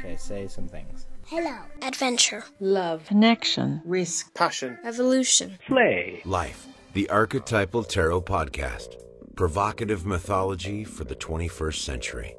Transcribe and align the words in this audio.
Okay, 0.00 0.16
say 0.16 0.48
some 0.48 0.66
things. 0.66 1.06
Hello. 1.26 1.58
Adventure. 1.82 2.44
Love. 2.58 3.04
Connection. 3.06 3.82
Risk. 3.84 4.32
Passion. 4.32 4.78
Evolution. 4.82 5.58
Play. 5.66 6.22
Life, 6.24 6.66
the 6.94 7.08
Archetypal 7.10 7.84
Tarot 7.84 8.22
Podcast. 8.22 8.96
Provocative 9.36 10.06
mythology 10.06 10.84
for 10.84 11.04
the 11.04 11.14
21st 11.14 11.74
century. 11.84 12.34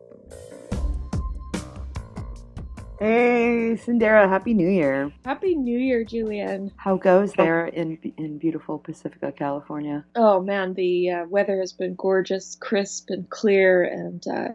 Hey, 3.02 3.80
Cyndera, 3.84 4.30
Happy 4.30 4.54
New 4.54 4.70
Year. 4.70 5.12
Happy 5.26 5.56
New 5.56 5.80
Year, 5.80 6.04
Julienne. 6.04 6.72
How 6.76 6.98
goes 6.98 7.34
there 7.34 7.66
in 7.66 7.98
in 8.18 8.38
beautiful 8.38 8.78
Pacifica, 8.78 9.32
California? 9.32 10.06
Oh 10.16 10.40
man, 10.40 10.76
the 10.76 11.10
uh, 11.10 11.26
weather 11.26 11.58
has 11.62 11.74
been 11.74 11.96
gorgeous, 11.96 12.54
crisp 12.54 13.10
and 13.10 13.28
clear, 13.32 13.82
and 13.82 14.24
uh, 14.28 14.50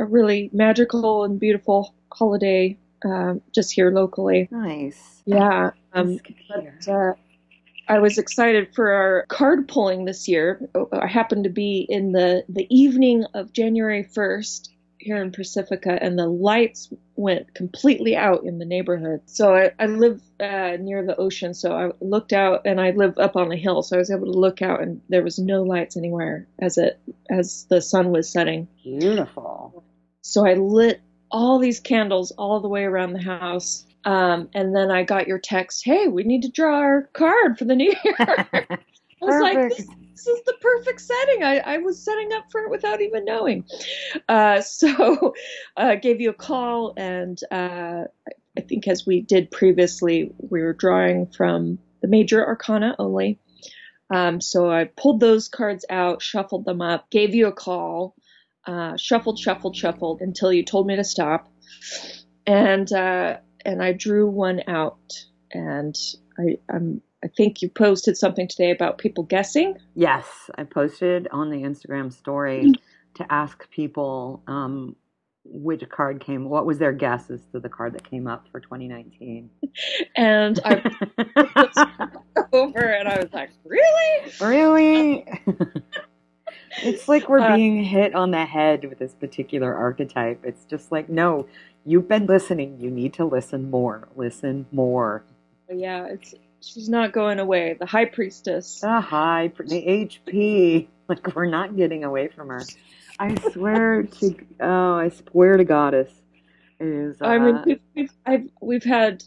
a 0.00 0.04
really 0.06 0.50
magical 0.52 1.22
and 1.22 1.38
beautiful 1.38 1.94
holiday 2.12 2.76
uh, 3.08 3.34
just 3.54 3.70
here 3.72 3.92
locally. 3.92 4.48
Nice. 4.50 5.22
Yeah. 5.24 5.70
Um, 5.92 6.16
That's 6.16 6.22
good 6.22 6.36
to 6.36 6.60
hear. 6.62 6.78
but, 6.84 6.92
uh, 6.92 7.14
I 7.86 8.00
was 8.00 8.18
excited 8.18 8.74
for 8.74 8.90
our 8.90 9.24
card 9.28 9.68
pulling 9.68 10.04
this 10.04 10.26
year. 10.26 10.68
I 10.92 11.06
happened 11.06 11.44
to 11.44 11.50
be 11.50 11.86
in 11.88 12.10
the, 12.10 12.42
the 12.48 12.66
evening 12.74 13.24
of 13.34 13.52
January 13.52 14.02
1st 14.02 14.70
here 15.04 15.22
in 15.22 15.30
Pacifica, 15.30 16.02
and 16.02 16.18
the 16.18 16.26
lights 16.26 16.92
went 17.16 17.54
completely 17.54 18.16
out 18.16 18.44
in 18.44 18.58
the 18.58 18.64
neighborhood. 18.64 19.20
So 19.26 19.54
I, 19.54 19.70
I 19.78 19.86
live 19.86 20.20
uh, 20.40 20.76
near 20.80 21.04
the 21.04 21.16
ocean, 21.16 21.54
so 21.54 21.72
I 21.72 21.90
looked 22.00 22.32
out, 22.32 22.62
and 22.64 22.80
I 22.80 22.90
live 22.90 23.18
up 23.18 23.36
on 23.36 23.52
a 23.52 23.56
hill, 23.56 23.82
so 23.82 23.96
I 23.96 23.98
was 23.98 24.10
able 24.10 24.32
to 24.32 24.38
look 24.38 24.62
out, 24.62 24.80
and 24.80 25.00
there 25.08 25.22
was 25.22 25.38
no 25.38 25.62
lights 25.62 25.96
anywhere 25.96 26.48
as 26.60 26.78
it 26.78 26.98
as 27.30 27.66
the 27.68 27.80
sun 27.80 28.10
was 28.10 28.28
setting. 28.30 28.66
Beautiful. 28.82 29.84
So 30.22 30.46
I 30.46 30.54
lit 30.54 31.00
all 31.30 31.58
these 31.58 31.80
candles 31.80 32.30
all 32.32 32.60
the 32.60 32.68
way 32.68 32.84
around 32.84 33.12
the 33.12 33.22
house. 33.22 33.84
Um, 34.04 34.48
and 34.54 34.74
then 34.76 34.90
I 34.90 35.02
got 35.02 35.26
your 35.26 35.38
text, 35.38 35.84
hey, 35.84 36.06
we 36.08 36.22
need 36.22 36.42
to 36.42 36.50
draw 36.50 36.76
our 36.76 37.02
card 37.12 37.58
for 37.58 37.64
the 37.64 37.74
new 37.74 37.92
year. 38.04 38.16
I 38.18 38.78
was 39.20 39.40
like, 39.40 39.54
Perfect. 39.54 39.76
this, 39.78 39.88
this 40.14 40.26
is 40.26 40.42
the 40.44 40.54
perfect 40.60 41.00
setting. 41.00 41.42
I, 41.42 41.58
I 41.58 41.78
was 41.78 42.02
setting 42.02 42.32
up 42.32 42.50
for 42.50 42.62
it 42.62 42.70
without 42.70 43.00
even 43.00 43.24
knowing. 43.24 43.64
Uh, 44.28 44.60
so 44.62 45.34
I 45.76 45.94
uh, 45.94 45.96
gave 45.96 46.20
you 46.20 46.30
a 46.30 46.34
call, 46.34 46.94
and 46.96 47.38
uh, 47.50 48.04
I 48.56 48.60
think 48.60 48.86
as 48.86 49.04
we 49.06 49.20
did 49.20 49.50
previously, 49.50 50.32
we 50.38 50.62
were 50.62 50.72
drawing 50.72 51.26
from 51.26 51.78
the 52.00 52.08
major 52.08 52.46
arcana 52.46 52.94
only. 52.98 53.38
Um, 54.10 54.40
so 54.40 54.70
I 54.70 54.84
pulled 54.84 55.20
those 55.20 55.48
cards 55.48 55.84
out, 55.90 56.22
shuffled 56.22 56.64
them 56.64 56.80
up, 56.80 57.10
gave 57.10 57.34
you 57.34 57.48
a 57.48 57.52
call, 57.52 58.14
uh, 58.66 58.96
shuffled, 58.96 59.38
shuffled, 59.38 59.76
shuffled 59.76 60.20
until 60.20 60.52
you 60.52 60.64
told 60.64 60.86
me 60.86 60.96
to 60.96 61.04
stop, 61.04 61.48
and 62.46 62.90
uh, 62.92 63.38
and 63.64 63.82
I 63.82 63.92
drew 63.92 64.28
one 64.28 64.62
out. 64.68 65.00
And 65.50 65.96
I 66.38 66.58
um, 66.72 67.00
I 67.24 67.28
think 67.28 67.62
you 67.62 67.70
posted 67.70 68.16
something 68.18 68.46
today 68.46 68.70
about 68.70 68.98
people 68.98 69.24
guessing. 69.24 69.78
Yes, 69.94 70.50
I 70.56 70.64
posted 70.64 71.26
on 71.32 71.48
the 71.50 71.62
Instagram 71.62 72.12
story 72.12 72.72
to 73.14 73.32
ask 73.32 73.70
people 73.70 74.42
um, 74.46 74.94
which 75.44 75.88
card 75.88 76.20
came, 76.20 76.48
what 76.48 76.66
was 76.66 76.78
their 76.78 76.92
guess 76.92 77.30
as 77.30 77.40
to 77.52 77.60
the 77.60 77.68
card 77.68 77.94
that 77.94 78.08
came 78.08 78.26
up 78.26 78.46
for 78.50 78.60
2019. 78.60 79.50
And 80.16 80.60
I 80.64 80.82
over 82.52 82.78
and 82.78 83.08
I 83.08 83.18
was 83.18 83.32
like, 83.32 83.50
really? 83.64 84.32
really? 84.40 85.26
it's 86.82 87.08
like 87.08 87.28
we're 87.28 87.40
Uh, 87.40 87.56
being 87.56 87.82
hit 87.82 88.14
on 88.14 88.30
the 88.30 88.44
head 88.44 88.84
with 88.88 88.98
this 88.98 89.14
particular 89.14 89.74
archetype. 89.74 90.44
It's 90.44 90.64
just 90.64 90.92
like, 90.92 91.08
no, 91.08 91.46
you've 91.84 92.06
been 92.06 92.26
listening. 92.26 92.78
You 92.80 92.90
need 92.90 93.14
to 93.14 93.24
listen 93.24 93.70
more. 93.70 94.08
Listen 94.14 94.66
more. 94.70 95.24
Yeah, 95.68 96.06
it's 96.06 96.34
she's 96.64 96.88
not 96.88 97.12
going 97.12 97.38
away. 97.38 97.76
The 97.78 97.86
high 97.86 98.06
priestess. 98.06 98.80
The 98.80 99.00
high, 99.00 99.52
the 99.58 100.08
HP. 100.26 100.88
Like 101.06 101.36
we're 101.36 101.44
not 101.44 101.76
getting 101.76 102.02
away 102.02 102.28
from 102.28 102.48
her. 102.48 102.62
I 103.18 103.34
swear 103.50 104.04
to, 104.04 104.36
oh, 104.58 104.94
I 104.94 105.10
swear 105.10 105.58
to 105.58 105.64
Goddess. 105.64 106.10
It 106.80 106.86
is. 106.86 107.20
Uh, 107.20 107.26
I 107.26 107.38
mean, 107.38 107.62
we've 107.66 107.80
we've, 107.94 108.12
I've, 108.24 108.48
we've 108.62 108.84
had 108.84 109.22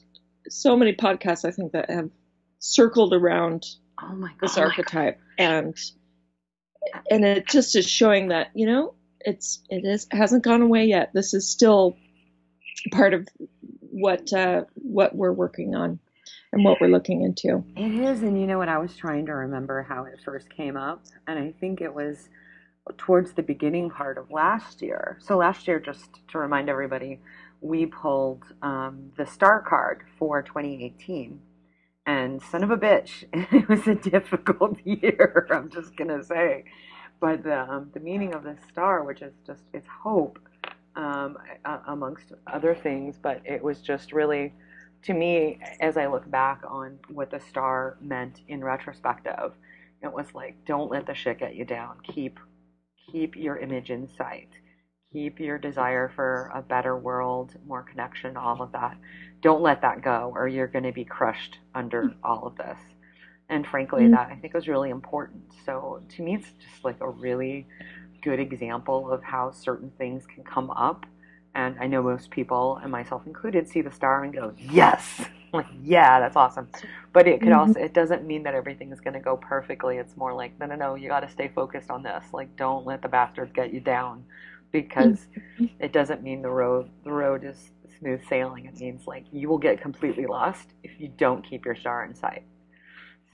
so 0.50 0.76
many 0.76 0.96
podcasts 0.96 1.46
I 1.46 1.52
think 1.52 1.74
that 1.74 1.92
have 1.92 2.10
circled 2.58 3.14
around 3.14 3.68
oh 4.02 4.12
my 4.14 4.30
God. 4.30 4.38
this 4.42 4.58
archetype, 4.58 5.20
and 5.38 5.78
and 7.12 7.24
it 7.24 7.48
just 7.48 7.76
is 7.76 7.88
showing 7.88 8.30
that 8.30 8.48
you 8.56 8.66
know 8.66 8.96
it's 9.20 9.62
it 9.70 9.86
is 9.86 10.08
hasn't 10.10 10.44
gone 10.44 10.64
away 10.64 10.86
yet. 10.86 11.12
This 11.14 11.36
is 11.36 11.48
still 11.48 11.96
part 12.92 13.14
of 13.14 13.28
what 13.82 14.34
uh, 14.34 14.64
what 14.74 15.16
we're 15.16 15.32
working 15.32 15.76
on 15.76 16.00
and 16.54 16.64
what 16.64 16.80
we're 16.80 16.88
looking 16.88 17.24
into. 17.24 17.64
It 17.76 17.94
is, 17.94 18.24
and 18.24 18.40
you 18.40 18.48
know 18.48 18.58
what? 18.58 18.70
I 18.70 18.78
was 18.78 18.96
trying 18.96 19.26
to 19.28 19.34
remember 19.34 19.84
how 19.84 20.06
it 20.06 20.20
first 20.24 20.50
came 20.50 20.78
up, 20.78 21.04
and 21.28 21.38
I 21.38 21.54
think 21.60 21.82
it 21.82 21.94
was 21.94 22.30
towards 22.98 23.34
the 23.34 23.44
beginning 23.44 23.90
part 23.90 24.18
of 24.18 24.32
last 24.32 24.82
year. 24.82 25.18
So 25.22 25.38
last 25.38 25.68
year, 25.68 25.80
just 25.80 26.10
to 26.30 26.38
remind 26.40 26.70
everybody, 26.70 27.20
we 27.62 27.86
pulled 27.86 28.44
um, 28.62 29.12
the 29.18 29.26
star 29.26 29.62
card 29.62 30.04
for 30.18 30.42
2018, 30.42 31.40
and 32.06 32.42
son 32.42 32.64
of 32.64 32.72
a 32.72 32.78
bitch, 32.78 33.26
it 33.34 33.68
was 33.68 33.88
a 33.88 33.96
difficult 33.96 34.78
year. 34.86 35.48
I'm 35.52 35.70
just 35.70 35.96
gonna 35.98 36.24
say, 36.24 36.64
but 37.20 37.44
the 37.44 37.60
um, 37.60 37.92
the 37.94 38.00
meaning 38.00 38.34
of 38.34 38.44
the 38.44 38.58
star, 38.70 39.04
which 39.04 39.22
is 39.22 39.34
just 39.46 39.64
it's 39.74 39.88
hope, 40.04 40.40
um, 40.96 41.38
amongst 41.88 42.32
other 42.52 42.74
things, 42.74 43.18
but 43.22 43.42
it 43.46 43.62
was 43.62 43.82
just 43.82 44.14
really 44.14 44.54
to 45.08 45.14
me, 45.14 45.58
as 45.80 45.96
I 45.96 46.08
look 46.08 46.30
back 46.30 46.62
on 46.68 47.00
what 47.10 47.32
the 47.32 47.40
star 47.50 47.98
meant 48.02 48.42
in 48.50 48.64
retrospective, 48.64 49.54
it 50.04 50.12
was 50.12 50.28
like, 50.34 50.64
don't 50.66 50.92
let 50.92 51.08
the 51.08 51.16
shit 51.16 51.40
get 51.40 51.56
you 51.56 51.64
down. 51.66 51.98
Keep, 52.04 52.40
keep 53.10 53.36
your 53.36 53.58
image 53.58 53.90
in 53.90 54.10
sight. 54.18 54.50
Keep 55.14 55.40
your 55.40 55.58
desire 55.58 56.12
for 56.14 56.52
a 56.54 56.62
better 56.62 56.98
world, 56.98 57.54
more 57.66 57.84
connection, 57.84 58.36
all 58.36 58.62
of 58.62 58.74
that. 58.74 58.98
Don't 59.42 59.62
let 59.62 59.82
that 59.82 60.02
go, 60.02 60.34
or 60.36 60.50
you're 60.50 60.68
going 60.68 60.84
to 60.84 60.92
be 60.92 61.06
crushed 61.06 61.58
under 61.74 62.14
all 62.24 62.46
of 62.46 62.58
this. 62.58 62.78
And 63.50 63.66
frankly, 63.66 64.04
Mm. 64.04 64.12
that 64.12 64.30
I 64.30 64.36
think 64.36 64.54
was 64.54 64.68
really 64.68 64.90
important. 64.90 65.54
So 65.66 66.04
to 66.10 66.22
me, 66.22 66.36
it's 66.36 66.52
just 66.52 66.84
like 66.84 67.00
a 67.00 67.10
really 67.10 67.66
good 68.22 68.42
example 68.42 69.10
of 69.10 69.24
how 69.24 69.52
certain 69.52 69.92
things 69.98 70.28
can 70.28 70.44
come 70.44 70.70
up 70.72 71.06
and 71.58 71.78
I 71.82 71.88
know 71.88 72.04
most 72.04 72.32
people, 72.32 72.80
and 72.84 72.92
myself 72.94 73.28
included, 73.28 73.70
see 73.70 73.82
the 73.82 73.92
star 73.92 74.24
and 74.24 74.34
go, 74.34 74.54
"Yes!" 74.60 75.26
like, 75.54 75.68
yeah, 75.84 76.22
that's 76.22 76.38
awesome. 76.38 76.70
But 77.14 77.28
it 77.28 77.42
could 77.44 77.54
Mhm. 77.54 77.62
also, 77.62 77.80
it 77.82 77.94
doesn't 77.96 78.26
mean 78.28 78.44
that 78.44 78.56
everything 78.56 78.94
is 78.94 79.02
going 79.02 79.16
to 79.16 79.22
go 79.22 79.38
perfectly. 79.38 79.98
It's 79.98 80.18
more 80.18 80.34
like, 80.36 80.60
no, 80.60 80.68
no, 80.68 80.76
no, 80.76 80.96
you 80.96 81.10
got 81.10 81.22
to 81.22 81.30
stay 81.30 81.50
focused 81.50 81.92
on 81.92 82.04
this. 82.04 82.26
Like, 82.34 82.56
don't 82.58 82.86
let 82.88 83.02
the 83.04 83.10
bastards 83.10 83.54
get 83.54 83.74
you 83.74 83.82
down, 83.82 84.26
because 84.74 85.28
it 85.80 85.94
doesn't 85.94 86.24
mean 86.24 86.44
the 86.44 86.52
road, 86.52 86.90
the 87.06 87.14
road 87.14 87.44
is 87.46 87.72
smooth 88.00 88.22
sailing. 88.30 88.66
It 88.68 88.80
means 88.80 89.08
like 89.08 89.26
you 89.34 89.50
will 89.50 89.60
get 89.60 89.82
completely 89.82 90.28
lost 90.28 90.70
if 90.84 91.00
you 91.00 91.10
don't 91.10 91.44
keep 91.44 91.66
your 91.66 91.76
star 91.76 92.06
in 92.06 92.16
sight. 92.16 92.44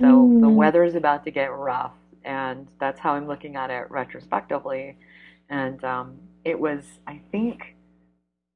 So 0.02 0.36
the 0.42 0.50
Mm. 0.50 0.56
weather 0.58 0.84
is 0.84 0.96
about 0.96 1.26
to 1.26 1.32
get 1.32 1.52
rough, 1.54 1.94
and 2.26 2.68
that's 2.80 3.00
how 3.00 3.14
I'm 3.14 3.28
looking 3.28 3.56
at 3.56 3.70
it 3.72 3.92
retrospectively. 3.92 4.98
And 5.50 5.84
um, 5.84 6.20
it 6.46 6.60
was, 6.60 6.84
I 7.08 7.22
think 7.32 7.73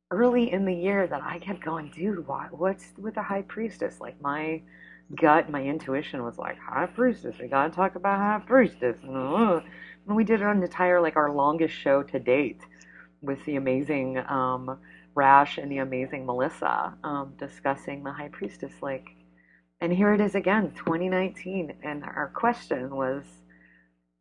early 0.09 0.51
in 0.51 0.65
the 0.65 0.73
year 0.73 1.05
that 1.07 1.21
I 1.21 1.39
kept 1.39 1.63
going, 1.63 1.91
dude, 1.91 2.27
why, 2.27 2.47
what's 2.51 2.93
with 2.97 3.15
the 3.15 3.23
high 3.23 3.41
priestess? 3.41 3.99
Like 3.99 4.21
my 4.21 4.61
gut, 5.15 5.49
my 5.49 5.63
intuition 5.63 6.23
was 6.23 6.37
like, 6.37 6.57
high 6.59 6.85
priestess. 6.85 7.35
We 7.39 7.47
gotta 7.47 7.73
talk 7.73 7.95
about 7.95 8.17
high 8.19 8.45
priestess. 8.45 8.97
And 9.03 9.63
we 10.15 10.23
did 10.23 10.41
an 10.41 10.63
entire 10.63 11.01
like 11.01 11.17
our 11.17 11.31
longest 11.31 11.75
show 11.75 12.03
to 12.03 12.19
date 12.19 12.61
with 13.21 13.43
the 13.45 13.57
amazing 13.57 14.17
um, 14.19 14.79
Rash 15.15 15.57
and 15.57 15.71
the 15.71 15.79
amazing 15.79 16.25
Melissa 16.25 16.93
um, 17.03 17.33
discussing 17.37 18.03
the 18.03 18.13
high 18.13 18.29
priestess. 18.29 18.73
Like, 18.81 19.07
and 19.81 19.91
here 19.91 20.13
it 20.13 20.21
is 20.21 20.35
again, 20.35 20.71
2019, 20.75 21.73
and 21.83 22.03
our 22.03 22.31
question 22.33 22.95
was. 22.95 23.23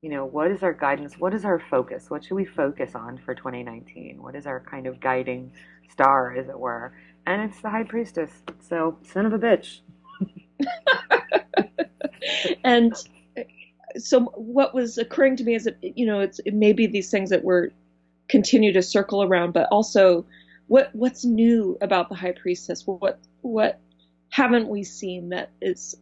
You 0.02 0.10
know, 0.10 0.26
what 0.26 0.52
is 0.52 0.62
our 0.62 0.74
guidance? 0.74 1.18
What 1.18 1.34
is 1.34 1.44
our 1.44 1.58
focus? 1.58 2.10
What 2.10 2.22
should 2.22 2.34
we 2.34 2.44
focus 2.44 2.94
on 2.94 3.18
for 3.24 3.34
2019? 3.34 4.22
What 4.22 4.36
is 4.36 4.46
our 4.46 4.60
kind 4.60 4.86
of 4.86 5.00
guiding 5.00 5.50
star, 5.90 6.36
as 6.36 6.48
it 6.48 6.58
were. 6.58 6.92
And 7.26 7.42
it's 7.42 7.60
the 7.60 7.70
high 7.70 7.84
priestess. 7.84 8.30
So, 8.68 8.98
son 9.02 9.26
of 9.26 9.32
a 9.32 9.38
bitch. 9.38 9.80
and 12.64 12.94
so 13.98 14.20
what 14.34 14.74
was 14.74 14.98
occurring 14.98 15.36
to 15.36 15.44
me 15.44 15.54
is 15.54 15.64
that 15.64 15.76
you 15.82 16.06
know 16.06 16.20
it's 16.20 16.40
it 16.44 16.54
may 16.54 16.72
be 16.72 16.86
these 16.86 17.10
things 17.10 17.30
that 17.30 17.44
we're 17.44 17.70
continue 18.28 18.72
to 18.72 18.82
circle 18.82 19.22
around 19.22 19.52
but 19.52 19.68
also 19.70 20.26
what 20.66 20.90
what's 20.94 21.24
new 21.24 21.76
about 21.80 22.08
the 22.08 22.14
high 22.14 22.32
priestess 22.32 22.86
what 22.86 23.18
what 23.42 23.80
haven't 24.30 24.68
we 24.68 24.82
seen 24.82 25.30
that 25.30 25.50
is 25.60 25.94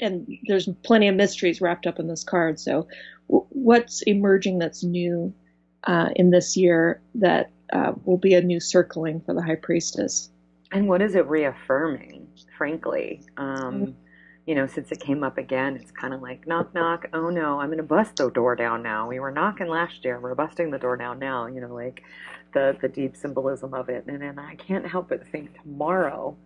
and 0.00 0.26
there's 0.46 0.68
plenty 0.82 1.08
of 1.08 1.14
mysteries 1.14 1.60
wrapped 1.60 1.86
up 1.86 1.98
in 1.98 2.08
this 2.08 2.24
card 2.24 2.58
so 2.58 2.86
what's 3.26 4.02
emerging 4.02 4.58
that's 4.58 4.82
new 4.82 5.32
uh, 5.84 6.10
in 6.14 6.30
this 6.30 6.56
year 6.56 7.00
that 7.14 7.50
uh, 7.72 7.92
will 8.04 8.18
be 8.18 8.34
a 8.34 8.42
new 8.42 8.60
circling 8.60 9.20
for 9.26 9.34
the 9.34 9.42
high 9.42 9.56
priestess 9.56 10.30
and 10.72 10.88
what 10.88 11.02
is 11.02 11.14
it 11.14 11.26
reaffirming? 11.28 12.28
Frankly, 12.56 13.26
um, 13.36 13.82
Mm-hmm. 13.82 13.92
you 14.46 14.54
know, 14.56 14.66
since 14.66 14.90
it 14.92 15.00
came 15.00 15.22
up 15.24 15.38
again, 15.38 15.76
it's 15.76 15.90
kind 15.92 16.14
of 16.14 16.22
like 16.22 16.46
knock 16.46 16.74
knock. 16.74 17.06
Oh 17.12 17.30
no, 17.30 17.60
I'm 17.60 17.68
going 17.68 17.78
to 17.78 17.84
bust 17.84 18.16
the 18.16 18.30
door 18.30 18.56
down 18.56 18.82
now. 18.82 19.08
We 19.08 19.20
were 19.20 19.30
knocking 19.30 19.68
last 19.68 20.04
year. 20.04 20.20
We're 20.20 20.34
busting 20.34 20.70
the 20.70 20.78
door 20.78 20.96
down 20.96 21.18
now. 21.18 21.46
You 21.46 21.60
know, 21.60 21.74
like 21.74 22.02
the 22.54 22.76
the 22.80 22.88
deep 22.88 23.16
symbolism 23.16 23.74
of 23.74 23.88
it. 23.88 24.04
And 24.08 24.22
then 24.22 24.38
I 24.38 24.56
can't 24.56 24.86
help 24.86 25.08
but 25.10 25.26
think 25.28 25.60
tomorrow 25.62 26.36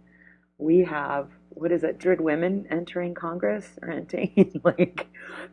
we 0.58 0.81
have 0.84 1.31
what 1.50 1.73
is 1.73 1.84
it? 1.84 1.99
Druid 1.99 2.20
women 2.20 2.67
entering 2.70 3.14
Congress 3.14 3.78
or 3.82 3.90
entering 3.90 4.61
like 4.64 5.06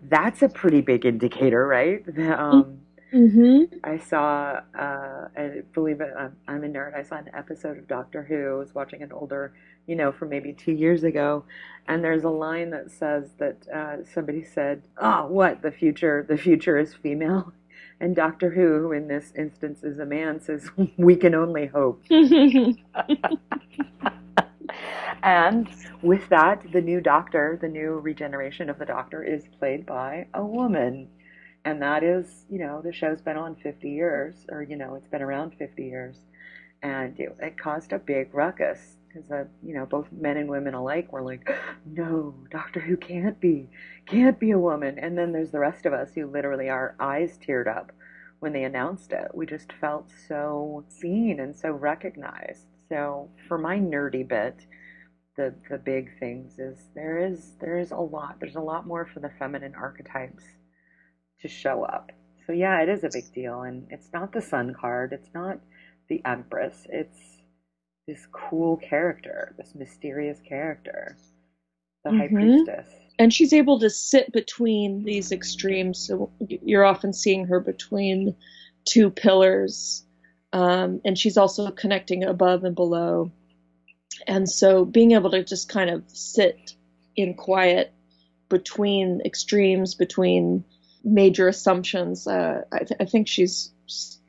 that's 0.10 0.42
a 0.42 0.50
pretty 0.50 0.82
big 0.82 1.06
indicator, 1.06 1.66
right? 1.68 2.04
Um, 2.38 2.80
Mm-hmm. 3.14 3.76
I 3.84 4.00
saw, 4.00 4.62
uh, 4.78 5.28
I 5.38 5.62
believe 5.74 6.02
it, 6.02 6.12
I'm, 6.18 6.36
I'm 6.48 6.64
a 6.64 6.68
nerd. 6.68 6.96
I 6.96 7.04
saw 7.04 7.18
an 7.18 7.30
episode 7.34 7.78
of 7.78 7.88
Doctor 7.88 8.24
Who. 8.24 8.56
I 8.56 8.58
was 8.58 8.74
watching 8.74 9.04
an 9.04 9.12
older, 9.12 9.54
you 9.86 9.96
know, 9.96 10.12
from 10.12 10.30
maybe 10.30 10.52
two 10.52 10.72
years 10.72 11.04
ago, 11.04 11.46
and 11.88 12.04
there's 12.04 12.24
a 12.24 12.30
line 12.30 12.72
that 12.72 12.90
says 12.90 13.30
that 13.38 13.68
uh, 13.70 13.98
somebody 14.12 14.44
said, 14.44 14.82
"Oh, 14.98 15.28
what 15.28 15.62
the 15.62 15.72
future? 15.72 16.26
The 16.28 16.38
future 16.38 16.78
is 16.78 16.94
female." 16.94 17.54
And 18.00 18.16
Doctor 18.16 18.50
Who, 18.50 18.80
who 18.80 18.92
in 18.92 19.08
this 19.08 19.32
instance 19.38 19.84
is 19.84 20.00
a 20.00 20.06
man, 20.06 20.42
says, 20.42 20.70
"We 20.98 21.16
can 21.16 21.36
only 21.36 21.68
hope." 21.68 22.04
and 25.24 25.70
with 26.02 26.28
that, 26.30 26.66
the 26.74 26.82
new 26.82 27.00
Doctor, 27.00 27.58
the 27.62 27.70
new 27.70 28.00
regeneration 28.00 28.70
of 28.70 28.78
the 28.80 28.86
Doctor, 28.86 29.24
is 29.24 29.44
played 29.58 29.86
by 29.86 30.28
a 30.34 30.44
woman 30.44 31.08
and 31.66 31.82
that 31.82 32.04
is, 32.04 32.46
you 32.50 32.60
know, 32.60 32.82
the 32.82 32.92
show's 32.92 33.22
been 33.22 33.38
on 33.38 33.56
50 33.56 33.90
years, 33.90 34.46
or 34.50 34.64
you 34.64 34.76
know, 34.76 34.96
it's 34.96 35.08
been 35.08 35.22
around 35.22 35.56
50 35.58 35.84
years, 35.84 36.18
and 36.82 37.18
it, 37.20 37.36
it 37.40 37.58
caused 37.58 37.94
a 37.94 38.00
big 38.00 38.34
ruckus 38.34 38.98
because, 39.08 39.30
uh, 39.32 39.46
you 39.62 39.74
know, 39.74 39.86
both 39.86 40.08
men 40.12 40.38
and 40.38 40.50
women 40.50 40.74
alike 40.74 41.12
were 41.14 41.22
like, 41.22 41.48
"No, 41.86 42.36
Doctor 42.52 42.82
Who 42.82 42.98
can't 42.98 43.40
be, 43.40 43.70
can't 44.06 44.40
be 44.40 44.52
a 44.52 44.60
woman." 44.60 45.00
And 45.00 45.18
then 45.18 45.32
there's 45.32 45.52
the 45.52 45.60
rest 45.60 45.86
of 45.86 45.94
us 45.94 46.10
who 46.14 46.28
literally 46.28 46.70
our 46.70 46.96
eyes 47.00 47.38
teared 47.38 47.68
up 47.68 47.92
when 48.40 48.52
they 48.52 48.64
announced 48.66 49.14
it. 49.14 49.30
We 49.34 49.46
just 49.46 49.72
felt 49.80 50.12
so 50.28 50.84
seen 50.90 51.40
and 51.40 51.56
so 51.56 51.72
recognized. 51.72 52.68
So 52.90 53.30
for 53.48 53.58
my 53.58 53.80
nerdy 53.80 54.28
bit, 54.28 54.66
the 55.38 55.54
the 55.70 55.78
big 55.78 56.20
things 56.20 56.60
is 56.60 56.90
there 56.94 57.26
is 57.26 57.54
there 57.62 57.80
is 57.80 57.92
a 57.92 57.98
lot. 57.98 58.38
There's 58.42 58.58
a 58.58 58.62
lot 58.62 58.86
more 58.86 59.06
for 59.06 59.22
the 59.22 59.32
feminine 59.40 59.76
archetypes 59.76 60.44
to 61.44 61.48
show 61.48 61.84
up. 61.84 62.12
So 62.48 62.54
yeah, 62.54 62.82
it 62.82 62.90
is 62.90 63.04
a 63.04 63.10
big 63.14 63.32
deal, 63.34 63.62
and 63.62 63.86
it's 63.92 64.10
not 64.12 64.34
the 64.34 64.42
Sun 64.42 64.74
card. 64.74 65.14
It's 65.14 65.30
not 65.34 65.60
the 66.10 66.22
Empress. 66.26 66.88
It's 66.90 67.20
this 68.08 68.26
cool 68.32 68.78
character, 68.78 69.54
this 69.58 69.76
mysterious 69.76 70.40
character, 70.48 71.16
the 72.04 72.12
High 72.12 72.28
Mhm. 72.28 72.66
Priestess. 72.66 72.88
and 73.20 73.32
she's 73.32 73.54
able 73.54 73.80
to 73.80 73.90
sit 73.92 74.32
between 74.32 75.04
these 75.04 75.32
extremes. 75.32 76.00
So 76.00 76.32
you're 76.50 76.84
often 76.84 77.14
seeing 77.14 77.46
her 77.46 77.60
between 77.60 78.36
two 78.86 79.12
pillars, 79.12 80.04
um, 80.52 81.00
and 81.06 81.18
she's 81.18 81.38
also 81.38 81.70
connecting 81.72 82.24
above 82.24 82.64
and 82.64 82.76
below. 82.76 83.32
And 84.28 84.50
so 84.50 84.84
being 84.84 85.12
able 85.12 85.30
to 85.32 85.44
just 85.44 85.70
kind 85.70 85.90
of 85.92 86.04
sit 86.08 86.76
in 87.16 87.36
quiet 87.36 87.94
between 88.50 89.22
extremes, 89.26 89.94
between 89.96 90.66
major 91.04 91.48
assumptions, 91.48 92.28
uh, 92.28 92.62
I, 92.72 92.80
th- 92.80 93.00
I 93.00 93.06
think 93.06 93.28
she's 93.28 93.72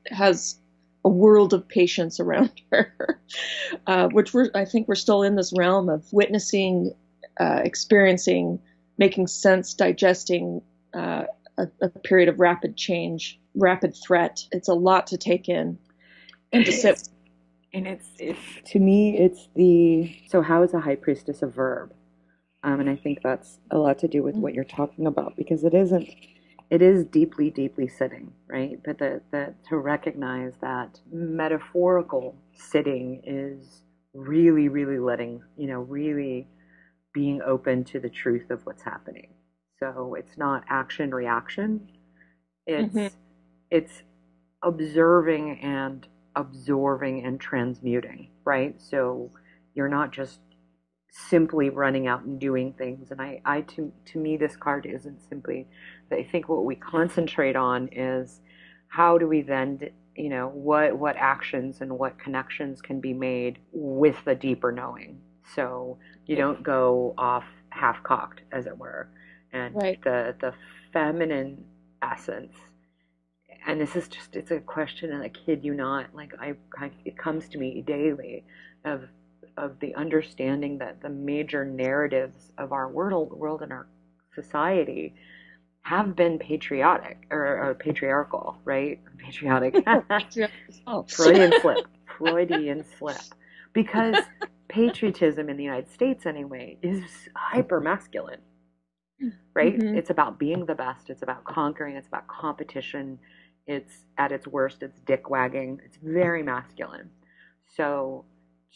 has 0.08 0.58
a 1.04 1.08
world 1.08 1.54
of 1.54 1.68
patience 1.68 2.20
around 2.20 2.50
her, 2.72 3.20
uh, 3.86 4.08
which 4.08 4.34
we're 4.34 4.50
I 4.54 4.64
think 4.64 4.88
we're 4.88 4.94
still 4.94 5.22
in 5.22 5.36
this 5.36 5.52
realm 5.56 5.88
of 5.88 6.04
witnessing, 6.12 6.94
uh, 7.38 7.60
experiencing 7.64 8.60
making 8.98 9.26
sense, 9.26 9.74
digesting 9.74 10.62
uh, 10.94 11.24
a, 11.58 11.68
a 11.80 11.88
period 11.88 12.28
of 12.28 12.40
rapid 12.40 12.76
change, 12.76 13.40
rapid 13.54 13.94
threat. 13.96 14.44
It's 14.52 14.68
a 14.68 14.74
lot 14.74 15.08
to 15.08 15.18
take 15.18 15.48
in 15.48 15.78
and 16.52 16.64
to 16.64 16.72
sit. 16.72 17.08
And 17.72 17.88
it's, 17.88 18.06
it's 18.18 18.70
to 18.70 18.78
me, 18.78 19.18
it's 19.18 19.48
the 19.56 20.16
so 20.28 20.42
how 20.42 20.62
is 20.62 20.74
a 20.74 20.80
high 20.80 20.94
priestess 20.94 21.42
a 21.42 21.46
verb? 21.46 21.92
Um, 22.62 22.80
and 22.80 22.88
I 22.88 22.96
think 22.96 23.20
that's 23.22 23.58
a 23.70 23.76
lot 23.76 23.98
to 23.98 24.08
do 24.08 24.22
with 24.22 24.36
what 24.36 24.54
you're 24.54 24.64
talking 24.64 25.06
about 25.06 25.36
because 25.36 25.64
it 25.64 25.74
isn't. 25.74 26.08
It 26.70 26.82
is 26.82 27.04
deeply, 27.04 27.50
deeply 27.50 27.88
sitting, 27.88 28.32
right? 28.48 28.80
But 28.84 28.98
the, 28.98 29.22
the 29.32 29.54
to 29.68 29.78
recognize 29.78 30.54
that 30.62 31.00
metaphorical 31.12 32.36
sitting 32.54 33.22
is 33.24 33.82
really, 34.14 34.68
really 34.68 34.98
letting 34.98 35.42
you 35.56 35.68
know, 35.68 35.80
really 35.80 36.48
being 37.14 37.42
open 37.42 37.84
to 37.84 38.00
the 38.00 38.10
truth 38.10 38.50
of 38.50 38.66
what's 38.66 38.82
happening. 38.84 39.28
So 39.80 40.14
it's 40.18 40.38
not 40.38 40.64
action 40.68 41.14
reaction. 41.14 41.90
It's 42.66 42.94
Mhm. 42.94 43.12
it's 43.70 44.02
observing 44.62 45.60
and 45.60 46.06
absorbing 46.36 47.24
and 47.24 47.40
transmuting, 47.40 48.30
right? 48.44 48.80
So 48.80 49.30
you're 49.74 49.88
not 49.88 50.12
just 50.12 50.40
simply 51.10 51.70
running 51.70 52.06
out 52.08 52.24
and 52.24 52.40
doing 52.40 52.72
things. 52.74 53.10
And 53.10 53.20
I, 53.22 53.40
I 53.44 53.62
to 53.62 53.92
to 54.06 54.18
me 54.18 54.36
this 54.36 54.56
card 54.56 54.86
isn't 54.86 55.22
simply 55.28 55.66
I 56.12 56.24
think 56.30 56.48
what 56.48 56.64
we 56.64 56.76
concentrate 56.76 57.56
on 57.56 57.88
is 57.92 58.40
how 58.88 59.18
do 59.18 59.26
we 59.28 59.42
then 59.42 59.90
you 60.16 60.28
know 60.28 60.48
what 60.48 60.96
what 60.96 61.16
actions 61.16 61.80
and 61.80 61.98
what 61.98 62.18
connections 62.18 62.80
can 62.80 63.00
be 63.00 63.12
made 63.12 63.58
with 63.72 64.16
the 64.24 64.34
deeper 64.34 64.72
knowing. 64.72 65.20
So 65.54 65.98
you 66.26 66.36
don't 66.36 66.62
go 66.62 67.14
off 67.18 67.44
half 67.70 68.02
cocked 68.02 68.42
as 68.52 68.66
it 68.66 68.78
were. 68.78 69.08
And 69.52 69.74
Right. 69.74 70.00
the 70.02 70.34
the 70.40 70.54
feminine 70.92 71.64
essence 72.02 72.54
and 73.66 73.80
this 73.80 73.96
is 73.96 74.08
just 74.08 74.36
it's 74.36 74.50
a 74.50 74.60
question 74.60 75.12
and 75.12 75.22
I 75.22 75.28
kid 75.28 75.64
you 75.64 75.74
not 75.74 76.14
like 76.14 76.32
I, 76.38 76.54
I 76.78 76.90
it 77.04 77.16
comes 77.16 77.48
to 77.50 77.58
me 77.58 77.82
daily 77.82 78.44
of 78.84 79.04
of 79.56 79.78
the 79.80 79.94
understanding 79.94 80.78
that 80.78 81.00
the 81.02 81.08
major 81.08 81.64
narratives 81.64 82.52
of 82.58 82.72
our 82.72 82.88
world 82.88 83.32
world 83.32 83.62
and 83.62 83.72
our 83.72 83.86
society 84.34 85.14
have 85.84 86.16
been 86.16 86.38
patriotic 86.40 87.26
or, 87.32 87.46
or 87.70 87.74
patriarchal 87.76 88.58
right? 88.66 89.00
Patriotic. 89.18 89.76
Freudian 91.08 91.54
slip. 91.62 91.88
Freudian 92.18 92.84
slip. 92.98 93.22
Because 93.74 94.18
patriotism 94.68 95.50
in 95.50 95.58
the 95.58 95.64
United 95.64 95.90
States 95.92 96.26
anyway 96.26 96.78
is 96.82 97.04
hyper 97.36 97.80
masculine 97.80 98.40
right? 99.54 99.78
Mhm. 99.78 99.96
it's 99.96 100.10
about 100.10 100.38
being 100.38 100.66
the 100.66 100.76
best. 100.76 101.10
It's 101.10 101.22
about 101.22 101.44
conquering. 101.44 101.96
It's 101.96 102.08
about 102.08 102.28
competition. 102.28 103.20
It's 103.66 104.04
at 104.18 104.32
its 104.32 104.46
worst 104.48 104.82
it's 104.82 105.00
dick 105.00 105.30
wagging 105.30 105.80
it's 105.84 105.98
very 105.98 106.42
masculine. 106.42 107.10
So 107.76 108.26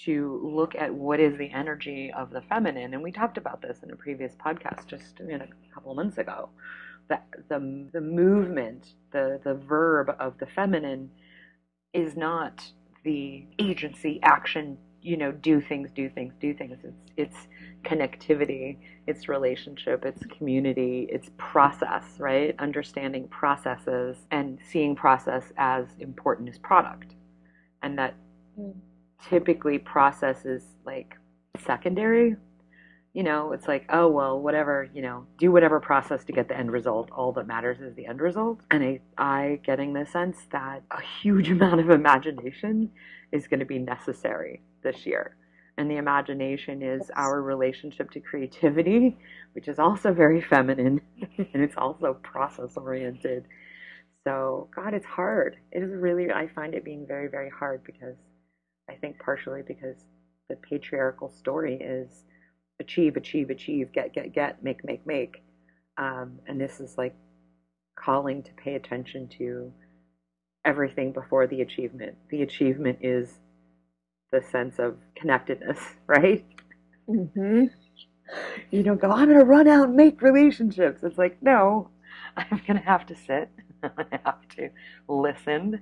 to 0.05 0.41
look 0.45 0.75
at 0.77 0.95
what 0.95 1.21
is 1.21 1.39
the 1.39 1.51
energy 1.53 2.13
of 2.17 2.31
the 2.31 2.43
feminine 2.43 2.95
and 2.95 3.03
we 3.03 3.13
talked 3.13 3.39
about 3.39 3.63
this 3.63 3.83
in 3.83 3.91
a 3.93 3.97
previous 3.97 4.35
podcast 4.37 4.87
just 4.87 5.21
in 5.21 5.41
a 5.43 5.49
couple 5.75 5.93
of 5.93 5.97
months 5.97 6.19
ago 6.19 6.51
that 7.09 7.27
the 7.49 7.89
the 7.93 8.01
movement 8.01 8.95
the 9.13 9.41
the 9.45 9.55
verb 9.55 10.11
of 10.21 10.39
the 10.39 10.47
feminine 10.47 11.11
is 11.93 12.17
not 12.17 12.65
the 13.05 13.47
agency 13.59 14.21
action 14.23 14.79
you 15.03 15.17
know 15.17 15.33
do 15.33 15.61
things 15.61 15.91
do 15.95 16.09
things 16.11 16.35
do 16.41 16.55
things. 16.55 16.79
It's 16.85 16.97
it's 17.17 17.37
connectivity 17.85 18.79
it's 19.07 19.29
relationship 19.29 20.05
it's 20.05 20.23
community 20.27 21.09
it's 21.11 21.31
process 21.39 22.05
right? 22.19 22.55
Understanding 22.59 23.29
processes 23.29 24.17
and 24.31 24.59
seeing 24.71 24.97
process 24.97 25.53
as 25.57 25.87
important 26.01 26.49
as 26.49 26.59
product. 26.59 27.15
And 27.83 27.99
that 27.99 28.15
Mm. 28.59 28.75
typically 29.29 29.79
process 29.79 30.45
is 30.45 30.65
like 30.85 31.17
secondary 31.65 32.37
you 33.13 33.23
know 33.23 33.53
it's 33.53 33.67
like 33.67 33.85
oh 33.89 34.09
well 34.09 34.39
whatever 34.41 34.89
you 34.93 35.03
know 35.03 35.27
do 35.39 35.51
whatever 35.51 35.81
process 35.81 36.25
to 36.25 36.33
get 36.33 36.49
the 36.49 36.57
end 36.57 36.71
result. 36.71 37.11
All 37.11 37.33
that 37.33 37.47
matters 37.47 37.81
is 37.81 37.95
the 37.95 38.07
end 38.07 38.21
result. 38.21 38.61
And 38.71 38.85
i 38.85 39.01
i 39.17 39.61
getting 39.65 39.93
the 39.93 40.07
sense 40.07 40.39
that 40.53 40.83
a 40.91 41.01
huge 41.23 41.51
amount 41.57 41.81
of 41.81 41.91
imagination 41.91 42.91
is 43.33 43.47
going 43.47 43.61
to 43.61 43.67
be 43.67 43.79
necessary 43.79 44.63
this 44.83 45.07
year. 45.07 45.37
And 45.77 45.91
the 45.91 45.97
imagination 45.97 46.83
is 46.83 47.11
our 47.15 47.41
relationship 47.41 48.11
to 48.13 48.21
creativity 48.21 49.17
which 49.53 49.69
is 49.69 49.79
also 49.79 50.13
very 50.13 50.41
feminine 50.41 51.01
and 51.39 51.63
it's 51.63 51.77
also 51.77 52.15
process 52.23 52.77
oriented. 52.77 53.47
So 54.25 54.69
god 54.75 54.93
it's 54.95 55.07
hard. 55.07 55.57
It 55.73 55.83
is 55.83 55.93
really 55.95 56.31
i 56.31 56.47
find 56.49 56.75
it 56.75 56.85
being 56.85 57.07
very 57.07 57.29
very 57.29 57.51
hard 57.51 57.83
because 57.85 58.17
i 58.91 58.95
think 58.95 59.19
partially 59.19 59.63
because 59.67 59.97
the 60.49 60.57
patriarchal 60.57 61.31
story 61.31 61.77
is 61.81 62.25
achieve 62.81 63.17
achieve 63.17 63.51
achieve 63.51 63.93
get 63.93 64.13
get 64.15 64.33
get 64.33 64.63
make 64.63 64.85
make 64.85 65.07
make 65.07 65.43
um, 65.99 66.39
and 66.47 66.61
this 66.61 66.81
is 66.81 66.97
like 66.97 67.15
calling 67.99 68.43
to 68.43 68.53
pay 68.53 68.75
attention 68.75 69.29
to 69.29 69.73
everything 70.65 71.13
before 71.13 71.47
the 71.47 71.61
achievement 71.63 72.17
the 72.31 72.43
achievement 72.43 72.99
is 73.03 73.39
the 74.33 74.43
sense 74.43 74.79
of 74.79 74.97
connectedness, 75.17 75.79
right? 76.07 76.45
Mm-hmm. 77.09 77.67
You 78.71 78.83
don't 78.83 79.01
go, 79.01 79.11
I'm 79.11 79.29
going 79.29 79.39
to 79.39 79.45
run 79.45 79.69
out 79.69 79.89
and 79.89 79.97
make 79.97 80.21
relationships. 80.21 81.03
It's 81.03 81.17
like, 81.17 81.39
no, 81.43 81.91
I'm 82.37 82.61
going 82.67 82.79
to 82.79 82.85
have 82.85 83.07
to 83.07 83.17
sit, 83.17 83.51
I'm 83.83 83.91
going 83.97 84.11
to 84.11 84.21
have 84.25 84.49
to 84.57 84.71
listen, 85.09 85.81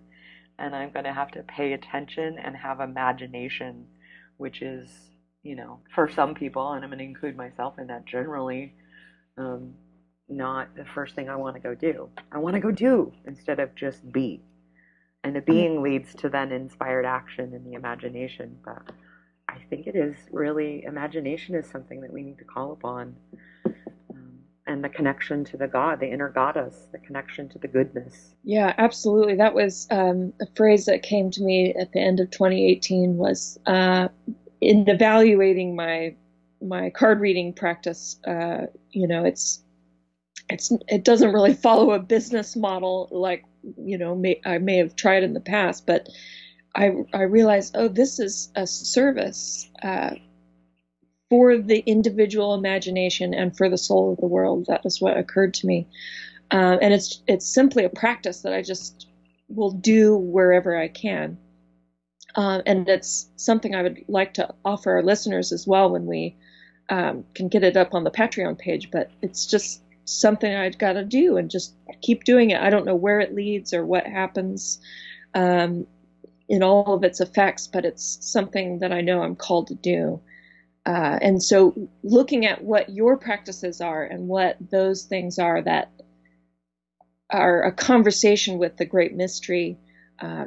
and 0.59 0.75
I'm 0.75 0.91
going 0.93 1.05
to 1.05 1.12
have 1.12 1.33
to 1.33 1.43
pay 1.43 1.73
attention 1.73 2.38
and 2.38 2.57
have 2.57 2.81
imagination, 2.81 3.87
which 4.37 4.62
is, 4.62 4.91
you 5.47 5.55
know, 5.55 5.79
for 5.95 6.11
some 6.11 6.35
people, 6.35 6.73
and 6.73 6.83
I'm 6.85 6.91
going 6.91 6.99
to 6.99 7.05
include 7.05 7.37
myself 7.37 7.79
in 7.79 7.87
that 7.87 8.05
generally, 8.05 8.75
um, 9.38 9.75
not 10.29 10.75
the 10.75 10.85
first 10.85 11.15
thing 11.15 11.29
I 11.29 11.37
want 11.37 11.55
to 11.55 11.61
go 11.61 11.75
do. 11.75 12.09
I 12.33 12.38
want 12.38 12.55
to 12.55 12.61
go 12.61 12.73
do 12.73 13.12
instead 13.26 13.61
of 13.61 13.75
just 13.76 14.11
be. 14.11 14.43
And 15.23 15.37
the 15.37 15.41
being 15.41 15.83
leads 15.83 16.15
to 16.17 16.29
then 16.29 16.50
inspired 16.50 17.05
action 17.05 17.55
and 17.55 17.65
the 17.65 17.75
imagination. 17.75 18.59
But 18.65 18.83
I 19.49 19.59
think 19.71 19.87
it 19.87 19.95
is 19.95 20.17
really, 20.33 20.85
imagination 20.85 21.55
is 21.55 21.69
something 21.69 22.00
that 22.00 22.12
we 22.12 22.23
need 22.23 22.38
to 22.38 22.45
call 22.45 22.73
upon. 22.73 23.15
Um, 23.65 24.38
and 24.67 24.83
the 24.83 24.88
connection 24.88 25.45
to 25.45 25.57
the 25.57 25.69
God, 25.69 26.00
the 26.00 26.11
inner 26.11 26.29
goddess, 26.29 26.88
the 26.91 26.99
connection 26.99 27.49
to 27.50 27.59
the 27.59 27.69
goodness. 27.69 28.35
Yeah, 28.43 28.75
absolutely. 28.79 29.37
That 29.37 29.55
was 29.55 29.87
um, 29.91 30.33
a 30.41 30.47
phrase 30.57 30.87
that 30.87 31.05
came 31.05 31.31
to 31.33 31.43
me 31.43 31.73
at 31.75 31.93
the 31.93 32.00
end 32.00 32.19
of 32.19 32.31
2018 32.31 33.17
was 33.17 33.59
uh, 33.67 34.09
in 34.60 34.88
evaluating 34.88 35.76
my 35.76 36.14
my 36.62 36.90
card 36.90 37.20
reading 37.20 37.52
practice. 37.52 38.18
Uh, 38.26 38.66
you 38.90 39.06
know, 39.06 39.25
it's 39.25 39.62
it's 40.48 40.72
it 40.88 41.04
doesn't 41.04 41.32
really 41.32 41.54
follow 41.54 41.92
a 41.92 41.98
business 41.98 42.56
model 42.56 43.08
like 43.10 43.44
you 43.76 43.98
know 43.98 44.14
may, 44.14 44.40
I 44.44 44.58
may 44.58 44.78
have 44.78 44.96
tried 44.96 45.22
in 45.22 45.34
the 45.34 45.40
past, 45.40 45.86
but 45.86 46.08
I 46.75 46.92
I 47.12 47.22
realized 47.22 47.75
oh 47.76 47.88
this 47.88 48.18
is 48.18 48.50
a 48.54 48.66
service 48.66 49.68
uh, 49.82 50.10
for 51.28 51.58
the 51.58 51.80
individual 51.80 52.54
imagination 52.54 53.34
and 53.34 53.56
for 53.56 53.68
the 53.68 53.78
soul 53.78 54.12
of 54.12 54.18
the 54.18 54.26
world. 54.26 54.66
That 54.68 54.82
is 54.84 55.00
what 55.00 55.16
occurred 55.16 55.54
to 55.54 55.66
me, 55.66 55.88
uh, 56.50 56.78
and 56.80 56.94
it's 56.94 57.22
it's 57.26 57.52
simply 57.52 57.84
a 57.84 57.90
practice 57.90 58.42
that 58.42 58.52
I 58.52 58.62
just 58.62 59.08
will 59.48 59.72
do 59.72 60.16
wherever 60.16 60.76
I 60.76 60.88
can. 60.88 61.38
Um, 62.37 62.62
and 62.66 62.88
it's 62.88 63.31
something 63.37 63.75
I 63.75 63.83
would 63.83 64.05
like 64.09 64.35
to 64.35 64.55
offer 64.64 64.93
our 64.93 65.02
listeners 65.02 65.52
as 65.52 65.66
well 65.66 65.90
when 65.90 66.07
we 66.07 66.37
um, 66.90 67.25
can 67.35 67.49
get 67.49 67.64
it 67.64 67.76
up 67.76 67.95
on 67.95 68.05
the 68.05 68.11
Patreon 68.11 68.59
page. 68.59 68.90
But 68.90 69.11
it's 69.23 69.47
just 69.47 69.83
something 70.05 70.55
I've 70.55 70.78
got 70.78 70.93
to 70.93 71.05
do 71.05 71.38
and 71.38 71.50
just 71.50 71.75
keep 72.02 72.25
doing 72.25 72.50
it. 72.50 72.61
I 72.61 72.71
don't 72.71 72.87
know 72.87 72.95
where 72.95 73.21
it 73.21 73.35
leads 73.35 73.73
or 73.73 73.85
what 73.85 74.07
happens 74.07 74.81
um, 75.35 75.87
in 76.49 76.62
all 76.62 76.95
of 76.95 77.05
its 77.05 77.21
effects, 77.21 77.66
but 77.66 77.85
it's 77.85 78.19
something 78.21 78.81
that 78.81 78.93
I 78.93 79.00
know 79.00 79.23
I'm 79.23 79.37
called 79.37 79.69
to 79.69 79.75
do. 79.75 80.21
Uh, 80.85 81.19
and 81.21 81.43
so, 81.43 81.88
looking 82.05 82.47
at 82.47 82.62
what 82.62 82.90
your 82.90 83.16
practices 83.16 83.81
are 83.81 84.05
and 84.05 84.28
what 84.28 84.57
those 84.71 85.02
things 85.02 85.38
are 85.40 85.61
that 85.62 85.90
are 87.28 87.64
a 87.64 87.73
conversation 87.73 88.59
with 88.59 88.76
the 88.76 88.85
great 88.85 89.12
mystery 89.12 89.76
uh, 90.21 90.47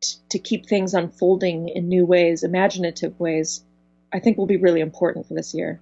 to 0.00 0.38
keep 0.38 0.66
things 0.66 0.94
unfolding 0.94 1.68
in 1.68 1.88
new 1.88 2.04
ways, 2.04 2.42
imaginative 2.42 3.18
ways, 3.18 3.64
I 4.12 4.20
think 4.20 4.38
will 4.38 4.46
be 4.46 4.56
really 4.56 4.80
important 4.80 5.26
for 5.26 5.34
this 5.34 5.54
year. 5.54 5.80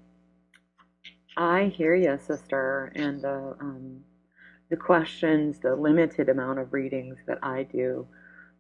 I 1.36 1.64
hear 1.64 1.94
you, 1.94 2.18
sister, 2.26 2.92
and 2.94 3.20
the 3.20 3.56
um, 3.60 4.04
the 4.70 4.76
questions, 4.76 5.58
the 5.58 5.76
limited 5.76 6.28
amount 6.28 6.58
of 6.58 6.72
readings 6.72 7.18
that 7.26 7.38
I 7.42 7.64
do, 7.64 8.06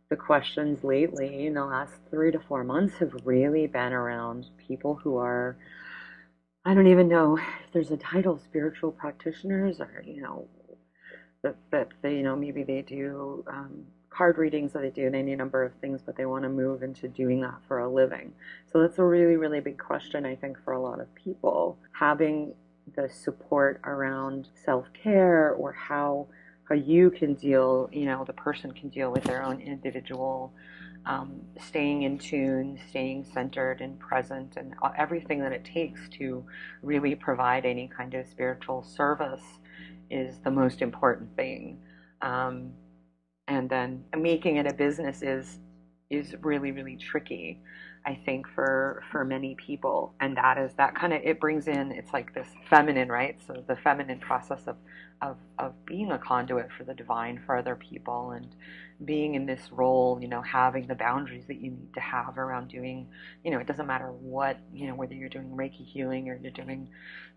the 0.08 0.16
questions 0.16 0.84
lately 0.84 1.46
in 1.46 1.54
the 1.54 1.64
last 1.64 1.94
three 2.10 2.30
to 2.30 2.38
four 2.38 2.62
months 2.62 2.94
have 2.98 3.12
really 3.24 3.66
been 3.66 3.92
around 3.92 4.46
people 4.68 4.94
who 4.94 5.16
are, 5.16 5.56
I 6.64 6.74
don't 6.74 6.86
even 6.86 7.08
know 7.08 7.38
if 7.38 7.72
there's 7.72 7.90
a 7.90 7.96
title, 7.96 8.38
spiritual 8.38 8.92
practitioners, 8.92 9.80
or 9.80 10.04
you 10.06 10.22
know, 10.22 10.46
that 11.42 11.56
that 11.70 11.88
they, 12.02 12.16
you 12.16 12.22
know, 12.22 12.36
maybe 12.36 12.62
they 12.62 12.82
do 12.82 13.44
um, 13.48 13.86
card 14.10 14.38
readings, 14.38 14.74
or 14.74 14.80
they 14.80 14.90
do 14.90 15.06
and 15.06 15.16
any 15.16 15.36
number 15.36 15.62
of 15.62 15.74
things, 15.74 16.00
but 16.04 16.16
they 16.16 16.26
want 16.26 16.44
to 16.44 16.48
move 16.48 16.82
into 16.82 17.08
doing 17.08 17.40
that 17.42 17.58
for 17.68 17.80
a 17.80 17.88
living. 17.88 18.32
So 18.72 18.80
that's 18.80 18.98
a 18.98 19.04
really, 19.04 19.36
really 19.36 19.60
big 19.60 19.78
question, 19.78 20.24
I 20.24 20.36
think, 20.36 20.56
for 20.64 20.72
a 20.72 20.80
lot 20.80 21.00
of 21.00 21.14
people. 21.14 21.78
Having 21.92 22.54
the 22.94 23.08
support 23.08 23.80
around 23.84 24.48
self-care 24.64 25.52
or 25.52 25.72
how 25.72 26.26
how 26.68 26.74
you 26.74 27.10
can 27.10 27.34
deal 27.34 27.88
you 27.92 28.04
know 28.04 28.24
the 28.24 28.32
person 28.32 28.72
can 28.72 28.88
deal 28.88 29.10
with 29.10 29.24
their 29.24 29.42
own 29.42 29.60
individual 29.60 30.52
um, 31.04 31.40
staying 31.60 32.02
in 32.02 32.18
tune 32.18 32.78
staying 32.88 33.24
centered 33.32 33.80
and 33.80 33.98
present 33.98 34.56
and 34.56 34.74
everything 34.96 35.40
that 35.40 35.52
it 35.52 35.64
takes 35.64 36.00
to 36.10 36.44
really 36.82 37.14
provide 37.14 37.64
any 37.64 37.88
kind 37.88 38.14
of 38.14 38.26
spiritual 38.26 38.82
service 38.82 39.44
is 40.10 40.38
the 40.44 40.50
most 40.50 40.80
important 40.80 41.34
thing 41.34 41.78
um, 42.22 42.72
and 43.48 43.68
then 43.70 44.04
making 44.16 44.56
it 44.56 44.66
a 44.66 44.74
business 44.74 45.22
is 45.22 45.58
is 46.10 46.34
really 46.42 46.72
really 46.72 46.96
tricky 46.96 47.60
I 48.06 48.18
think 48.24 48.46
for 48.54 49.02
for 49.10 49.24
many 49.24 49.56
people, 49.56 50.14
and 50.20 50.36
that 50.36 50.58
is 50.58 50.72
that 50.78 50.94
kind 50.94 51.12
of 51.12 51.22
it 51.24 51.40
brings 51.40 51.66
in 51.66 51.90
it's 51.92 52.12
like 52.12 52.34
this 52.34 52.48
feminine, 52.70 53.08
right? 53.10 53.36
So 53.46 53.64
the 53.66 53.76
feminine 53.76 54.20
process 54.20 54.60
of 54.68 54.76
of 55.22 55.36
of 55.58 55.74
being 55.86 56.12
a 56.12 56.18
conduit 56.18 56.68
for 56.78 56.84
the 56.84 56.94
divine 56.94 57.42
for 57.44 57.56
other 57.56 57.76
people 57.76 58.30
and 58.30 58.46
being 59.04 59.34
in 59.34 59.46
this 59.46 59.72
role, 59.72 60.18
you 60.20 60.28
know, 60.28 60.42
having 60.42 60.86
the 60.86 60.94
boundaries 60.94 61.44
that 61.48 61.60
you 61.60 61.70
need 61.72 61.92
to 61.94 62.00
have 62.00 62.38
around 62.38 62.68
doing, 62.68 63.08
you 63.44 63.50
know, 63.50 63.58
it 63.58 63.66
doesn't 63.66 63.86
matter 63.86 64.12
what, 64.12 64.58
you 64.72 64.86
know, 64.86 64.94
whether 64.94 65.14
you're 65.14 65.28
doing 65.28 65.50
Reiki 65.50 65.84
healing 65.86 66.28
or 66.28 66.38
you're 66.40 66.52
doing, 66.52 66.88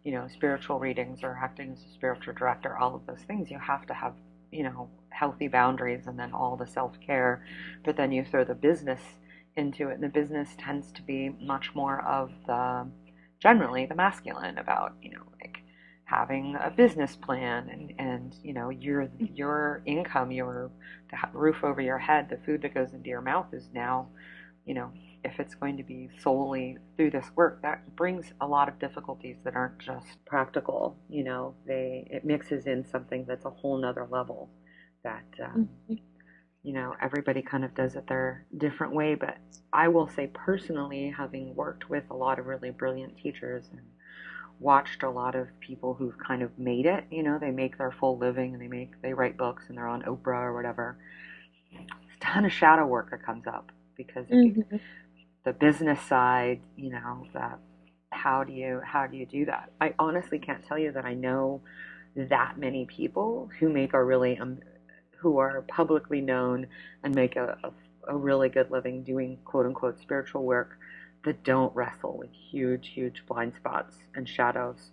you 0.04 0.12
know, 0.14 0.28
spiritual 0.34 0.80
readings 0.80 1.22
or 1.24 1.38
acting 1.44 1.74
as 1.74 1.84
a 1.84 1.94
spiritual 1.96 2.34
director, 2.36 2.78
all 2.78 2.96
of 2.96 3.06
those 3.08 3.22
things, 3.28 3.52
you 3.52 3.60
have 3.60 3.86
to 3.88 3.94
have, 3.94 4.14
you 4.52 4.64
know, 4.64 4.90
healthy 5.10 5.48
boundaries 5.48 6.08
and 6.08 6.18
then 6.18 6.34
all 6.34 6.56
the 6.56 6.68
self 6.68 7.00
care. 7.06 7.44
But 7.84 7.98
then 7.98 8.12
you 8.12 8.24
throw 8.24 8.44
the 8.44 8.56
business 8.56 9.02
into 9.56 9.90
it. 9.90 9.96
And 9.96 10.04
the 10.04 10.10
business 10.10 10.50
tends 10.58 10.92
to 10.94 11.02
be 11.02 11.30
much 11.42 11.72
more 11.76 12.02
of 12.02 12.32
the 12.48 12.88
generally 13.40 13.86
the 13.86 13.96
masculine 13.96 14.58
about 14.58 14.96
you 15.02 15.12
know 15.12 15.24
like 15.42 15.60
having 16.04 16.58
a 16.62 16.70
business 16.70 17.16
plan 17.16 17.70
and 17.70 17.94
and 18.00 18.36
you 18.44 18.54
know 18.54 18.70
your 18.70 19.10
your 19.20 19.82
income, 19.86 20.32
your 20.32 20.72
the 21.12 21.18
roof 21.34 21.64
over 21.64 21.82
your 21.82 21.98
head, 21.98 22.30
the 22.30 22.38
food 22.46 22.62
that 22.62 22.74
goes 22.74 22.94
into 22.94 23.10
your 23.10 23.22
mouth 23.22 23.48
is 23.54 23.70
now 23.74 24.08
you 24.70 24.76
know 24.76 24.92
if 25.26 25.40
it's 25.40 25.56
going 25.56 25.76
to 25.76 25.84
be 25.84 26.10
solely 26.22 26.78
through 26.96 27.12
this 27.12 27.26
work 27.36 27.62
that 27.62 27.78
brings 27.98 28.28
a 28.40 28.48
lot 28.48 28.70
of 28.70 28.80
difficulties 28.80 29.36
that 29.44 29.56
aren't 29.56 29.80
just 29.80 30.24
practical 30.26 30.98
you 31.10 31.24
know 31.24 31.54
they 31.68 32.08
it 32.10 32.24
mixes 32.24 32.68
in 32.68 32.86
something 32.90 33.26
that's 33.28 33.46
a 33.46 33.50
whole 33.50 33.78
nother 33.78 34.08
level 34.10 34.50
that 35.04 35.26
um, 35.44 35.70
mm-hmm 35.90 35.96
you 36.64 36.74
know, 36.74 36.96
everybody 37.02 37.42
kind 37.42 37.64
of 37.64 37.74
does 37.74 37.96
it 37.96 38.08
their 38.08 38.46
different 38.58 38.94
way. 38.94 39.16
But 39.16 39.38
I 39.72 39.88
will 39.88 40.10
say 40.10 40.28
personally, 40.28 41.14
having 41.16 41.56
worked 41.56 41.90
with 41.90 42.04
a 42.10 42.16
lot 42.16 42.40
of 42.40 42.48
really 42.48 42.72
brilliant 42.72 43.18
teachers 43.18 43.66
and 43.72 43.82
watched 44.60 45.04
a 45.04 45.10
lot 45.10 45.36
of 45.36 45.48
people 45.62 45.94
who've 45.94 46.18
kind 46.18 46.42
of 46.44 46.58
made 46.60 46.86
it, 46.86 47.06
you 47.10 47.24
know, 47.24 47.40
they 47.40 47.52
make 47.52 47.78
their 47.78 47.92
full 47.92 48.18
living 48.18 48.54
and 48.54 48.62
they 48.62 48.68
make 48.68 49.02
they 49.02 49.14
write 49.14 49.38
books 49.38 49.64
and 49.70 49.78
they're 49.78 49.88
on 49.88 50.02
Oprah 50.04 50.44
or 50.44 50.54
whatever. 50.54 50.98
There's 51.72 51.88
a 51.88 52.20
ton 52.20 52.46
of 52.46 52.52
shadow 52.52 52.86
work 52.86 53.12
that 53.12 53.26
comes 53.26 53.48
up 53.48 53.72
because 54.00 54.26
mm-hmm. 54.28 54.78
the 55.44 55.52
business 55.52 56.00
side, 56.02 56.62
you 56.78 56.90
know, 56.90 57.28
that 57.34 57.60
how 58.12 58.46
do 58.46 58.54
you 58.54 58.82
how 58.84 59.06
do 59.06 59.18
you 59.18 59.26
do 59.26 59.46
that? 59.46 59.72
I 59.82 59.94
honestly 60.00 60.40
can't 60.40 60.66
tell 60.66 60.80
you 60.80 60.94
that 60.94 61.04
I 61.04 61.14
know 61.14 61.62
that 62.16 62.58
many 62.58 62.86
people 62.86 63.50
who 63.60 63.68
make 63.70 63.94
a 63.94 64.02
really 64.02 64.40
um, 64.40 64.60
who 65.18 65.38
are 65.38 65.64
publicly 65.64 66.22
known 66.22 66.68
and 67.04 67.14
make 67.14 67.36
a, 67.36 67.58
a, 67.64 68.14
a 68.14 68.16
really 68.16 68.48
good 68.48 68.72
living 68.72 69.04
doing 69.04 69.38
quote 69.44 69.66
unquote 69.66 70.00
spiritual 70.00 70.46
work 70.46 70.78
that 71.26 71.44
don't 71.44 71.76
wrestle 71.76 72.18
with 72.18 72.30
huge, 72.32 72.92
huge 72.94 73.24
blind 73.28 73.54
spots 73.58 73.98
and 74.16 74.30
shadows 74.30 74.92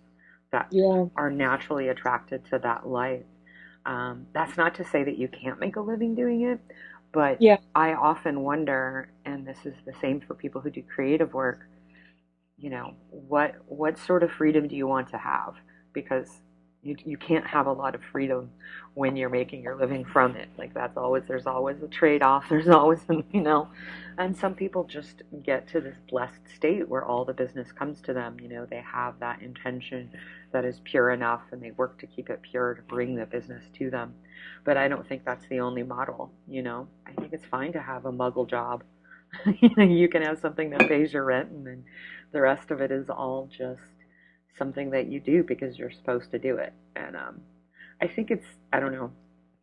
that 0.51 0.67
yeah. 0.71 1.05
are 1.15 1.31
naturally 1.31 1.87
attracted 1.87 2.43
to 2.49 2.59
that 2.59 2.85
light. 2.85 3.25
Um, 3.85 4.27
that's 4.33 4.57
not 4.57 4.75
to 4.75 4.83
say 4.83 5.05
that 5.05 5.17
you 5.17 5.29
can't 5.29 5.61
make 5.61 5.77
a 5.77 5.81
living 5.81 6.13
doing 6.13 6.41
it, 6.41 6.59
but 7.13 7.41
yeah. 7.41 7.57
I 7.75 7.93
often 7.93 8.41
wonder, 8.41 9.09
and 9.25 9.47
this 9.47 9.59
is 9.65 9.75
the 9.85 9.93
same 10.01 10.21
for 10.21 10.35
people 10.35 10.61
who 10.61 10.69
do 10.69 10.83
creative 10.83 11.33
work, 11.33 11.61
you 12.57 12.69
know, 12.69 12.93
what 13.09 13.55
what 13.67 13.97
sort 13.97 14.23
of 14.23 14.31
freedom 14.31 14.67
do 14.67 14.75
you 14.75 14.87
want 14.87 15.09
to 15.09 15.17
have? 15.17 15.55
Because 15.93 16.29
you, 16.83 16.95
you 17.05 17.17
can't 17.17 17.45
have 17.47 17.67
a 17.67 17.71
lot 17.73 17.95
of 17.95 18.01
freedom 18.11 18.51
when 18.93 19.15
you're 19.15 19.29
making 19.29 19.63
your 19.63 19.75
living 19.75 20.05
from 20.05 20.35
it. 20.35 20.49
Like 20.57 20.73
that's 20.73 20.97
always 20.97 21.23
there's 21.27 21.47
always 21.47 21.81
a 21.83 21.87
trade-off. 21.87 22.45
There's 22.49 22.69
always 22.69 22.99
you 23.31 23.41
know. 23.41 23.69
And 24.17 24.35
some 24.35 24.55
people 24.55 24.83
just 24.83 25.23
get 25.43 25.67
to 25.69 25.81
this 25.81 25.97
blessed 26.09 26.41
state 26.55 26.87
where 26.89 27.05
all 27.05 27.25
the 27.25 27.33
business 27.33 27.71
comes 27.71 28.01
to 28.01 28.13
them. 28.13 28.39
You 28.39 28.49
know 28.49 28.65
they 28.69 28.83
have 28.91 29.19
that 29.19 29.41
intention 29.41 30.11
that 30.53 30.65
is 30.65 30.81
pure 30.85 31.11
enough 31.11 31.41
and 31.51 31.61
they 31.61 31.71
work 31.71 31.99
to 31.99 32.07
keep 32.07 32.29
it 32.29 32.41
pure 32.41 32.75
to 32.75 32.81
bring 32.83 33.15
the 33.15 33.25
business 33.25 33.63
to 33.77 33.89
them. 33.89 34.15
But 34.65 34.77
i 34.77 34.87
don't 34.87 35.07
think 35.07 35.25
that's 35.25 35.47
the 35.49 35.59
only 35.59 35.83
model 35.83 36.31
you 36.47 36.61
know. 36.63 36.87
I 37.07 37.13
think 37.13 37.33
it's 37.33 37.45
fine 37.45 37.73
to 37.73 37.81
have 37.81 38.05
a 38.05 38.11
muggle 38.11 38.49
job. 38.49 38.83
You 39.61 39.69
know, 39.77 39.83
you 39.83 40.07
can 40.09 40.21
have 40.23 40.39
something 40.39 40.69
that 40.71 40.87
pays 40.87 41.13
your 41.13 41.25
rent, 41.25 41.49
and 41.51 41.67
then 41.67 41.83
the 42.31 42.41
rest 42.41 42.71
of 42.71 42.81
it 42.81 42.91
is 42.91 43.09
all 43.09 43.49
just 43.51 43.81
something 44.57 44.89
that 44.91 45.07
you 45.07 45.19
do 45.19 45.43
because 45.43 45.77
you're 45.77 45.91
supposed 45.91 46.31
to 46.31 46.39
do 46.39 46.57
it. 46.57 46.73
And 46.95 47.15
um, 47.15 47.41
I 48.01 48.07
think 48.07 48.31
it's 48.31 48.45
I 48.73 48.79
don't 48.79 48.93
know. 48.93 49.11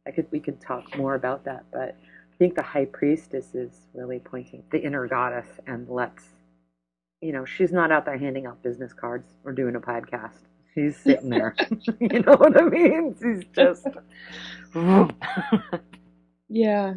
I 0.06 0.10
could 0.10 0.26
we 0.30 0.40
could 0.40 0.60
talk 0.60 0.96
more 0.96 1.14
about 1.14 1.44
that, 1.44 1.64
but 1.72 1.96
I 2.32 2.36
think 2.38 2.54
the 2.54 2.62
high 2.62 2.86
priestess 2.86 3.54
is 3.54 3.70
really 3.94 4.18
pointing 4.18 4.62
the 4.70 4.80
inner 4.80 5.06
goddess 5.06 5.48
and 5.66 5.88
let's 5.88 6.24
you 7.20 7.32
know, 7.32 7.46
she's 7.46 7.72
not 7.72 7.90
out 7.90 8.04
there 8.04 8.18
handing 8.18 8.44
out 8.44 8.62
business 8.62 8.92
cards 8.92 9.32
or 9.44 9.52
doing 9.52 9.76
a 9.76 9.80
podcast. 9.80 10.40
She's 10.74 10.96
sitting 10.96 11.30
there. 11.30 11.56
you 12.00 12.20
know 12.20 12.36
what 12.36 12.60
I 12.60 12.64
mean? 12.64 13.16
She's 13.20 13.44
just 13.54 13.86
Yeah. 16.48 16.94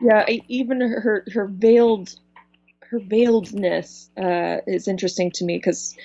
Yeah, 0.00 0.24
even 0.46 0.80
her 0.80 1.24
her 1.32 1.46
veiled 1.46 2.14
her 2.82 3.00
veiledness 3.00 4.08
uh, 4.16 4.60
is 4.66 4.86
interesting 4.86 5.30
to 5.32 5.44
me 5.44 5.58
because 5.58 5.96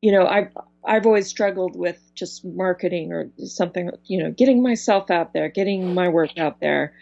you 0.00 0.12
know 0.12 0.26
I've 0.26 0.56
I've 0.84 1.06
always 1.06 1.26
struggled 1.26 1.76
with 1.76 1.98
just 2.14 2.44
marketing 2.44 3.12
or 3.12 3.30
something 3.38 3.90
you 4.04 4.22
know 4.22 4.30
getting 4.30 4.62
myself 4.62 5.10
out 5.10 5.32
there, 5.32 5.48
getting 5.48 5.94
my 5.94 6.08
work 6.08 6.38
out 6.38 6.60
there. 6.60 6.94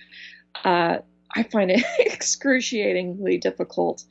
Uh, 0.65 0.99
I 1.35 1.43
find 1.45 1.71
it 1.71 1.85
excruciatingly 1.99 3.39
difficult. 3.39 4.05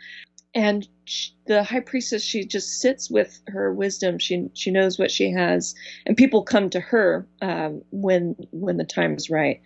And 0.56 0.88
she, 1.06 1.34
the 1.46 1.64
high 1.64 1.82
priestess, 1.82 2.24
she 2.24 2.46
just 2.46 2.80
sits 2.80 3.12
with 3.12 3.42
her 3.48 3.74
wisdom. 3.74 4.18
She 4.18 4.50
she 4.54 4.72
knows 4.72 4.98
what 4.98 5.12
she 5.12 5.32
has, 5.32 5.76
and 6.06 6.18
people 6.18 6.44
come 6.44 6.70
to 6.72 6.80
her 6.80 7.28
um, 7.42 7.82
when 7.92 8.36
when 8.52 8.78
the 8.78 8.86
time 8.86 9.16
is 9.16 9.30
right. 9.30 9.62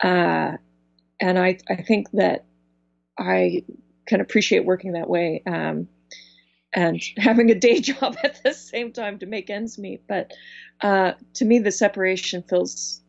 Uh, 0.00 0.56
and 1.20 1.38
I, 1.38 1.58
I 1.68 1.76
think 1.76 2.10
that 2.12 2.44
I 3.16 3.62
can 4.06 4.20
appreciate 4.20 4.64
working 4.64 4.92
that 4.92 5.08
way 5.08 5.42
um, 5.46 5.86
and 6.72 7.00
having 7.18 7.50
a 7.50 7.54
day 7.54 7.80
job 7.82 8.16
at 8.24 8.42
the 8.44 8.52
same 8.54 8.92
time 8.92 9.18
to 9.20 9.26
make 9.26 9.50
ends 9.50 9.78
meet. 9.78 10.02
But 10.08 10.32
uh, 10.82 11.12
to 11.34 11.44
me, 11.44 11.58
the 11.58 11.72
separation 11.72 12.44
feels 12.48 13.00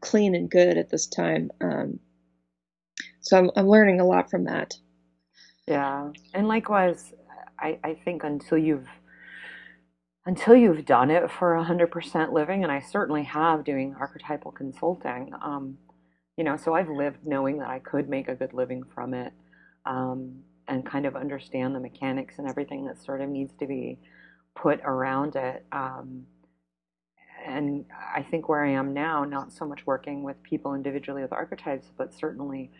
clean 0.00 0.34
and 0.34 0.50
good 0.50 0.78
at 0.78 0.90
this 0.90 1.06
time. 1.06 1.50
Um, 1.60 2.00
so 3.20 3.38
I'm, 3.38 3.50
I'm 3.56 3.68
learning 3.68 4.00
a 4.00 4.06
lot 4.06 4.30
from 4.30 4.44
that. 4.44 4.74
Yeah, 5.68 6.10
and 6.34 6.48
likewise, 6.48 7.12
I, 7.58 7.78
I 7.84 7.94
think 7.94 8.24
until 8.24 8.58
you've 8.58 8.88
until 10.26 10.56
you've 10.56 10.84
done 10.84 11.10
it 11.10 11.30
for 11.30 11.54
100% 11.54 12.32
living, 12.32 12.64
and 12.64 12.72
I 12.72 12.80
certainly 12.80 13.22
have 13.24 13.64
doing 13.64 13.94
archetypal 13.98 14.50
consulting, 14.50 15.30
um, 15.40 15.78
you 16.36 16.44
know, 16.44 16.56
so 16.56 16.74
I've 16.74 16.88
lived 16.88 17.18
knowing 17.24 17.58
that 17.58 17.68
I 17.68 17.78
could 17.78 18.08
make 18.08 18.28
a 18.28 18.34
good 18.34 18.52
living 18.52 18.82
from 18.94 19.14
it 19.14 19.32
um, 19.86 20.42
and 20.68 20.84
kind 20.84 21.06
of 21.06 21.16
understand 21.16 21.74
the 21.74 21.80
mechanics 21.80 22.38
and 22.38 22.48
everything 22.48 22.84
that 22.86 23.02
sort 23.02 23.20
of 23.20 23.28
needs 23.28 23.54
to 23.60 23.66
be 23.66 23.98
put 24.54 24.80
around 24.84 25.36
it. 25.36 25.64
Um, 25.72 26.26
and 27.46 27.84
I 28.14 28.22
think 28.22 28.48
where 28.48 28.64
I 28.64 28.70
am 28.70 28.92
now, 28.92 29.24
not 29.24 29.52
so 29.52 29.64
much 29.64 29.86
working 29.86 30.22
with 30.22 30.42
people 30.42 30.74
individually 30.74 31.22
with 31.22 31.32
archetypes, 31.32 31.92
but 31.96 32.12
certainly 32.12 32.70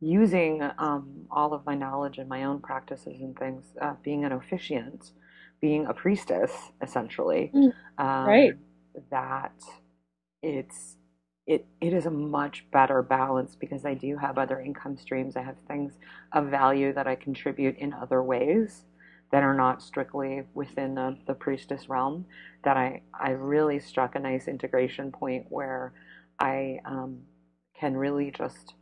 using 0.00 0.62
um, 0.78 1.26
all 1.30 1.54
of 1.54 1.64
my 1.66 1.74
knowledge 1.74 2.18
and 2.18 2.28
my 2.28 2.44
own 2.44 2.60
practices 2.60 3.20
and 3.20 3.36
things, 3.38 3.64
uh, 3.80 3.94
being 4.02 4.24
an 4.24 4.32
officiant, 4.32 5.12
being 5.60 5.86
a 5.86 5.94
priestess, 5.94 6.52
essentially, 6.80 7.50
mm, 7.54 7.72
right? 8.26 8.54
That 9.10 9.54
it's 10.42 10.96
it 11.46 11.66
it 11.80 11.92
is 11.92 12.06
a 12.06 12.10
much 12.10 12.64
better 12.72 13.02
balance 13.02 13.56
because 13.56 13.84
I 13.84 13.94
do 13.94 14.16
have 14.16 14.38
other 14.38 14.60
income 14.60 14.96
streams. 14.96 15.36
I 15.36 15.42
have 15.42 15.56
things 15.66 15.94
of 16.32 16.46
value 16.46 16.92
that 16.92 17.06
I 17.06 17.16
contribute 17.16 17.76
in 17.78 17.92
other 17.92 18.22
ways 18.22 18.84
that 19.32 19.42
are 19.42 19.54
not 19.54 19.82
strictly 19.82 20.42
within 20.54 20.94
the, 20.94 21.18
the 21.26 21.34
priestess 21.34 21.88
realm. 21.88 22.26
That 22.64 22.76
I 22.76 23.02
I 23.12 23.30
really 23.30 23.80
struck 23.80 24.14
a 24.14 24.20
nice 24.20 24.46
integration 24.46 25.10
point 25.10 25.46
where 25.48 25.92
I 26.38 26.78
um, 26.84 27.22
can 27.78 27.96
really 27.96 28.30
just 28.30 28.74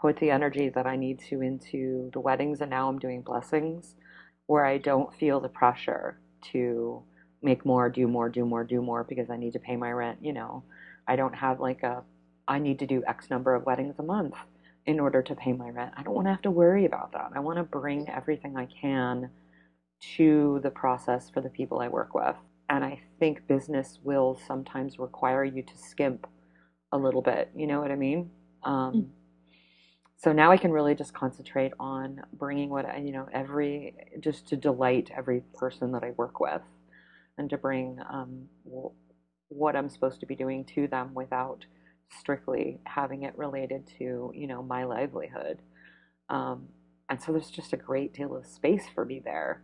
put 0.00 0.18
the 0.18 0.30
energy 0.30 0.68
that 0.68 0.86
I 0.86 0.96
need 0.96 1.18
to 1.30 1.40
into 1.40 2.10
the 2.12 2.20
weddings, 2.20 2.60
and 2.60 2.70
now 2.70 2.88
I'm 2.88 2.98
doing 2.98 3.22
blessings, 3.22 3.96
where 4.46 4.64
I 4.64 4.78
don't 4.78 5.14
feel 5.14 5.40
the 5.40 5.48
pressure 5.48 6.20
to 6.52 7.02
make 7.42 7.64
more, 7.66 7.88
do 7.90 8.06
more, 8.06 8.28
do 8.28 8.44
more, 8.44 8.64
do 8.64 8.80
more 8.82 9.04
because 9.04 9.30
I 9.30 9.36
need 9.36 9.54
to 9.54 9.58
pay 9.58 9.76
my 9.76 9.90
rent. 9.90 10.18
You 10.22 10.32
know, 10.32 10.64
I 11.06 11.16
don't 11.16 11.34
have 11.34 11.60
like 11.60 11.82
a, 11.82 12.02
I 12.46 12.58
need 12.58 12.78
to 12.80 12.86
do 12.86 13.02
X 13.06 13.30
number 13.30 13.54
of 13.54 13.64
weddings 13.64 13.96
a 13.98 14.02
month 14.02 14.34
in 14.86 15.00
order 15.00 15.22
to 15.22 15.34
pay 15.34 15.52
my 15.52 15.70
rent. 15.70 15.92
I 15.96 16.02
don't 16.02 16.14
want 16.14 16.26
to 16.26 16.32
have 16.32 16.42
to 16.42 16.50
worry 16.50 16.84
about 16.84 17.12
that. 17.12 17.30
I 17.34 17.40
want 17.40 17.58
to 17.58 17.62
bring 17.62 18.08
everything 18.08 18.56
I 18.56 18.66
can 18.66 19.30
to 20.16 20.60
the 20.62 20.70
process 20.70 21.30
for 21.30 21.40
the 21.40 21.48
people 21.48 21.80
I 21.80 21.88
work 21.88 22.14
with. 22.14 22.36
And 22.68 22.84
I 22.84 23.00
think 23.18 23.46
business 23.46 23.98
will 24.02 24.38
sometimes 24.46 24.98
require 24.98 25.44
you 25.44 25.62
to 25.62 25.78
skimp 25.78 26.26
a 26.92 26.98
little 26.98 27.22
bit. 27.22 27.50
You 27.56 27.66
know 27.66 27.80
what 27.80 27.90
I 27.90 27.96
mean? 27.96 28.30
Um, 28.62 28.92
mm. 28.94 29.08
So 30.16 30.32
now 30.32 30.50
I 30.50 30.56
can 30.56 30.70
really 30.70 30.94
just 30.94 31.12
concentrate 31.12 31.72
on 31.78 32.22
bringing 32.32 32.70
what 32.70 32.86
I, 32.86 32.98
you 32.98 33.12
know, 33.12 33.28
every, 33.32 33.94
just 34.20 34.48
to 34.48 34.56
delight 34.56 35.10
every 35.14 35.42
person 35.54 35.92
that 35.92 36.02
I 36.02 36.12
work 36.12 36.40
with 36.40 36.62
and 37.36 37.50
to 37.50 37.58
bring 37.58 37.98
um, 38.10 38.46
what 39.48 39.76
I'm 39.76 39.88
supposed 39.88 40.20
to 40.20 40.26
be 40.26 40.34
doing 40.36 40.64
to 40.74 40.86
them 40.86 41.14
without 41.14 41.64
strictly 42.18 42.80
having 42.84 43.22
it 43.22 43.36
related 43.36 43.86
to 43.98 44.32
you 44.34 44.46
know 44.46 44.62
my 44.62 44.84
livelihood. 44.84 45.60
Um, 46.28 46.68
and 47.08 47.20
so 47.20 47.32
there's 47.32 47.50
just 47.50 47.72
a 47.72 47.76
great 47.76 48.14
deal 48.14 48.34
of 48.34 48.46
space 48.46 48.84
for 48.94 49.04
me 49.04 49.20
there 49.22 49.62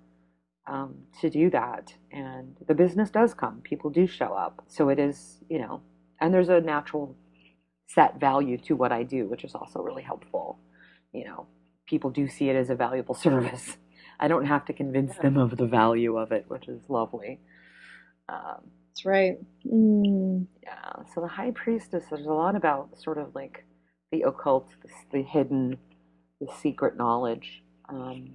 um, 0.68 0.94
to 1.20 1.30
do 1.30 1.50
that. 1.50 1.94
And 2.12 2.56
the 2.68 2.74
business 2.74 3.10
does 3.10 3.34
come. 3.34 3.62
People 3.62 3.90
do 3.90 4.06
show 4.06 4.34
up. 4.34 4.64
So 4.68 4.88
it 4.88 4.98
is 4.98 5.38
you 5.48 5.58
know 5.58 5.82
and 6.20 6.32
there's 6.34 6.48
a 6.48 6.60
natural 6.60 7.16
set 7.88 8.20
value 8.20 8.56
to 8.56 8.76
what 8.76 8.92
i 8.92 9.02
do 9.02 9.26
which 9.26 9.42
is 9.44 9.54
also 9.54 9.80
really 9.80 10.02
helpful. 10.02 10.58
You 11.12 11.24
know 11.24 11.46
people 11.86 12.10
do 12.10 12.28
see 12.28 12.48
it 12.48 12.56
as 12.56 12.70
a 12.70 12.74
valuable 12.74 13.14
service. 13.26 13.76
I 14.22 14.28
don't 14.28 14.46
have 14.46 14.66
to 14.66 14.74
convince 14.74 15.16
them 15.16 15.38
of 15.38 15.56
the 15.56 15.66
value 15.66 16.16
of 16.16 16.32
it 16.32 16.44
which 16.48 16.68
is 16.68 16.80
lovely. 16.88 17.40
Um, 18.28 18.70
that's 18.90 19.04
right. 19.04 19.38
Mm. 19.66 20.46
Yeah. 20.62 21.02
So 21.14 21.20
the 21.20 21.28
high 21.28 21.52
priestess, 21.52 22.04
there's 22.10 22.26
a 22.26 22.32
lot 22.32 22.56
about 22.56 23.00
sort 23.00 23.18
of 23.18 23.34
like 23.34 23.64
the 24.10 24.22
occult, 24.22 24.68
the, 24.82 25.18
the 25.18 25.22
hidden, 25.22 25.78
the 26.40 26.48
secret 26.60 26.96
knowledge 26.96 27.62
um, 27.88 28.30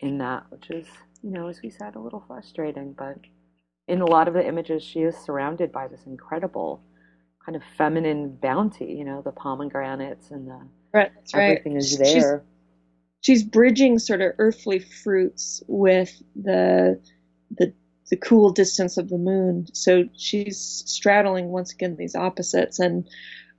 in 0.00 0.18
that, 0.18 0.44
which 0.50 0.70
is, 0.70 0.86
you 1.22 1.30
know, 1.30 1.48
as 1.48 1.60
we 1.62 1.70
said, 1.70 1.94
a 1.94 2.00
little 2.00 2.24
frustrating. 2.26 2.94
But 2.96 3.18
in 3.86 4.00
a 4.00 4.06
lot 4.06 4.28
of 4.28 4.34
the 4.34 4.46
images, 4.46 4.82
she 4.82 5.00
is 5.00 5.16
surrounded 5.16 5.72
by 5.72 5.88
this 5.88 6.06
incredible 6.06 6.82
kind 7.44 7.56
of 7.56 7.62
feminine 7.76 8.36
bounty. 8.40 8.86
You 8.86 9.04
know, 9.04 9.22
the 9.22 9.32
pomegranates 9.32 10.30
and 10.30 10.48
the 10.48 10.66
right, 10.94 11.12
everything 11.34 11.74
right. 11.74 11.82
is 11.82 11.98
there. 11.98 12.44
She's, 13.20 13.40
she's 13.40 13.42
bridging 13.42 13.98
sort 13.98 14.22
of 14.22 14.32
earthly 14.38 14.78
fruits 14.78 15.62
with 15.66 16.22
the 16.34 17.00
the 17.58 17.74
the 18.12 18.16
cool 18.18 18.52
distance 18.52 18.98
of 18.98 19.08
the 19.08 19.16
moon. 19.16 19.66
So 19.72 20.04
she's 20.14 20.82
straddling 20.84 21.48
once 21.48 21.72
again 21.72 21.96
these 21.96 22.14
opposites, 22.14 22.78
and 22.78 23.08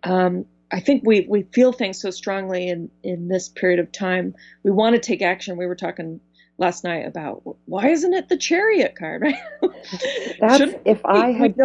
um, 0.04 0.46
I 0.72 0.80
think 0.80 1.02
we 1.04 1.26
we 1.28 1.42
feel 1.52 1.74
things 1.74 2.00
so 2.00 2.12
strongly 2.12 2.70
in 2.70 2.92
in 3.02 3.30
this 3.30 3.50
period 3.50 3.80
of 3.80 3.92
time. 3.92 4.36
We 4.62 4.70
want 4.70 4.94
to 4.94 5.00
take 5.00 5.24
action. 5.24 5.58
We 5.58 5.66
were 5.66 5.76
talking 5.76 6.20
last 6.60 6.84
night 6.84 7.08
about 7.08 7.42
why 7.66 7.90
isn't 7.90 8.14
it 8.14 8.30
the 8.30 8.38
chariot 8.38 8.96
card 8.96 9.24
right 9.24 9.36
that's 10.40 10.76
if 10.86 11.04
i 11.04 11.32
had 11.32 11.56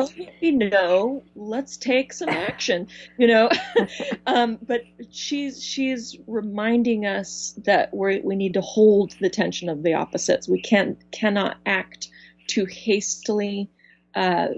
we 0.41 0.51
know 0.51 1.23
let's 1.37 1.77
take 1.77 2.11
some 2.11 2.31
action 2.31 2.89
you 3.19 3.27
know 3.27 3.51
um, 4.27 4.59
but 4.63 4.81
she's 5.11 5.63
she's 5.63 6.17
reminding 6.27 7.05
us 7.05 7.55
that 7.67 7.95
we 7.95 8.21
we 8.21 8.35
need 8.35 8.55
to 8.55 8.63
hold 8.63 9.15
the 9.21 9.29
tension 9.29 9.69
of 9.69 9.83
the 9.83 9.93
opposites 9.93 10.49
we 10.49 10.61
can't 10.63 10.99
cannot 11.13 11.59
act 11.67 12.09
too 12.49 12.65
hastily 12.65 13.71
uh, 14.15 14.49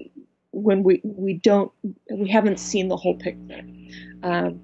when 0.52 0.82
we 0.82 1.00
we 1.04 1.34
don't 1.34 1.70
we 2.10 2.30
haven't 2.30 2.58
seen 2.58 2.88
the 2.88 2.96
whole 2.96 3.16
picture. 3.16 3.60
Um, 4.22 4.62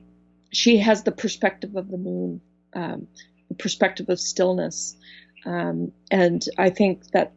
she 0.53 0.79
has 0.79 1.03
the 1.03 1.12
perspective 1.12 1.77
of 1.77 1.91
the 1.91 1.99
moon, 1.99 2.41
um, 2.73 3.09
the 3.49 3.55
perspective 3.57 4.09
of 4.09 4.19
stillness, 4.19 4.97
um, 5.45 5.93
and 6.11 6.43
I 6.57 6.71
think 6.71 7.11
that 7.11 7.33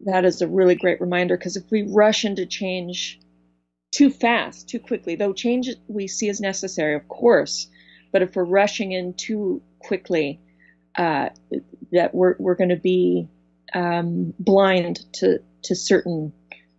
that 0.00 0.24
is 0.24 0.42
a 0.42 0.48
really 0.48 0.74
great 0.74 1.00
reminder 1.00 1.36
because 1.36 1.56
if 1.56 1.70
we 1.70 1.82
rush 1.82 2.24
into 2.24 2.44
change 2.44 3.20
too 3.90 4.10
fast, 4.10 4.68
too 4.68 4.80
quickly, 4.80 5.16
though 5.16 5.32
change 5.32 5.68
we 5.88 6.08
see 6.08 6.28
as 6.28 6.40
necessary, 6.40 6.94
of 6.94 7.08
course, 7.08 7.68
but 8.12 8.22
if 8.22 8.36
we're 8.36 8.44
rushing 8.44 8.92
in 8.92 9.14
too 9.14 9.62
quickly, 9.78 10.40
uh, 10.96 11.30
that 11.92 12.14
we're 12.14 12.36
we're 12.38 12.54
going 12.54 12.70
to 12.70 12.76
be 12.76 13.28
um, 13.74 14.32
blind 14.38 15.00
to 15.14 15.40
to 15.62 15.74
certain 15.74 16.32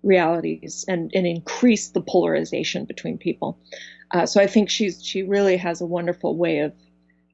realities 0.04 0.86
and, 0.88 1.12
and 1.16 1.26
increase 1.26 1.90
the 1.90 2.02
polarization 2.02 2.86
between 2.86 3.18
people. 3.18 3.60
Uh, 4.12 4.26
so 4.26 4.40
I 4.40 4.48
think 4.48 4.70
she's 4.70 5.04
she 5.04 5.24
really 5.24 5.58
has 5.58 5.82
a 5.82 5.86
wonderful 5.86 6.38
way 6.38 6.60
of 6.60 6.74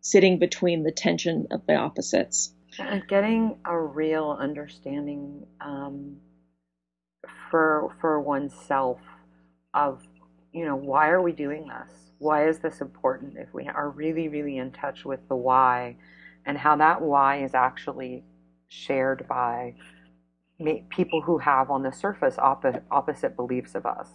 sitting 0.02 0.40
between 0.40 0.84
the 0.84 0.92
tension 0.92 1.48
of 1.52 1.66
the 1.68 1.76
opposites. 1.76 2.54
And 2.80 3.06
getting 3.08 3.58
a 3.66 3.78
real 3.78 4.36
understanding 4.40 5.46
um, 5.60 6.18
for 7.50 7.94
for 8.00 8.20
oneself 8.22 9.00
of 9.74 10.02
you 10.54 10.66
know 10.66 10.76
why 10.76 11.10
are 11.10 11.22
we 11.22 11.34
doing 11.34 11.68
this? 11.68 11.94
Why 12.18 12.48
is 12.48 12.60
this 12.60 12.82
important? 12.82 13.36
If 13.38 13.54
we 13.54 13.68
are 13.68 13.90
really 13.90 14.30
really 14.30 14.58
in 14.58 14.72
touch 14.72 15.04
with 15.04 15.20
the 15.28 15.36
why, 15.36 15.98
and 16.46 16.58
how 16.58 16.78
that 16.78 17.02
why 17.02 17.44
is 17.44 17.54
actually 17.54 18.24
shared 18.72 19.28
by 19.28 19.76
people 20.90 21.22
who 21.22 21.38
have 21.38 21.70
on 21.70 21.84
the 21.84 21.92
surface 21.92 22.36
opposite, 22.38 22.84
opposite 22.90 23.36
beliefs 23.36 23.76
of 23.76 23.86
us. 23.86 24.08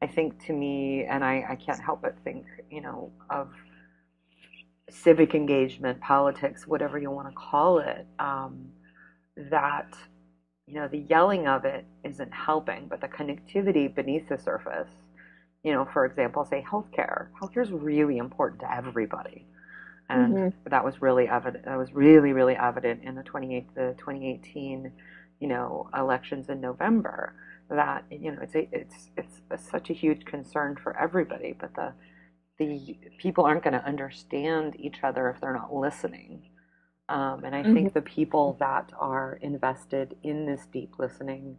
I 0.00 0.06
think 0.06 0.42
to 0.46 0.52
me, 0.52 1.04
and 1.04 1.24
I, 1.24 1.44
I 1.50 1.56
can't 1.56 1.80
help 1.80 2.02
but 2.02 2.16
think, 2.22 2.46
you 2.70 2.80
know, 2.80 3.10
of 3.28 3.52
civic 4.88 5.34
engagement, 5.34 6.00
politics, 6.00 6.66
whatever 6.66 6.98
you 6.98 7.10
want 7.10 7.28
to 7.28 7.34
call 7.34 7.80
it, 7.80 8.06
um, 8.18 8.70
that, 9.36 9.92
you 10.66 10.74
know, 10.74 10.86
the 10.88 11.04
yelling 11.10 11.48
of 11.48 11.64
it 11.64 11.84
isn't 12.04 12.32
helping, 12.32 12.86
but 12.86 13.00
the 13.00 13.08
connectivity 13.08 13.92
beneath 13.92 14.28
the 14.28 14.38
surface, 14.38 14.88
you 15.64 15.72
know, 15.72 15.86
for 15.92 16.04
example, 16.04 16.44
say 16.44 16.64
healthcare. 16.66 17.28
Healthcare 17.42 17.62
is 17.62 17.72
really 17.72 18.18
important 18.18 18.60
to 18.60 18.72
everybody. 18.72 19.46
And 20.10 20.34
mm-hmm. 20.34 20.68
that 20.70 20.84
was 20.84 21.00
really 21.00 21.28
evident. 21.28 21.64
That 21.64 21.78
was 21.78 21.92
really, 21.92 22.32
really 22.32 22.56
evident 22.56 23.02
in 23.04 23.14
the 23.14 23.22
28, 23.22 23.74
the 23.74 23.94
2018, 23.98 24.92
you 25.38 25.48
know, 25.48 25.88
elections 25.96 26.48
in 26.48 26.60
November. 26.60 27.34
That 27.68 28.04
you 28.10 28.32
know, 28.32 28.38
it's 28.42 28.56
a, 28.56 28.68
it's 28.72 29.10
it's 29.16 29.40
a, 29.50 29.58
such 29.58 29.90
a 29.90 29.92
huge 29.92 30.24
concern 30.24 30.76
for 30.82 30.96
everybody. 30.98 31.54
But 31.58 31.74
the 31.74 31.92
the 32.58 32.98
people 33.18 33.44
aren't 33.44 33.62
going 33.62 33.74
to 33.74 33.86
understand 33.86 34.74
each 34.78 34.98
other 35.02 35.30
if 35.30 35.40
they're 35.40 35.54
not 35.54 35.72
listening. 35.72 36.42
Um, 37.08 37.44
and 37.44 37.54
I 37.54 37.62
mm-hmm. 37.62 37.74
think 37.74 37.94
the 37.94 38.02
people 38.02 38.56
that 38.60 38.92
are 38.98 39.38
invested 39.42 40.16
in 40.22 40.46
this 40.46 40.66
deep 40.72 40.94
listening 40.98 41.56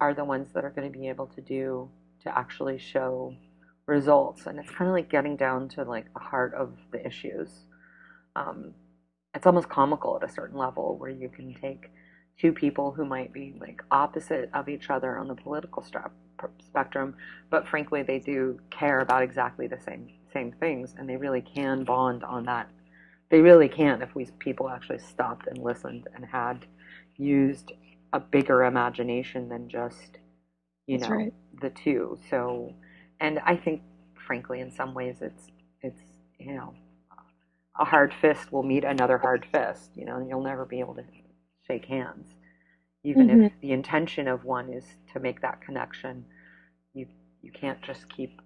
are 0.00 0.14
the 0.14 0.24
ones 0.24 0.48
that 0.54 0.64
are 0.64 0.70
going 0.70 0.90
to 0.90 0.98
be 0.98 1.08
able 1.08 1.26
to 1.28 1.40
do 1.40 1.90
to 2.22 2.38
actually 2.38 2.78
show 2.78 3.34
results. 3.86 4.46
And 4.46 4.58
it's 4.58 4.70
kind 4.70 4.88
of 4.88 4.94
like 4.94 5.10
getting 5.10 5.36
down 5.36 5.68
to 5.70 5.84
like 5.84 6.12
the 6.14 6.20
heart 6.20 6.54
of 6.54 6.74
the 6.92 7.04
issues. 7.06 7.50
Um, 8.36 8.74
it's 9.34 9.46
almost 9.46 9.68
comical 9.68 10.16
at 10.16 10.28
a 10.28 10.32
certain 10.32 10.56
level 10.56 10.96
where 10.98 11.10
you 11.10 11.28
can 11.28 11.54
take 11.54 11.90
two 12.38 12.52
people 12.52 12.92
who 12.92 13.04
might 13.04 13.32
be 13.32 13.54
like 13.60 13.82
opposite 13.90 14.50
of 14.52 14.68
each 14.68 14.90
other 14.90 15.16
on 15.18 15.28
the 15.28 15.34
political 15.34 15.84
spectrum, 16.60 17.14
but 17.50 17.66
frankly, 17.66 18.02
they 18.02 18.18
do 18.18 18.58
care 18.70 19.00
about 19.00 19.22
exactly 19.22 19.66
the 19.66 19.80
same 19.80 20.10
same 20.32 20.52
things, 20.52 20.94
and 20.98 21.08
they 21.08 21.16
really 21.16 21.40
can 21.40 21.84
bond 21.84 22.22
on 22.24 22.44
that. 22.44 22.68
They 23.30 23.40
really 23.40 23.68
can 23.68 24.02
if 24.02 24.14
we 24.14 24.26
people 24.38 24.68
actually 24.68 24.98
stopped 24.98 25.46
and 25.46 25.58
listened 25.58 26.08
and 26.14 26.24
had 26.24 26.66
used 27.16 27.72
a 28.12 28.20
bigger 28.20 28.64
imagination 28.64 29.48
than 29.48 29.68
just 29.68 30.18
you 30.86 30.98
know 30.98 31.08
right. 31.08 31.34
the 31.60 31.70
two. 31.70 32.18
So, 32.30 32.74
and 33.20 33.38
I 33.40 33.56
think, 33.56 33.82
frankly, 34.26 34.60
in 34.60 34.70
some 34.70 34.94
ways, 34.94 35.16
it's 35.20 35.46
it's 35.82 36.02
you 36.38 36.54
know 36.54 36.74
a 37.78 37.84
hard 37.84 38.14
fist 38.20 38.52
will 38.52 38.62
meet 38.62 38.84
another 38.84 39.18
hard 39.18 39.46
fist. 39.52 39.90
You 39.94 40.04
know, 40.04 40.16
and 40.16 40.28
you'll 40.28 40.42
never 40.42 40.64
be 40.64 40.80
able 40.80 40.94
to 40.94 41.04
shake 41.66 41.86
hands, 41.86 42.26
even 43.04 43.28
mm-hmm. 43.28 43.44
if 43.44 43.52
the 43.60 43.72
intention 43.72 44.28
of 44.28 44.44
one 44.44 44.72
is 44.72 44.84
to 45.12 45.20
make 45.20 45.40
that 45.42 45.60
connection. 45.60 46.24
You 46.94 47.06
you 47.42 47.52
can't 47.52 47.80
just 47.82 48.08
keep 48.08 48.40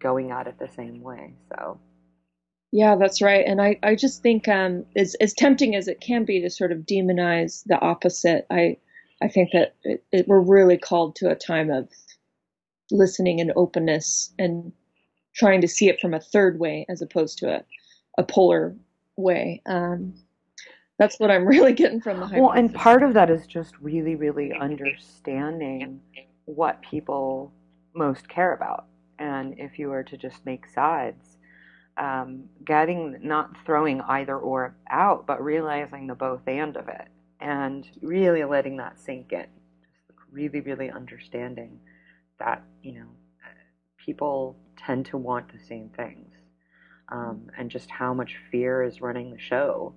going 0.00 0.30
at 0.30 0.46
it 0.46 0.58
the 0.58 0.68
same 0.68 1.02
way. 1.02 1.34
So. 1.50 1.78
Yeah, 2.72 2.94
that's 2.96 3.20
right. 3.20 3.44
And 3.46 3.60
I, 3.60 3.78
I 3.82 3.96
just 3.96 4.22
think 4.22 4.46
um, 4.46 4.84
as, 4.96 5.16
as 5.16 5.34
tempting 5.34 5.74
as 5.74 5.88
it 5.88 6.00
can 6.00 6.24
be 6.24 6.40
to 6.40 6.50
sort 6.50 6.70
of 6.70 6.86
demonize 6.86 7.64
the 7.66 7.80
opposite, 7.80 8.46
I, 8.48 8.76
I 9.20 9.28
think 9.28 9.50
that 9.52 9.74
it, 9.82 10.04
it, 10.12 10.28
we're 10.28 10.40
really 10.40 10.78
called 10.78 11.16
to 11.16 11.30
a 11.30 11.34
time 11.34 11.70
of 11.70 11.88
listening 12.90 13.40
and 13.40 13.52
openness 13.56 14.32
and 14.38 14.72
trying 15.34 15.60
to 15.62 15.68
see 15.68 15.88
it 15.88 16.00
from 16.00 16.14
a 16.14 16.20
third 16.20 16.60
way 16.60 16.86
as 16.88 17.02
opposed 17.02 17.38
to 17.38 17.56
a, 17.56 17.64
a 18.18 18.22
polar 18.22 18.76
way. 19.16 19.62
Um, 19.66 20.14
that's 20.98 21.18
what 21.18 21.30
I'm 21.30 21.46
really 21.46 21.72
getting 21.72 22.00
from 22.00 22.20
the 22.20 22.26
high 22.26 22.32
priestess. 22.32 22.42
Well, 22.42 22.58
and 22.58 22.74
part 22.74 23.02
of 23.02 23.14
that 23.14 23.30
is 23.30 23.46
just 23.46 23.74
really, 23.80 24.14
really 24.16 24.52
understanding 24.52 26.00
what 26.44 26.82
people 26.82 27.52
most 27.94 28.28
care 28.28 28.54
about 28.54 28.86
and 29.20 29.54
if 29.58 29.78
you 29.78 29.90
were 29.90 30.02
to 30.02 30.16
just 30.16 30.44
make 30.46 30.66
sides, 30.66 31.36
um, 31.98 32.44
getting 32.64 33.18
not 33.22 33.50
throwing 33.64 34.00
either 34.00 34.36
or 34.36 34.74
out, 34.88 35.26
but 35.26 35.44
realizing 35.44 36.06
the 36.06 36.14
both 36.14 36.40
and 36.46 36.76
of 36.76 36.88
it, 36.88 37.08
and 37.40 37.86
really 38.00 38.42
letting 38.44 38.78
that 38.78 38.98
sink 38.98 39.32
in, 39.32 39.46
just 39.84 40.18
really, 40.32 40.60
really 40.60 40.90
understanding 40.90 41.78
that 42.38 42.62
you 42.82 42.94
know 42.94 43.08
people 44.04 44.56
tend 44.78 45.04
to 45.06 45.18
want 45.18 45.52
the 45.52 45.58
same 45.68 45.90
things, 45.90 46.29
um, 47.10 47.48
and 47.58 47.70
just 47.70 47.90
how 47.90 48.14
much 48.14 48.36
fear 48.50 48.82
is 48.82 49.00
running 49.00 49.30
the 49.30 49.38
show, 49.38 49.94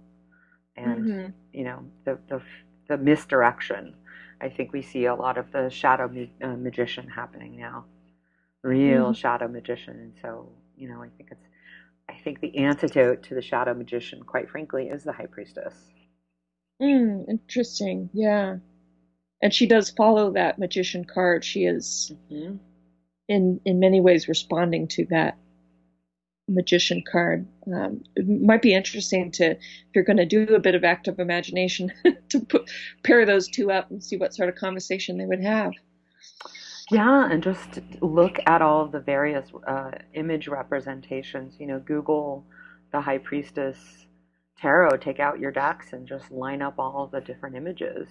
and 0.76 1.06
mm-hmm. 1.06 1.32
you 1.52 1.64
know 1.64 1.86
the 2.06 2.18
the 2.30 2.42
the 2.88 2.98
misdirection. 2.98 3.96
I 4.42 4.50
think 4.50 4.74
we 4.74 4.82
see 4.82 5.06
a 5.06 5.16
lot 5.16 5.38
of 5.38 5.52
the 5.52 5.70
shadow 5.70 6.10
ma- 6.10 6.48
uh, 6.48 6.58
magician 6.58 7.08
happening 7.08 7.58
now 7.58 7.86
real 8.64 9.06
mm-hmm. 9.06 9.14
shadow 9.14 9.48
magician. 9.48 10.00
And 10.00 10.14
so, 10.22 10.50
you 10.76 10.90
know, 10.90 11.02
I 11.02 11.10
think 11.18 11.30
it's, 11.32 11.46
I 12.10 12.16
think 12.24 12.40
the 12.40 12.58
antidote 12.58 13.24
to 13.24 13.36
the 13.36 13.42
shadow 13.42 13.74
magician, 13.74 14.24
quite 14.24 14.50
frankly, 14.50 14.88
is 14.88 15.04
the 15.04 15.12
high 15.12 15.28
priestess. 15.28 15.76
Mm, 16.82 17.30
interesting. 17.30 18.10
Yeah. 18.14 18.58
And 19.42 19.54
she 19.54 19.68
does 19.68 19.90
follow 19.90 20.32
that 20.34 20.58
magician 20.58 21.06
card. 21.06 21.44
She 21.44 21.66
is, 21.66 22.14
mm-hmm. 22.32 22.56
in 23.28 23.60
in 23.66 23.80
many 23.80 24.00
ways, 24.00 24.28
responding 24.28 24.88
to 24.90 25.06
that 25.10 25.38
magician 26.54 27.04
card. 27.10 27.48
Um, 27.74 28.04
it 28.16 28.28
might 28.28 28.62
be 28.62 28.74
interesting 28.74 29.32
to, 29.32 29.52
if 29.52 29.60
you're 29.94 30.04
going 30.04 30.18
to 30.18 30.26
do 30.26 30.44
a 30.56 30.60
bit 30.60 30.76
of 30.76 30.84
active 30.84 31.20
imagination, 31.20 31.92
to 32.30 32.40
put, 32.40 32.70
pair 33.04 33.26
those 33.26 33.48
two 33.48 33.72
up 33.72 33.90
and 33.92 34.04
see 34.04 34.18
what 34.18 34.34
sort 34.34 34.50
of 34.50 34.56
conversation 34.56 35.18
they 35.18 35.26
would 35.26 35.42
have. 35.42 35.74
Yeah, 36.92 37.30
and 37.32 37.42
just 37.42 37.80
look 38.02 38.40
at 38.46 38.62
all 38.62 38.88
the 38.88 39.00
various 39.00 39.50
uh, 39.68 39.92
image 40.14 40.48
representations. 40.48 41.56
You 41.60 41.68
know, 41.68 41.80
Google 41.80 42.46
the 42.92 43.02
High 43.02 43.18
Priestess 43.20 43.78
tarot, 44.60 44.98
take 44.98 45.20
out 45.20 45.40
your 45.40 45.52
decks, 45.52 45.94
and 45.94 46.08
just 46.08 46.32
line 46.32 46.62
up 46.62 46.76
all 46.78 47.10
the 47.12 47.22
different 47.22 47.56
images, 47.56 48.08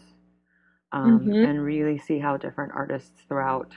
um, 0.91 1.21
mm-hmm. 1.21 1.33
and 1.33 1.63
really 1.63 1.99
see 1.99 2.19
how 2.19 2.37
different 2.37 2.73
artists 2.75 3.23
throughout 3.29 3.73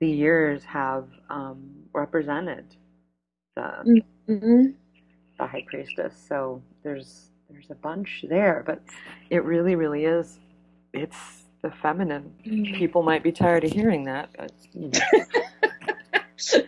the 0.00 0.10
years 0.10 0.64
have 0.64 1.08
um, 1.30 1.84
represented 1.94 2.76
the 3.56 4.02
mm-hmm. 4.28 4.66
the 5.38 5.46
High 5.46 5.64
Priestess. 5.68 6.14
So 6.28 6.62
there's 6.84 7.30
there's 7.50 7.70
a 7.70 7.74
bunch 7.74 8.24
there, 8.28 8.62
but 8.66 8.80
it 9.30 9.44
really, 9.44 9.74
really 9.74 10.04
is. 10.04 10.38
It's 10.92 11.44
the 11.62 11.70
feminine. 11.70 12.32
Mm. 12.46 12.76
People 12.76 13.02
might 13.02 13.22
be 13.22 13.32
tired 13.32 13.64
of 13.64 13.72
hearing 13.72 14.04
that, 14.04 14.30
but 14.36 14.52
you 14.72 14.90
know. 14.90 15.00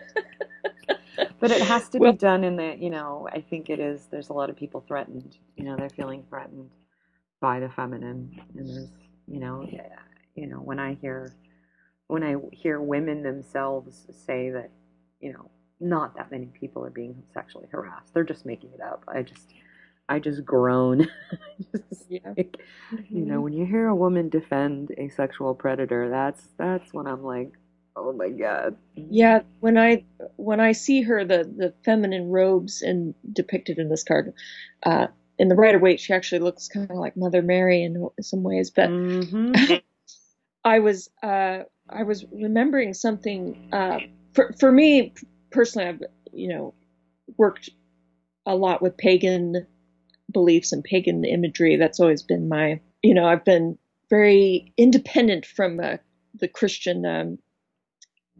but 1.39 1.51
it 1.51 1.61
has 1.61 1.89
to 1.89 1.99
well, 1.99 2.11
be 2.11 2.17
done 2.17 2.43
in 2.43 2.55
the, 2.55 2.75
you 2.77 2.89
know, 2.89 3.27
I 3.31 3.41
think 3.41 3.69
it 3.69 3.79
is. 3.79 4.07
There's 4.11 4.29
a 4.29 4.33
lot 4.33 4.49
of 4.49 4.55
people 4.55 4.83
threatened. 4.87 5.37
You 5.55 5.65
know, 5.65 5.75
they're 5.77 5.89
feeling 5.89 6.25
threatened 6.29 6.69
by 7.39 7.59
the 7.59 7.69
feminine, 7.69 8.41
and 8.55 8.69
there's, 8.69 8.89
you 9.27 9.39
know, 9.39 9.67
you 10.35 10.47
know, 10.47 10.57
when 10.57 10.79
I 10.79 10.95
hear 10.95 11.33
when 12.07 12.23
I 12.23 12.35
hear 12.51 12.81
women 12.81 13.21
themselves 13.21 14.07
say 14.25 14.49
that, 14.49 14.71
you 15.19 15.31
know, 15.31 15.51
not 15.79 16.15
that 16.15 16.31
many 16.31 16.47
people 16.47 16.85
are 16.85 16.89
being 16.89 17.23
sexually 17.33 17.67
harassed. 17.71 18.13
They're 18.13 18.23
just 18.23 18.45
making 18.45 18.71
it 18.73 18.81
up. 18.81 19.03
I 19.07 19.23
just 19.23 19.53
I 20.09 20.19
just 20.19 20.43
groan. 20.43 21.07
just 21.89 22.05
yeah. 22.09 22.33
Like, 22.35 22.57
mm-hmm. 22.91 23.15
You 23.15 23.25
know, 23.25 23.35
mm-hmm. 23.35 23.43
when 23.43 23.53
you 23.53 23.65
hear 23.65 23.87
a 23.87 23.95
woman 23.95 24.29
defend 24.29 24.91
a 24.97 25.09
sexual 25.09 25.53
predator, 25.53 26.09
that's 26.09 26.41
that's 26.57 26.93
when 26.93 27.07
I'm 27.07 27.23
like, 27.23 27.53
oh 27.95 28.11
my 28.11 28.29
god. 28.29 28.75
Yeah, 28.95 29.41
when 29.59 29.77
I 29.77 30.05
when 30.35 30.59
I 30.59 30.71
see 30.71 31.03
her, 31.03 31.23
the 31.23 31.43
the 31.43 31.73
feminine 31.85 32.29
robes 32.29 32.81
and 32.81 33.13
depicted 33.31 33.77
in 33.77 33.89
this 33.89 34.03
card, 34.03 34.33
uh, 34.83 35.07
in 35.37 35.47
the 35.47 35.55
Rider 35.55 35.79
Waite, 35.79 35.99
she 35.99 36.13
actually 36.13 36.39
looks 36.39 36.67
kind 36.67 36.89
of 36.89 36.97
like 36.97 37.15
Mother 37.15 37.41
Mary 37.41 37.83
in 37.83 38.09
some 38.21 38.43
ways. 38.43 38.71
But 38.71 38.89
mm-hmm. 38.89 39.75
I 40.65 40.79
was 40.79 41.09
uh, 41.21 41.59
I 41.87 42.03
was 42.03 42.25
remembering 42.31 42.93
something 42.93 43.69
uh, 43.71 43.99
for 44.33 44.53
for 44.59 44.71
me 44.71 45.13
personally. 45.51 45.87
I've 45.87 46.03
you 46.31 46.49
know 46.49 46.73
worked 47.37 47.69
a 48.45 48.55
lot 48.55 48.81
with 48.81 48.97
pagan 48.97 49.67
beliefs 50.31 50.71
and 50.71 50.83
pagan 50.83 51.25
imagery. 51.25 51.75
That's 51.75 51.99
always 51.99 52.21
been 52.21 52.49
my, 52.49 52.79
you 53.03 53.13
know, 53.13 53.25
I've 53.25 53.45
been 53.45 53.77
very 54.09 54.73
independent 54.77 55.45
from 55.45 55.79
uh, 55.79 55.97
the 56.35 56.47
Christian 56.47 57.05
um, 57.05 57.39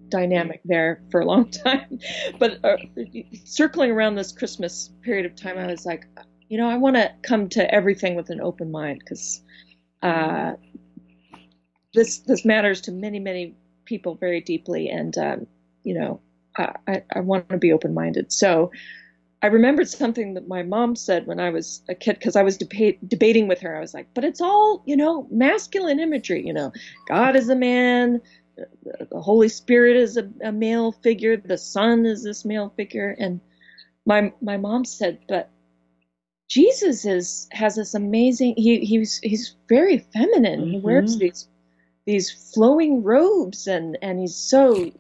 dynamic 0.09 0.61
there 0.65 1.01
for 1.11 1.21
a 1.21 1.25
long 1.25 1.49
time. 1.51 1.99
But 2.39 2.63
uh, 2.63 2.77
circling 3.45 3.91
around 3.91 4.15
this 4.15 4.31
Christmas 4.31 4.91
period 5.01 5.25
of 5.25 5.35
time, 5.35 5.57
I 5.57 5.67
was 5.67 5.85
like, 5.85 6.05
you 6.49 6.57
know, 6.57 6.69
I 6.69 6.77
want 6.77 6.95
to 6.95 7.11
come 7.21 7.49
to 7.49 7.73
everything 7.73 8.15
with 8.15 8.29
an 8.29 8.41
open 8.41 8.71
mind 8.71 8.99
because 8.99 9.41
uh, 10.01 10.53
this 11.93 12.19
this 12.19 12.45
matters 12.45 12.81
to 12.81 12.91
many 12.91 13.19
many 13.19 13.55
people 13.85 14.15
very 14.15 14.41
deeply, 14.41 14.89
and 14.89 15.15
um, 15.17 15.47
you 15.83 15.93
know, 15.93 16.21
I, 16.57 17.03
I 17.15 17.19
want 17.19 17.49
to 17.49 17.57
be 17.57 17.71
open 17.71 17.93
minded. 17.93 18.31
So. 18.31 18.71
I 19.41 19.47
remembered 19.47 19.87
something 19.87 20.33
that 20.33 20.49
my 20.49 20.63
mom 20.63 20.97
said 20.97 21.25
when 21.25 21.39
I 21.39 21.49
was 21.49 21.81
a 21.87 21.95
kid 21.95 22.19
because 22.19 22.35
I 22.35 22.43
was 22.43 22.57
deba- 22.57 22.99
debating 23.07 23.47
with 23.47 23.61
her. 23.61 23.73
I 23.73 23.79
was 23.79 23.93
like, 23.93 24.07
but 24.13 24.25
it's 24.25 24.41
all, 24.41 24.83
you 24.85 24.97
know, 24.97 25.29
masculine 25.31 25.97
imagery, 25.97 26.45
you 26.45 26.51
know, 26.51 26.73
God 27.07 27.37
is 27.37 27.47
a 27.47 27.55
man, 27.55 28.19
the 28.57 29.21
Holy 29.21 29.47
Spirit 29.47 29.95
is 29.95 30.17
a, 30.17 30.29
a 30.43 30.51
male 30.51 30.91
figure, 30.91 31.37
the 31.37 31.57
Son 31.57 32.05
is 32.05 32.23
this 32.23 32.45
male 32.45 32.73
figure, 32.75 33.15
and 33.17 33.39
my 34.05 34.33
my 34.41 34.57
mom 34.57 34.85
said, 34.85 35.19
but 35.27 35.49
Jesus 36.47 37.05
is 37.05 37.47
has 37.51 37.75
this 37.75 37.93
amazing. 37.93 38.55
He 38.57 38.79
he's 38.79 39.19
he's 39.19 39.55
very 39.67 39.99
feminine. 39.99 40.61
Mm-hmm. 40.61 40.71
He 40.71 40.79
wears 40.79 41.11
mm-hmm. 41.11 41.19
these 41.19 41.47
these 42.05 42.51
flowing 42.53 43.03
robes, 43.03 43.67
and 43.67 43.97
and 44.01 44.19
he's 44.19 44.35
so 44.35 44.91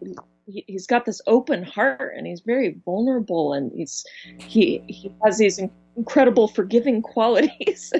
he, 0.49 0.65
has 0.73 0.87
got 0.87 1.05
this 1.05 1.21
open 1.27 1.63
heart, 1.63 2.13
and 2.15 2.25
he's 2.27 2.41
very 2.41 2.75
vulnerable, 2.85 3.53
and 3.53 3.71
he's 3.73 4.05
he 4.37 4.83
he 4.87 5.11
has 5.23 5.37
these 5.37 5.59
incredible 5.95 6.47
forgiving 6.47 7.01
qualities. 7.13 7.93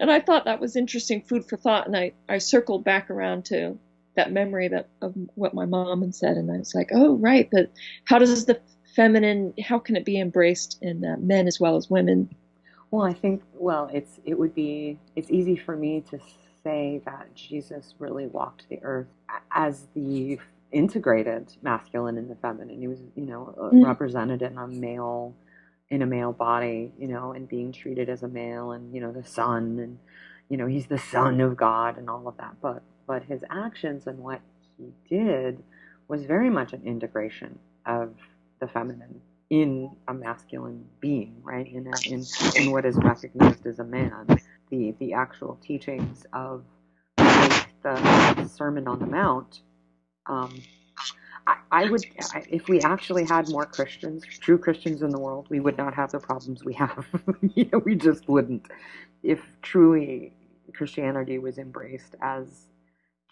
and 0.00 0.10
I 0.10 0.20
thought 0.20 0.44
that 0.44 0.60
was 0.60 0.76
interesting 0.76 1.22
food 1.22 1.48
for 1.48 1.56
thought, 1.56 1.86
and 1.86 1.96
I 1.96 2.12
I 2.28 2.38
circled 2.38 2.84
back 2.84 3.10
around 3.10 3.44
to 3.46 3.78
that 4.16 4.32
memory 4.32 4.68
that 4.68 4.88
of 5.02 5.14
what 5.34 5.54
my 5.54 5.66
mom 5.66 6.02
had 6.02 6.14
said, 6.14 6.36
and 6.36 6.50
I 6.50 6.58
was 6.58 6.74
like, 6.74 6.90
oh 6.92 7.16
right, 7.16 7.48
but 7.50 7.70
how 8.04 8.18
does 8.18 8.46
the 8.46 8.60
feminine 8.94 9.52
how 9.62 9.78
can 9.78 9.94
it 9.94 10.04
be 10.04 10.18
embraced 10.18 10.78
in 10.80 11.04
uh, 11.04 11.16
men 11.18 11.46
as 11.46 11.60
well 11.60 11.76
as 11.76 11.90
women? 11.90 12.34
Well, 12.90 13.04
I 13.04 13.12
think 13.12 13.42
well, 13.54 13.90
it's 13.92 14.20
it 14.24 14.38
would 14.38 14.54
be 14.54 14.98
it's 15.14 15.30
easy 15.30 15.56
for 15.56 15.76
me 15.76 16.02
to 16.10 16.18
say 16.64 17.00
that 17.04 17.32
Jesus 17.34 17.94
really 17.98 18.26
walked 18.26 18.68
the 18.68 18.80
earth 18.82 19.06
as 19.52 19.86
the 19.94 20.38
integrated 20.72 21.52
masculine 21.62 22.18
and 22.18 22.30
the 22.30 22.36
feminine. 22.36 22.78
He 22.78 22.88
was, 22.88 23.00
you 23.14 23.26
know, 23.26 23.54
mm. 23.72 23.84
represented 23.84 24.42
in 24.42 24.58
a 24.58 24.66
male 24.66 25.34
in 25.88 26.02
a 26.02 26.06
male 26.06 26.32
body, 26.32 26.92
you 26.98 27.06
know, 27.06 27.32
and 27.32 27.48
being 27.48 27.70
treated 27.70 28.08
as 28.08 28.24
a 28.24 28.28
male 28.28 28.72
and, 28.72 28.92
you 28.92 29.00
know, 29.00 29.12
the 29.12 29.22
son 29.22 29.78
and 29.78 29.98
you 30.48 30.56
know, 30.56 30.66
he's 30.66 30.86
the 30.86 30.98
son 30.98 31.40
of 31.40 31.56
God 31.56 31.98
and 31.98 32.08
all 32.08 32.26
of 32.28 32.36
that. 32.38 32.56
But 32.60 32.82
but 33.06 33.22
his 33.24 33.44
actions 33.50 34.06
and 34.06 34.18
what 34.18 34.40
he 34.76 34.92
did 35.08 35.62
was 36.08 36.24
very 36.24 36.50
much 36.50 36.72
an 36.72 36.82
integration 36.84 37.58
of 37.84 38.14
the 38.60 38.68
feminine 38.68 39.20
in 39.50 39.90
a 40.08 40.14
masculine 40.14 40.84
being, 41.00 41.36
right? 41.42 41.66
In, 41.66 41.86
a, 41.86 42.12
in, 42.12 42.24
in 42.56 42.72
what 42.72 42.84
is 42.84 42.96
recognized 42.96 43.66
as 43.66 43.78
a 43.78 43.84
man. 43.84 44.26
The, 44.70 44.94
the 44.98 45.12
actual 45.12 45.58
teachings 45.62 46.26
of 46.32 46.64
like 47.18 47.68
the 47.82 48.48
Sermon 48.48 48.88
on 48.88 48.98
the 48.98 49.06
Mount, 49.06 49.60
um, 50.28 50.62
I, 51.46 51.56
I 51.72 51.84
would, 51.90 52.04
if 52.50 52.68
we 52.68 52.80
actually 52.82 53.24
had 53.24 53.48
more 53.48 53.66
Christians, 53.66 54.24
true 54.40 54.58
Christians 54.58 55.02
in 55.02 55.10
the 55.10 55.20
world, 55.20 55.46
we 55.50 55.60
would 55.60 55.78
not 55.78 55.94
have 55.94 56.12
the 56.12 56.20
problems 56.20 56.64
we 56.64 56.74
have. 56.74 57.06
you 57.54 57.68
know, 57.72 57.80
we 57.80 57.94
just 57.94 58.28
wouldn't. 58.28 58.66
If 59.22 59.40
truly 59.62 60.34
Christianity 60.74 61.38
was 61.38 61.58
embraced 61.58 62.16
as 62.22 62.66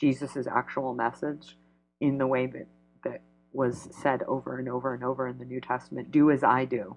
Jesus' 0.00 0.46
actual 0.46 0.94
message 0.94 1.56
in 2.00 2.18
the 2.18 2.26
way 2.26 2.46
that, 2.46 2.66
that 3.04 3.22
was 3.52 3.88
said 3.92 4.22
over 4.24 4.58
and 4.58 4.68
over 4.68 4.94
and 4.94 5.04
over 5.04 5.28
in 5.28 5.38
the 5.38 5.44
New 5.44 5.60
Testament 5.60 6.10
do 6.10 6.30
as 6.30 6.44
I 6.44 6.64
do. 6.66 6.96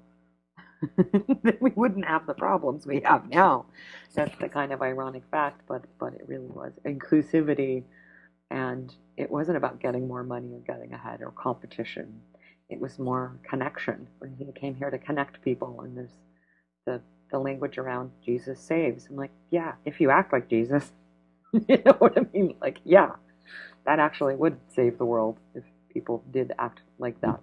then 0.98 1.58
we 1.62 1.72
wouldn't 1.76 2.06
have 2.06 2.26
the 2.28 2.34
problems 2.36 2.86
we 2.86 3.02
have 3.06 3.30
now. 3.30 3.66
That's 4.16 4.38
the 4.40 4.50
kind 4.50 4.72
of 4.74 4.82
ironic 4.82 5.24
fact, 5.32 5.62
but 5.68 5.86
but 6.00 6.14
it 6.14 6.24
really 6.28 6.48
was 6.48 6.74
inclusivity, 6.86 7.84
and 8.52 8.94
it 9.18 9.32
wasn't 9.32 9.58
about 9.58 9.80
getting 9.82 10.08
more 10.08 10.24
money 10.24 10.54
or 10.54 10.60
getting 10.62 10.94
ahead 10.94 11.22
or 11.22 11.32
competition. 11.32 12.22
It 12.70 12.80
was 12.82 13.00
more 13.00 13.40
connection. 13.50 14.08
When 14.20 14.36
he 14.38 14.52
came 14.60 14.76
here 14.76 14.90
to 14.92 14.98
connect 15.00 15.42
people, 15.44 15.82
and 15.82 15.98
there's 15.98 16.18
the 16.86 17.02
the 17.32 17.40
language 17.40 17.78
around 17.78 18.12
Jesus 18.26 18.60
saves. 18.60 19.08
I'm 19.10 19.18
like, 19.18 19.32
yeah, 19.52 19.74
if 19.86 20.02
you 20.02 20.12
act 20.12 20.34
like 20.34 20.50
Jesus, 20.50 20.92
you 21.54 21.82
know 21.86 21.94
what 22.00 22.18
I 22.18 22.22
mean? 22.34 22.56
Like, 22.62 22.80
yeah, 22.86 23.12
that 23.86 24.00
actually 24.00 24.36
would 24.36 24.58
save 24.70 24.98
the 24.98 25.06
world 25.06 25.40
if 25.56 25.64
people 25.94 26.24
did 26.32 26.54
act 26.60 26.82
like 27.00 27.22
that. 27.22 27.42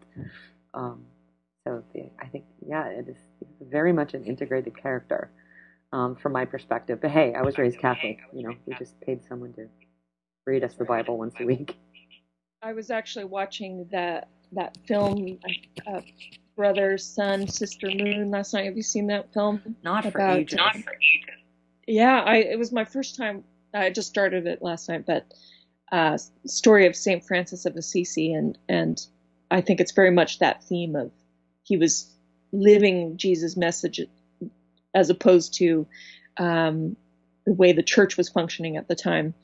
Um, 0.75 1.05
so 1.67 1.85
the, 1.95 2.11
I 2.21 2.27
think, 2.29 2.45
yeah, 2.67 2.87
it 2.89 3.09
is 3.09 3.19
very 3.61 3.93
much 3.93 4.15
an 4.15 4.25
integrated 4.25 4.81
character 4.81 5.31
um, 5.93 6.17
from 6.17 6.33
my 6.33 6.45
perspective. 6.45 7.01
But 7.03 7.11
hey, 7.13 7.35
I 7.35 7.43
was 7.43 7.59
raised 7.59 7.79
Catholic. 7.79 8.19
You 8.33 8.45
know, 8.49 8.57
we 8.67 8.75
just 8.75 9.01
paid 9.01 9.25
someone 9.29 9.53
to 9.55 9.69
read 10.47 10.65
us 10.65 10.75
the 10.75 10.85
Bible 10.85 11.19
once 11.19 11.35
a 11.41 11.45
week. 11.45 11.77
I 12.63 12.73
was 12.73 12.91
actually 12.91 13.27
watching 13.27 13.89
that 13.93 14.29
that 14.53 14.77
film, 14.87 15.39
uh, 15.87 16.01
Brother, 16.57 16.97
Sun, 16.97 17.49
Sister 17.49 17.89
Moon 17.91 18.31
last 18.31 18.55
night. 18.55 18.67
Have 18.67 18.77
you 18.77 18.83
seen 18.83 19.09
that 19.09 19.33
film? 19.33 19.77
Not 19.83 20.11
for 20.11 20.21
ages. 20.21 20.57
Not 20.57 20.77
for 20.77 20.93
ages. 20.93 21.41
Yeah, 21.87 22.21
I, 22.21 22.37
it 22.37 22.59
was 22.59 22.73
my 22.73 22.85
first 22.85 23.17
time 23.17 23.45
I 23.75 23.91
just 23.91 24.09
started 24.09 24.47
it 24.47 24.63
last 24.63 24.89
night, 24.89 25.05
but 25.07 25.27
uh, 25.93 26.17
story 26.47 26.87
of 26.87 26.95
Saint 26.97 27.25
Francis 27.25 27.67
of 27.67 27.77
Assisi, 27.77 28.33
and 28.33 28.57
and 28.69 29.05
I 29.51 29.61
think 29.61 29.81
it's 29.81 29.93
very 29.93 30.11
much 30.11 30.39
that 30.39 30.63
theme 30.65 30.97
of 30.97 31.11
he 31.63 31.77
was 31.77 32.11
living 32.53 33.17
Jesus' 33.17 33.57
message 33.57 34.01
as 34.95 35.11
opposed 35.11 35.55
to 35.55 35.87
um, 36.39 36.97
the 37.47 37.55
way 37.55 37.73
the 37.73 37.83
church 37.83 38.17
was 38.17 38.29
functioning 38.29 38.77
at 38.77 38.89
the 38.89 38.95
time. 38.95 39.35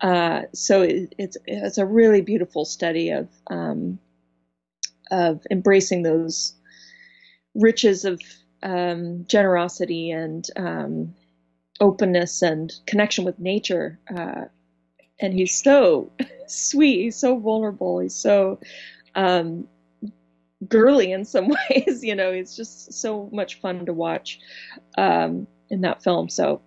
Uh, 0.00 0.42
so 0.54 0.82
it, 0.82 1.14
it's 1.18 1.36
it's 1.46 1.78
a 1.78 1.86
really 1.86 2.20
beautiful 2.20 2.64
study 2.64 3.10
of 3.10 3.28
um, 3.48 3.98
of 5.10 5.42
embracing 5.50 6.02
those 6.02 6.54
riches 7.54 8.04
of 8.04 8.20
um, 8.62 9.24
generosity 9.26 10.10
and 10.10 10.46
um, 10.56 11.14
openness 11.80 12.42
and 12.42 12.72
connection 12.86 13.24
with 13.24 13.38
nature. 13.38 13.98
Uh, 14.14 14.44
and 15.20 15.34
he's 15.34 15.60
so 15.62 16.12
sweet. 16.46 17.02
He's 17.02 17.16
so 17.16 17.38
vulnerable. 17.38 17.98
He's 18.00 18.14
so 18.14 18.60
um, 19.14 19.66
girly 20.66 21.12
in 21.12 21.24
some 21.24 21.48
ways. 21.70 22.04
You 22.04 22.14
know, 22.14 22.32
he's 22.32 22.56
just 22.56 22.92
so 22.92 23.28
much 23.32 23.60
fun 23.60 23.86
to 23.86 23.92
watch 23.92 24.38
um, 24.96 25.46
in 25.70 25.82
that 25.82 26.02
film. 26.02 26.28
So 26.28 26.62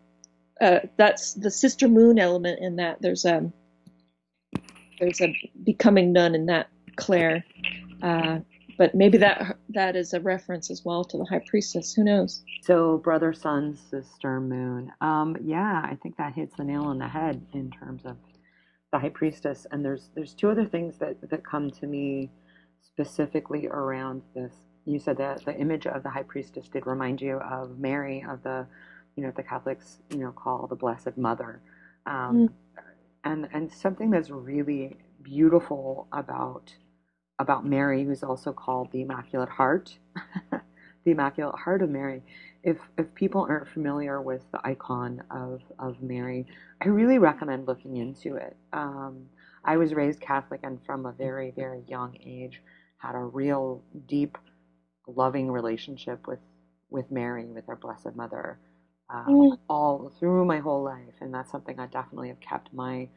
uh, 0.62 0.80
that's 0.98 1.34
the 1.34 1.52
sister 1.52 1.88
moon 1.88 2.20
element 2.20 2.60
in 2.62 2.76
that. 2.78 3.02
There's 3.02 3.26
a 3.26 3.52
there's 5.00 5.22
a 5.22 5.36
becoming 5.64 6.14
nun 6.14 6.36
in 6.36 6.46
that 6.46 6.68
Clare. 6.96 7.44
Uh, 8.04 8.40
but 8.78 8.96
maybe 8.96 9.18
that 9.20 9.58
that 9.70 9.96
is 9.96 10.14
a 10.14 10.20
reference 10.20 10.72
as 10.72 10.84
well 10.84 11.04
to 11.04 11.18
the 11.18 11.26
high 11.26 11.44
priestess. 11.46 11.94
Who 11.94 12.04
knows? 12.04 12.44
So 12.64 12.98
brother, 12.98 13.34
sun, 13.34 13.76
sister, 13.76 14.40
moon. 14.40 14.92
Um, 15.02 15.38
yeah, 15.44 15.82
I 15.84 15.98
think 16.02 16.18
that 16.18 16.34
hits 16.34 16.56
the 16.58 16.64
nail 16.64 16.84
on 16.84 16.98
the 16.98 17.08
head 17.08 17.46
in 17.54 17.72
terms 17.72 18.06
of 18.06 18.18
the 18.92 19.00
high 19.00 19.10
priestess. 19.10 19.68
And 19.72 19.84
there's 19.84 20.10
there's 20.16 20.34
two 20.34 20.50
other 20.50 20.66
things 20.66 20.98
that 20.98 21.18
that 21.30 21.46
come 21.46 21.70
to 21.72 21.88
me 21.88 22.30
specifically 22.82 23.68
around 23.68 24.22
this. 24.34 24.54
You 24.86 25.00
said 25.00 25.18
that 25.18 25.46
the 25.46 25.56
image 25.56 25.86
of 25.86 26.02
the 26.02 26.10
high 26.10 26.24
priestess 26.24 26.68
did 26.68 26.88
remind 26.88 27.22
you 27.22 27.38
of 27.38 27.78
Mary, 27.78 28.26
of 28.28 28.42
the 28.42 28.66
you 29.16 29.24
know 29.24 29.32
the 29.36 29.44
Catholics 29.44 30.00
you 30.10 30.18
know 30.18 30.32
call 30.32 30.68
the 30.68 30.76
Blessed 30.76 31.18
Mother. 31.18 31.62
Um, 32.06 32.50
mm. 32.50 32.50
And 33.24 33.48
and 33.54 33.72
something 33.72 34.10
that's 34.10 34.30
really 34.30 34.98
beautiful 35.22 36.08
about 36.12 36.74
about 37.40 37.66
Mary, 37.66 38.04
who's 38.04 38.24
also 38.24 38.54
called 38.54 38.92
the 38.92 39.02
Immaculate 39.02 39.50
Heart, 39.50 39.98
the 40.52 41.12
Immaculate 41.12 41.56
Heart 41.56 41.82
of 41.82 41.90
Mary. 41.90 42.22
If 42.64 42.78
if 42.98 43.14
people 43.16 43.46
aren't 43.50 43.68
familiar 43.68 44.22
with 44.22 44.44
the 44.52 44.60
icon 44.64 45.24
of 45.32 45.62
of 45.80 46.02
Mary, 46.02 46.46
I 46.82 46.88
really 46.90 47.18
recommend 47.18 47.68
looking 47.68 47.98
into 47.98 48.36
it. 48.36 48.56
Um, 48.74 49.28
I 49.64 49.78
was 49.78 49.94
raised 49.94 50.22
Catholic 50.22 50.62
and 50.64 50.80
from 50.86 51.06
a 51.06 51.12
very 51.12 51.52
very 51.52 51.84
young 51.88 52.18
age 52.24 52.62
had 52.98 53.16
a 53.16 53.20
real 53.20 53.84
deep, 54.08 54.38
loving 55.08 55.52
relationship 55.52 56.28
with 56.28 56.40
with 56.90 57.10
Mary, 57.10 57.46
with 57.46 57.68
our 57.70 57.76
Blessed 57.76 58.16
Mother, 58.16 58.60
uh, 59.12 59.26
mm. 59.26 59.58
all 59.70 60.12
through 60.20 60.46
my 60.46 60.60
whole 60.60 60.84
life, 60.84 61.16
and 61.20 61.34
that's 61.34 61.52
something 61.52 61.80
I 61.80 61.88
definitely 61.88 62.30
have 62.30 62.40
kept 62.40 62.74
my 62.74 63.10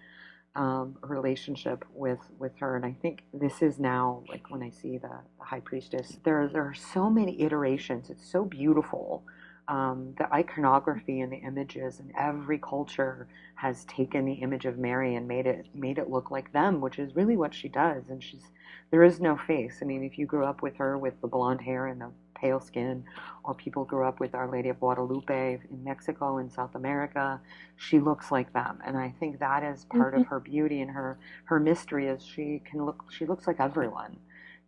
um, 0.56 0.96
relationship 1.02 1.84
with 1.92 2.20
with 2.38 2.52
her, 2.58 2.76
and 2.76 2.84
I 2.84 2.96
think 3.02 3.24
this 3.32 3.62
is 3.62 3.78
now 3.78 4.22
like 4.28 4.50
when 4.50 4.62
I 4.62 4.70
see 4.70 4.98
the, 4.98 5.08
the 5.38 5.44
high 5.44 5.60
priestess. 5.60 6.18
There 6.24 6.48
there 6.48 6.62
are 6.62 6.74
so 6.74 7.10
many 7.10 7.40
iterations. 7.42 8.10
It's 8.10 8.30
so 8.30 8.44
beautiful 8.44 9.24
um, 9.68 10.14
the 10.18 10.32
iconography 10.32 11.20
and 11.20 11.32
the 11.32 11.38
images, 11.38 12.00
and 12.00 12.12
every 12.18 12.58
culture 12.58 13.26
has 13.56 13.84
taken 13.86 14.24
the 14.24 14.34
image 14.34 14.66
of 14.66 14.78
Mary 14.78 15.14
and 15.14 15.26
made 15.26 15.46
it 15.46 15.66
made 15.74 15.98
it 15.98 16.10
look 16.10 16.30
like 16.30 16.52
them, 16.52 16.80
which 16.80 16.98
is 16.98 17.16
really 17.16 17.36
what 17.36 17.54
she 17.54 17.68
does. 17.68 18.04
And 18.08 18.22
she's 18.22 18.50
there 18.90 19.02
is 19.02 19.20
no 19.20 19.36
face. 19.36 19.78
I 19.80 19.86
mean, 19.86 20.04
if 20.04 20.18
you 20.18 20.26
grew 20.26 20.44
up 20.44 20.62
with 20.62 20.76
her 20.76 20.98
with 20.98 21.20
the 21.20 21.28
blonde 21.28 21.62
hair 21.62 21.86
and 21.86 22.00
the 22.00 22.10
pale 22.44 22.60
skin, 22.60 23.02
or 23.42 23.54
people 23.54 23.84
grew 23.84 24.06
up 24.06 24.20
with 24.20 24.34
Our 24.34 24.50
Lady 24.50 24.68
of 24.68 24.78
Guadalupe 24.78 25.58
in 25.70 25.82
Mexico 25.82 26.36
and 26.36 26.52
South 26.52 26.74
America, 26.74 27.40
she 27.76 27.98
looks 27.98 28.30
like 28.30 28.52
them. 28.52 28.80
And 28.84 28.98
I 28.98 29.14
think 29.18 29.38
that 29.38 29.62
is 29.62 29.86
part 29.86 30.12
mm-hmm. 30.12 30.20
of 30.20 30.26
her 30.26 30.40
beauty 30.40 30.82
and 30.82 30.90
her 30.90 31.18
her 31.44 31.58
mystery 31.58 32.08
is 32.08 32.22
she 32.22 32.60
can 32.70 32.84
look 32.84 33.10
she 33.10 33.24
looks 33.24 33.46
like 33.46 33.60
everyone. 33.60 34.18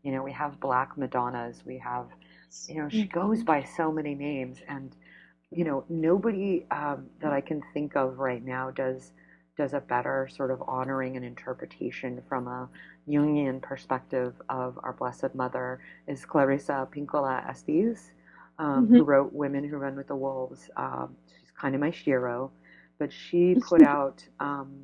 You 0.02 0.12
know, 0.12 0.22
we 0.22 0.32
have 0.32 0.58
black 0.58 0.96
Madonnas, 0.96 1.64
we 1.66 1.76
have 1.78 2.06
you 2.68 2.76
know, 2.80 2.88
she 2.88 3.02
mm-hmm. 3.04 3.20
goes 3.20 3.42
by 3.42 3.62
so 3.62 3.92
many 3.92 4.14
names 4.14 4.58
and 4.68 4.96
you 5.50 5.64
know, 5.64 5.84
nobody 5.88 6.66
um, 6.70 7.06
that 7.20 7.32
I 7.32 7.40
can 7.40 7.62
think 7.74 7.94
of 7.94 8.18
right 8.18 8.44
now 8.44 8.70
does 8.70 9.12
does 9.58 9.74
a 9.74 9.80
better 9.80 10.28
sort 10.30 10.50
of 10.50 10.62
honoring 10.66 11.16
and 11.16 11.24
interpretation 11.24 12.22
from 12.28 12.46
a 12.46 12.68
Jungian 13.08 13.60
perspective 13.62 14.34
of 14.48 14.78
our 14.82 14.92
Blessed 14.92 15.34
Mother 15.34 15.80
is 16.06 16.24
Clarissa 16.24 16.88
Pinkola 16.90 17.48
Estes, 17.48 18.10
um, 18.58 18.86
mm-hmm. 18.86 18.96
who 18.96 19.04
wrote 19.04 19.32
Women 19.32 19.64
Who 19.64 19.76
Run 19.76 19.96
with 19.96 20.08
the 20.08 20.16
Wolves. 20.16 20.70
Um, 20.76 21.16
she's 21.26 21.50
kind 21.58 21.74
of 21.74 21.80
my 21.80 21.90
shiro, 21.90 22.50
but 22.98 23.12
she 23.12 23.54
put 23.60 23.82
out 23.82 24.24
um, 24.40 24.74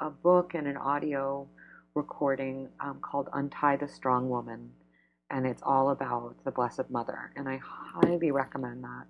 a 0.00 0.10
book 0.10 0.54
and 0.54 0.66
an 0.66 0.76
audio 0.76 1.46
recording 1.94 2.68
um, 2.80 2.98
called 3.00 3.28
Untie 3.32 3.76
the 3.76 3.88
Strong 3.88 4.28
Woman, 4.28 4.70
and 5.30 5.46
it's 5.46 5.62
all 5.62 5.90
about 5.90 6.34
the 6.44 6.50
Blessed 6.50 6.90
Mother, 6.90 7.32
and 7.36 7.48
I 7.48 7.60
highly 7.62 8.30
recommend 8.30 8.82
that. 8.82 9.06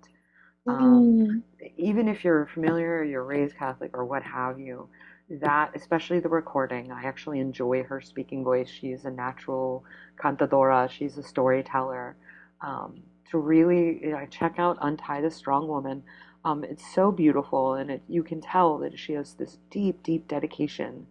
Um, 0.67 1.43
mm. 1.59 1.69
Even 1.77 2.07
if 2.07 2.23
you're 2.23 2.47
familiar, 2.53 3.03
you're 3.03 3.23
raised 3.23 3.57
Catholic, 3.57 3.91
or 3.93 4.05
what 4.05 4.23
have 4.23 4.59
you, 4.59 4.87
that, 5.29 5.71
especially 5.75 6.19
the 6.19 6.29
recording, 6.29 6.91
I 6.91 7.03
actually 7.03 7.39
enjoy 7.39 7.83
her 7.83 8.01
speaking 8.01 8.43
voice. 8.43 8.69
She's 8.69 9.05
a 9.05 9.11
natural 9.11 9.83
cantadora, 10.17 10.89
she's 10.89 11.17
a 11.17 11.23
storyteller. 11.23 12.15
Um, 12.61 13.01
to 13.31 13.37
really 13.39 13.99
you 14.01 14.11
know, 14.11 14.25
check 14.29 14.55
out 14.57 14.77
Untie 14.81 15.21
the 15.21 15.31
Strong 15.31 15.67
Woman. 15.67 16.03
Um, 16.43 16.63
it's 16.63 16.93
so 16.93 17.11
beautiful, 17.11 17.73
and 17.73 17.89
it, 17.89 18.03
you 18.07 18.23
can 18.23 18.39
tell 18.39 18.77
that 18.79 18.97
she 18.97 19.13
has 19.13 19.33
this 19.33 19.57
deep, 19.71 20.03
deep 20.03 20.27
dedication 20.27 21.07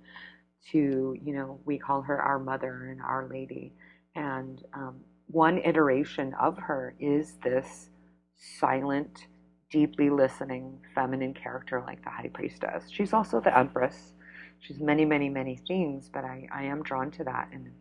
to, 0.71 1.17
you 1.23 1.35
know, 1.35 1.59
we 1.65 1.79
call 1.79 2.03
her 2.03 2.21
our 2.21 2.39
mother 2.39 2.87
and 2.91 3.03
our 3.03 3.29
lady. 3.29 3.73
And 4.15 4.63
um, 4.73 5.01
one 5.27 5.59
iteration 5.59 6.35
of 6.35 6.57
her 6.59 6.95
is 7.01 7.35
this 7.43 7.89
silent, 8.37 9.27
deeply 9.75 10.09
listening 10.09 10.79
feminine 10.95 11.35
character 11.35 11.83
like 11.85 12.01
the 12.05 12.11
high 12.11 12.31
priestess. 12.33 12.85
She's 12.89 13.13
also 13.13 13.41
the 13.41 13.59
empress. 13.59 14.13
She's 14.61 14.79
many, 14.79 15.05
many, 15.05 15.29
many 15.29 15.57
things, 15.67 16.09
but 16.15 16.25
I, 16.25 16.47
I 16.55 16.63
am 16.63 16.85
drawn 16.85 17.11
to 17.11 17.25
that. 17.25 17.49
And 17.53 17.73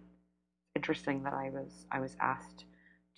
interesting 0.76 1.22
that 1.22 1.34
I 1.34 1.52
was 1.52 1.86
I 1.92 2.00
was 2.00 2.18
asked 2.20 2.66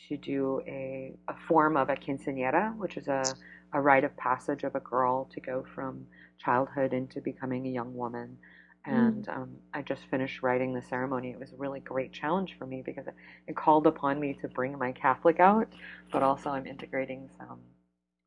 to 0.09 0.17
do 0.17 0.61
a, 0.67 1.13
a 1.29 1.35
form 1.47 1.77
of 1.77 1.89
a 1.89 1.95
quinceañera, 1.95 2.75
which 2.77 2.97
is 2.97 3.07
a, 3.07 3.23
a 3.71 3.79
rite 3.79 4.03
of 4.03 4.15
passage 4.17 4.63
of 4.65 4.75
a 4.75 4.81
girl 4.81 5.29
to 5.33 5.39
go 5.39 5.65
from 5.73 6.05
childhood 6.37 6.91
into 6.91 7.21
becoming 7.21 7.65
a 7.67 7.69
young 7.69 7.95
woman. 7.95 8.37
Mm. 8.85 8.93
And 8.93 9.29
um, 9.29 9.55
I 9.73 9.83
just 9.83 10.01
finished 10.11 10.43
writing 10.43 10.73
the 10.73 10.81
ceremony. 10.81 11.31
It 11.31 11.39
was 11.39 11.53
a 11.53 11.55
really 11.55 11.79
great 11.79 12.11
challenge 12.11 12.57
for 12.59 12.65
me 12.65 12.83
because 12.85 13.07
it, 13.07 13.15
it 13.47 13.55
called 13.55 13.87
upon 13.87 14.19
me 14.19 14.37
to 14.41 14.49
bring 14.49 14.77
my 14.77 14.91
Catholic 14.91 15.39
out, 15.39 15.69
but 16.11 16.23
also 16.23 16.49
I'm 16.49 16.67
integrating 16.67 17.29
some 17.37 17.61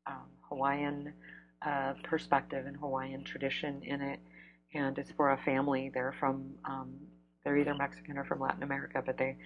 um, 0.07 0.25
Hawaiian 0.49 1.13
uh, 1.65 1.93
perspective 2.03 2.65
and 2.65 2.77
Hawaiian 2.77 3.23
tradition 3.23 3.81
in 3.83 4.01
it. 4.01 4.19
And 4.73 4.97
it's 4.97 5.11
for 5.11 5.31
a 5.31 5.37
family. 5.37 5.89
They're 5.93 6.15
from, 6.19 6.51
um, 6.65 6.93
they're 7.43 7.57
either 7.57 7.73
Mexican 7.73 8.17
or 8.17 8.23
from 8.23 8.39
Latin 8.39 8.63
America, 8.63 9.01
but 9.03 9.17
they, 9.17 9.37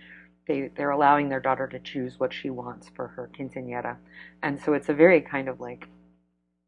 they, 0.47 0.69
they're 0.75 0.91
allowing 0.91 1.29
their 1.29 1.39
daughter 1.39 1.67
to 1.67 1.79
choose 1.79 2.19
what 2.19 2.33
she 2.33 2.49
wants 2.49 2.89
for 2.95 3.07
her 3.07 3.29
quinceañera. 3.37 3.95
And 4.41 4.59
so 4.59 4.73
it's 4.73 4.89
a 4.89 4.93
very 4.93 5.21
kind 5.21 5.47
of 5.47 5.59
like, 5.61 5.87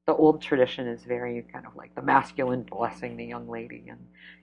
the 0.07 0.15
old 0.15 0.41
tradition 0.41 0.87
is 0.87 1.03
very 1.03 1.45
kind 1.51 1.65
of 1.65 1.75
like 1.75 1.93
the 1.95 2.01
masculine 2.01 2.63
blessing 2.63 3.17
the 3.17 3.25
young 3.25 3.49
lady. 3.49 3.87
And, 3.89 3.99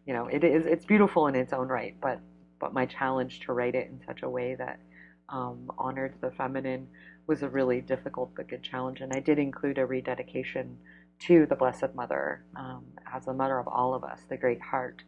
you 0.06 0.12
know, 0.12 0.26
it 0.26 0.44
is, 0.44 0.66
it's 0.66 0.84
beautiful 0.84 1.28
in 1.28 1.34
its 1.34 1.52
own 1.52 1.68
right, 1.68 1.96
but, 2.00 2.20
but 2.60 2.74
my 2.74 2.84
challenge 2.84 3.40
to 3.46 3.52
write 3.52 3.74
it 3.74 3.88
in 3.88 4.00
such 4.06 4.22
a 4.22 4.28
way 4.28 4.56
that 4.56 4.80
um, 5.28 5.70
honored 5.78 6.14
the 6.20 6.32
feminine 6.32 6.88
was 7.26 7.42
a 7.42 7.48
really 7.48 7.80
difficult 7.80 8.32
but 8.34 8.48
good 8.48 8.62
challenge. 8.62 9.00
And 9.00 9.12
I 9.12 9.20
did 9.20 9.38
include 9.38 9.78
a 9.78 9.86
rededication 9.86 10.76
to 11.20 11.46
the 11.46 11.54
Blessed 11.54 11.94
Mother 11.94 12.44
um, 12.56 12.84
as 13.12 13.26
the 13.26 13.32
mother 13.32 13.58
of 13.58 13.68
all 13.68 13.94
of 13.94 14.04
us, 14.04 14.20
the 14.28 14.36
great 14.36 14.60
heart, 14.60 15.02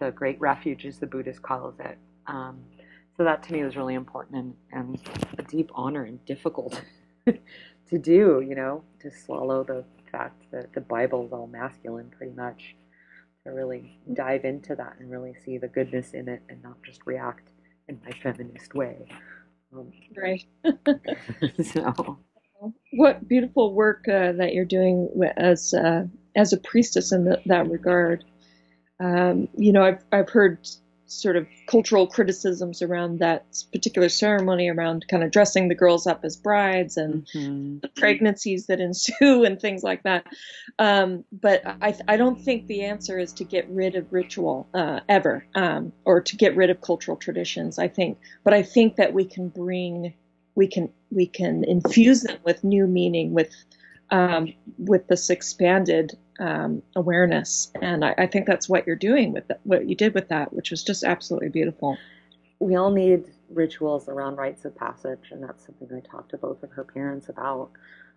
the 0.00 0.10
great 0.10 0.40
refuge, 0.40 0.84
as 0.84 0.98
the 0.98 1.06
Buddhist 1.06 1.42
calls 1.42 1.74
it. 1.78 1.98
Um, 2.26 2.58
so 3.16 3.24
that 3.24 3.42
to 3.44 3.52
me 3.52 3.64
was 3.64 3.76
really 3.76 3.94
important 3.94 4.36
and, 4.36 4.54
and 4.72 5.00
a 5.38 5.42
deep 5.42 5.70
honor 5.74 6.04
and 6.04 6.22
difficult 6.26 6.82
to 7.26 7.98
do, 7.98 8.44
you 8.46 8.54
know, 8.54 8.82
to 9.00 9.10
swallow 9.10 9.64
the 9.64 9.84
fact 10.10 10.42
that 10.52 10.72
the 10.74 10.80
Bible 10.80 11.26
is 11.26 11.32
all 11.32 11.46
masculine 11.46 12.10
pretty 12.16 12.32
much, 12.32 12.74
to 13.44 13.52
really 13.52 13.98
dive 14.12 14.44
into 14.44 14.74
that 14.74 14.96
and 14.98 15.10
really 15.10 15.34
see 15.44 15.56
the 15.56 15.68
goodness 15.68 16.12
in 16.12 16.28
it 16.28 16.42
and 16.48 16.62
not 16.62 16.82
just 16.82 17.00
react 17.06 17.50
in 17.88 18.00
my 18.04 18.10
feminist 18.10 18.74
way. 18.74 19.06
Right. 20.16 20.44
so. 21.64 22.18
What 22.92 23.28
beautiful 23.28 23.74
work 23.74 24.08
uh, 24.08 24.32
that 24.32 24.54
you're 24.54 24.64
doing 24.64 25.08
as 25.36 25.74
uh, 25.74 26.04
as 26.34 26.52
a 26.52 26.58
priestess 26.58 27.12
in 27.12 27.24
the, 27.24 27.40
that 27.46 27.68
regard. 27.68 28.24
Um, 28.98 29.48
you 29.56 29.72
know, 29.72 29.84
I've 29.84 30.04
I've 30.12 30.30
heard 30.30 30.66
sort 31.06 31.36
of 31.36 31.46
cultural 31.66 32.06
criticisms 32.06 32.82
around 32.82 33.20
that 33.20 33.44
particular 33.72 34.08
ceremony 34.08 34.68
around 34.68 35.06
kind 35.08 35.22
of 35.22 35.30
dressing 35.30 35.68
the 35.68 35.74
girls 35.74 36.06
up 36.06 36.24
as 36.24 36.36
brides 36.36 36.96
and 36.96 37.26
mm-hmm. 37.34 37.78
the 37.78 37.88
pregnancies 37.88 38.66
that 38.66 38.80
ensue 38.80 39.44
and 39.46 39.60
things 39.60 39.82
like 39.82 40.02
that. 40.02 40.26
Um, 40.78 41.24
but 41.32 41.62
I, 41.64 41.96
I 42.08 42.16
don't 42.16 42.40
think 42.40 42.66
the 42.66 42.82
answer 42.82 43.18
is 43.18 43.32
to 43.34 43.44
get 43.44 43.68
rid 43.68 43.94
of 43.94 44.12
ritual 44.12 44.68
uh, 44.74 45.00
ever 45.08 45.46
um, 45.54 45.92
or 46.04 46.20
to 46.20 46.36
get 46.36 46.56
rid 46.56 46.70
of 46.70 46.80
cultural 46.80 47.16
traditions. 47.16 47.78
I 47.78 47.88
think, 47.88 48.18
but 48.44 48.52
I 48.52 48.62
think 48.62 48.96
that 48.96 49.12
we 49.12 49.24
can 49.24 49.48
bring, 49.48 50.14
we 50.54 50.66
can, 50.66 50.90
we 51.10 51.26
can 51.26 51.64
infuse 51.64 52.22
them 52.22 52.38
with 52.44 52.64
new 52.64 52.86
meaning, 52.86 53.32
with 53.32 53.54
um, 54.10 54.52
with 54.78 55.06
this 55.08 55.30
expanded 55.30 56.16
um, 56.38 56.82
awareness. 56.94 57.70
And 57.80 58.04
I, 58.04 58.14
I, 58.18 58.26
think 58.26 58.46
that's 58.46 58.68
what 58.68 58.86
you're 58.86 58.94
doing 58.94 59.32
with 59.32 59.48
that, 59.48 59.60
what 59.64 59.88
you 59.88 59.94
did 59.94 60.14
with 60.14 60.28
that, 60.28 60.52
which 60.52 60.70
was 60.70 60.84
just 60.84 61.02
absolutely 61.02 61.48
beautiful. 61.48 61.96
We 62.58 62.76
all 62.76 62.90
need 62.90 63.24
rituals 63.48 64.08
around 64.08 64.36
rites 64.36 64.64
of 64.64 64.76
passage, 64.76 65.30
and 65.30 65.42
that's 65.42 65.64
something 65.64 65.88
I 65.94 66.00
talked 66.00 66.30
to 66.30 66.38
both 66.38 66.62
of 66.62 66.70
her 66.72 66.84
parents 66.84 67.28
about. 67.28 67.70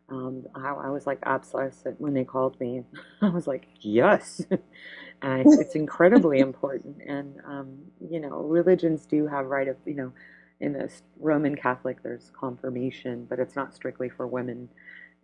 Um, 0.10 0.46
I, 0.56 0.70
I, 0.70 0.90
was 0.90 1.06
like, 1.06 1.20
absolutely, 1.24 1.94
when 1.98 2.14
they 2.14 2.24
called 2.24 2.60
me, 2.60 2.84
I 3.22 3.30
was 3.30 3.48
like, 3.48 3.68
yes. 3.80 4.42
and 5.22 5.46
it's, 5.46 5.76
incredibly 5.76 6.40
important. 6.50 6.98
And, 7.06 7.42
um, 7.46 7.78
you 8.10 8.20
know, 8.20 8.40
religions 8.40 9.06
do 9.06 9.28
have 9.28 9.46
rite 9.46 9.68
of, 9.68 9.78
you 9.86 9.94
know, 9.94 10.12
in 10.60 10.74
the 10.74 10.92
Roman 11.20 11.56
Catholic, 11.56 12.04
there's 12.04 12.32
confirmation, 12.38 13.26
but 13.30 13.40
it's 13.40 13.56
not 13.56 13.74
strictly 13.74 14.10
for 14.10 14.28
women 14.28 14.68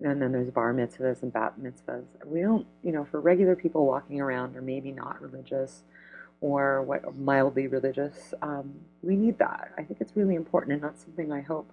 and 0.01 0.21
then 0.21 0.31
there's 0.31 0.49
bar 0.49 0.73
mitzvahs 0.73 1.23
and 1.23 1.31
bat 1.31 1.53
mitzvahs. 1.61 2.05
We 2.25 2.41
don't, 2.41 2.65
you 2.83 2.91
know, 2.91 3.05
for 3.05 3.21
regular 3.21 3.55
people 3.55 3.85
walking 3.85 4.19
around 4.19 4.55
or 4.55 4.61
maybe 4.61 4.91
not 4.91 5.21
religious 5.21 5.83
or 6.41 6.81
what 6.81 7.15
mildly 7.15 7.67
religious, 7.67 8.33
um, 8.41 8.73
we 9.01 9.15
need 9.15 9.39
that. 9.39 9.71
I 9.77 9.83
think 9.83 10.01
it's 10.01 10.15
really 10.15 10.35
important, 10.35 10.73
and 10.73 10.83
that's 10.83 11.03
something 11.03 11.31
I 11.31 11.41
hope 11.41 11.71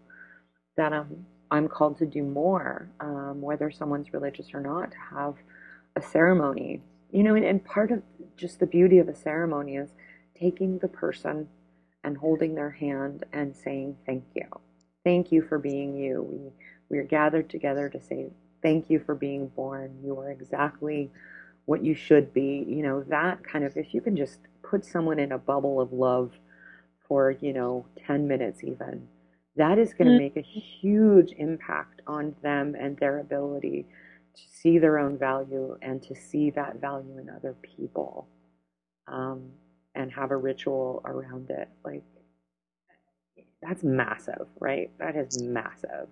that 0.76 0.92
um, 0.92 1.26
I'm 1.50 1.68
called 1.68 1.98
to 1.98 2.06
do 2.06 2.22
more, 2.22 2.88
um, 3.00 3.42
whether 3.42 3.70
someone's 3.70 4.12
religious 4.12 4.54
or 4.54 4.60
not, 4.60 4.92
to 4.92 4.96
have 5.10 5.34
a 5.96 6.02
ceremony. 6.02 6.80
You 7.10 7.22
know, 7.24 7.34
and, 7.34 7.44
and 7.44 7.62
part 7.64 7.90
of 7.90 8.02
just 8.36 8.60
the 8.60 8.66
beauty 8.66 8.98
of 8.98 9.08
a 9.08 9.14
ceremony 9.14 9.76
is 9.76 9.90
taking 10.38 10.78
the 10.78 10.88
person 10.88 11.48
and 12.04 12.16
holding 12.16 12.54
their 12.54 12.70
hand 12.70 13.24
and 13.32 13.54
saying 13.54 13.96
thank 14.06 14.24
you. 14.34 14.46
Thank 15.04 15.30
you 15.30 15.42
for 15.42 15.58
being 15.58 15.96
you. 15.96 16.22
We 16.22 16.50
we 16.92 16.98
are 16.98 17.04
gathered 17.04 17.50
together 17.50 17.88
to 17.88 18.00
say, 18.00 18.30
Thank 18.62 18.88
you 18.88 19.00
for 19.00 19.16
being 19.16 19.48
born. 19.48 19.98
You 20.04 20.20
are 20.20 20.30
exactly 20.30 21.10
what 21.64 21.82
you 21.82 21.96
should 21.96 22.32
be. 22.32 22.64
You 22.68 22.84
know, 22.84 23.02
that 23.08 23.42
kind 23.42 23.64
of, 23.64 23.76
if 23.76 23.92
you 23.92 24.00
can 24.00 24.16
just 24.16 24.38
put 24.62 24.84
someone 24.84 25.18
in 25.18 25.32
a 25.32 25.38
bubble 25.38 25.80
of 25.80 25.92
love 25.92 26.30
for, 27.08 27.32
you 27.32 27.52
know, 27.52 27.86
10 28.06 28.28
minutes 28.28 28.62
even, 28.62 29.08
that 29.56 29.78
is 29.78 29.94
going 29.94 30.06
to 30.06 30.12
mm-hmm. 30.12 30.22
make 30.22 30.36
a 30.36 30.42
huge 30.42 31.32
impact 31.38 32.02
on 32.06 32.36
them 32.40 32.76
and 32.78 32.96
their 32.98 33.18
ability 33.18 33.84
to 34.36 34.42
see 34.48 34.78
their 34.78 34.98
own 34.98 35.18
value 35.18 35.76
and 35.82 36.00
to 36.04 36.14
see 36.14 36.50
that 36.50 36.80
value 36.80 37.18
in 37.18 37.28
other 37.28 37.56
people 37.62 38.28
um, 39.08 39.50
and 39.96 40.12
have 40.12 40.30
a 40.30 40.36
ritual 40.36 41.02
around 41.04 41.50
it. 41.50 41.68
Like, 41.84 42.04
that's 43.60 43.82
massive, 43.82 44.46
right? 44.60 44.90
That 44.98 45.16
is 45.16 45.42
massive. 45.42 46.06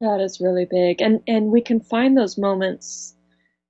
That 0.00 0.20
is 0.20 0.40
really 0.40 0.64
big, 0.64 1.02
and 1.02 1.22
and 1.26 1.50
we 1.50 1.60
can 1.60 1.80
find 1.80 2.16
those 2.16 2.38
moments 2.38 3.16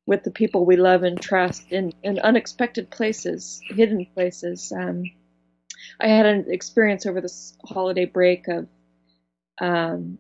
with 0.07 0.25
the 0.25 0.31
people 0.31 0.67
we 0.67 0.77
love 0.77 1.03
and 1.03 1.21
trust 1.21 1.63
in 1.71 1.93
in 2.03 2.19
unexpected 2.19 2.91
places, 2.91 3.61
hidden 3.71 4.07
places. 4.15 4.71
Um, 4.73 5.05
I 6.01 6.09
had 6.09 6.27
an 6.27 6.47
experience 6.49 7.07
over 7.07 7.21
this 7.23 7.57
holiday 7.65 8.05
break 8.05 8.47
of 8.49 8.69
um, 9.61 10.19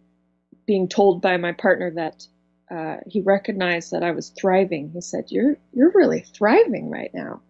being 0.66 0.88
told 0.88 1.20
by 1.20 1.36
my 1.36 1.52
partner 1.52 1.90
that 1.92 2.26
uh, 2.70 2.98
he 3.06 3.20
recognized 3.20 3.90
that 3.92 4.02
I 4.02 4.12
was 4.12 4.30
thriving. 4.30 4.90
He 4.90 5.02
said, 5.02 5.26
"You're 5.28 5.58
you're 5.74 5.92
really 5.94 6.20
thriving 6.20 6.90
right 6.90 7.10
now," 7.12 7.42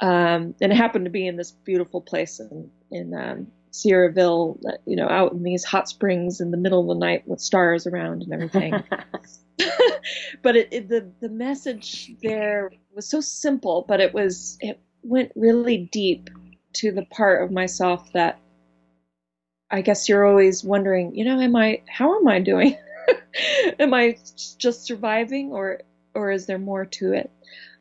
um, 0.00 0.54
and 0.60 0.72
it 0.72 0.76
happened 0.76 1.06
to 1.06 1.10
be 1.10 1.26
in 1.26 1.36
this 1.36 1.52
beautiful 1.52 2.02
place 2.02 2.38
in 2.38 2.70
in 2.90 3.14
um, 3.14 3.46
Sierraville, 3.72 4.60
you 4.84 4.96
know, 4.96 5.08
out 5.08 5.32
in 5.32 5.42
these 5.42 5.64
hot 5.64 5.88
springs 5.88 6.40
in 6.40 6.50
the 6.50 6.56
middle 6.56 6.80
of 6.80 6.88
the 6.88 7.00
night 7.06 7.26
with 7.26 7.40
stars 7.40 7.86
around 7.86 8.22
and 8.22 8.32
everything. 8.32 8.72
but 10.42 10.56
it, 10.56 10.68
it, 10.70 10.88
the 10.88 11.10
the 11.20 11.28
message 11.30 12.12
there 12.22 12.70
was 12.94 13.08
so 13.08 13.20
simple, 13.20 13.84
but 13.88 14.00
it 14.00 14.12
was 14.12 14.58
it 14.60 14.78
went 15.02 15.32
really 15.34 15.88
deep 15.90 16.28
to 16.74 16.92
the 16.92 17.04
part 17.06 17.42
of 17.42 17.50
myself 17.50 18.12
that 18.12 18.38
I 19.70 19.80
guess 19.80 20.08
you're 20.08 20.26
always 20.26 20.62
wondering, 20.62 21.14
you 21.14 21.24
know, 21.24 21.40
am 21.40 21.56
I 21.56 21.80
how 21.88 22.18
am 22.18 22.28
I 22.28 22.40
doing? 22.40 22.76
am 23.78 23.94
I 23.94 24.18
just 24.58 24.84
surviving 24.84 25.50
or 25.50 25.80
or 26.14 26.30
is 26.30 26.44
there 26.44 26.58
more 26.58 26.84
to 26.84 27.14
it? 27.14 27.30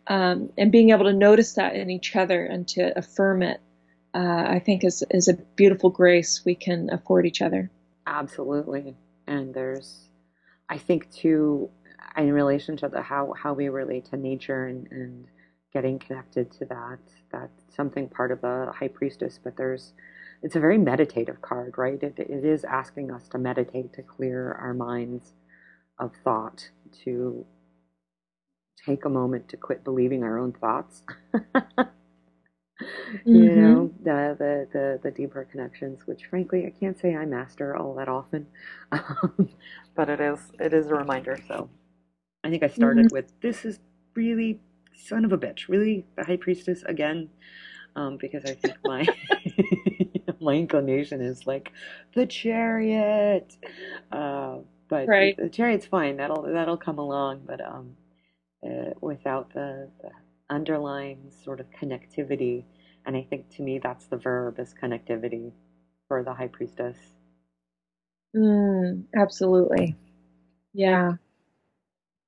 Um, 0.07 0.51
and 0.57 0.71
being 0.71 0.91
able 0.91 1.05
to 1.05 1.13
notice 1.13 1.53
that 1.53 1.75
in 1.75 1.89
each 1.89 2.15
other 2.15 2.45
and 2.45 2.67
to 2.69 2.97
affirm 2.97 3.43
it, 3.43 3.59
uh, 4.15 4.45
I 4.47 4.59
think 4.65 4.83
is 4.83 5.03
is 5.11 5.27
a 5.29 5.35
beautiful 5.57 5.89
grace 5.91 6.41
we 6.45 6.55
can 6.55 6.89
afford 6.91 7.25
each 7.25 7.41
other. 7.41 7.71
Absolutely, 8.07 8.97
and 9.27 9.53
there's, 9.53 10.09
I 10.69 10.77
think 10.77 11.11
too, 11.11 11.69
in 12.17 12.33
relation 12.33 12.77
to 12.77 12.89
the 12.89 13.01
how 13.01 13.33
how 13.37 13.53
we 13.53 13.69
relate 13.69 14.05
to 14.07 14.17
nature 14.17 14.67
and 14.67 14.87
and 14.91 15.25
getting 15.73 15.99
connected 15.99 16.51
to 16.51 16.65
that 16.65 16.99
that's 17.31 17.63
something 17.75 18.09
part 18.09 18.31
of 18.31 18.41
the 18.41 18.71
high 18.77 18.89
priestess, 18.89 19.39
but 19.43 19.57
there's 19.57 19.93
it's 20.43 20.55
a 20.55 20.59
very 20.61 20.77
meditative 20.77 21.41
card, 21.41 21.77
right? 21.77 22.01
It, 22.03 22.15
it 22.19 22.45
is 22.45 22.63
asking 22.65 23.11
us 23.11 23.27
to 23.29 23.37
meditate, 23.39 23.93
to 23.93 24.03
clear 24.03 24.53
our 24.53 24.73
minds 24.73 25.33
of 25.99 26.13
thought, 26.23 26.69
to 27.05 27.45
take 28.85 29.05
a 29.05 29.09
moment 29.09 29.49
to 29.49 29.57
quit 29.57 29.83
believing 29.83 30.23
our 30.23 30.39
own 30.39 30.53
thoughts. 30.53 31.03
mm-hmm. 33.13 33.35
You 33.35 33.55
know, 33.55 33.91
the, 34.03 34.35
the, 34.37 34.67
the, 34.71 34.99
the, 35.03 35.11
deeper 35.11 35.47
connections, 35.51 36.01
which 36.05 36.25
frankly 36.25 36.65
I 36.65 36.73
can't 36.77 36.99
say 36.99 37.15
I 37.15 37.25
master 37.25 37.75
all 37.75 37.93
that 37.95 38.07
often, 38.07 38.47
but 39.95 40.09
it 40.09 40.19
is, 40.19 40.39
it 40.59 40.73
is 40.73 40.87
a 40.87 40.95
reminder. 40.95 41.37
So 41.47 41.69
I 42.43 42.49
think 42.49 42.63
I 42.63 42.67
started 42.67 43.07
mm-hmm. 43.07 43.15
with 43.15 43.39
this 43.41 43.65
is 43.65 43.79
really 44.15 44.59
son 44.95 45.25
of 45.25 45.31
a 45.31 45.37
bitch, 45.37 45.67
really 45.67 46.05
the 46.15 46.23
high 46.23 46.37
priestess 46.37 46.83
again, 46.83 47.29
um, 47.95 48.17
because 48.17 48.43
I 48.45 48.53
think 48.53 48.75
my 48.83 49.07
my 50.41 50.53
inclination 50.55 51.21
is 51.21 51.45
like 51.45 51.71
the 52.15 52.25
chariot. 52.25 53.55
Uh, 54.11 54.57
but 54.89 55.07
right. 55.07 55.37
the, 55.37 55.43
the, 55.43 55.49
chariot's 55.49 55.85
fine. 55.85 56.17
That'll 56.17 56.43
that'll 56.43 56.77
come 56.77 56.99
along. 56.99 57.43
But 57.45 57.61
um, 57.65 57.95
uh, 58.63 58.91
without 59.01 59.53
the, 59.53 59.89
the 60.01 60.09
underlying 60.51 61.31
sort 61.43 61.59
of 61.61 61.67
connectivity, 61.71 62.65
and 63.07 63.17
I 63.17 63.23
think 63.29 63.49
to 63.57 63.63
me 63.63 63.79
that's 63.79 64.07
the 64.07 64.17
verb 64.17 64.59
is 64.59 64.75
connectivity 64.75 65.53
for 66.07 66.23
the 66.23 66.33
high 66.35 66.49
priestess. 66.49 66.97
Mm, 68.35 69.05
absolutely. 69.15 69.95
Yeah. 70.73 71.13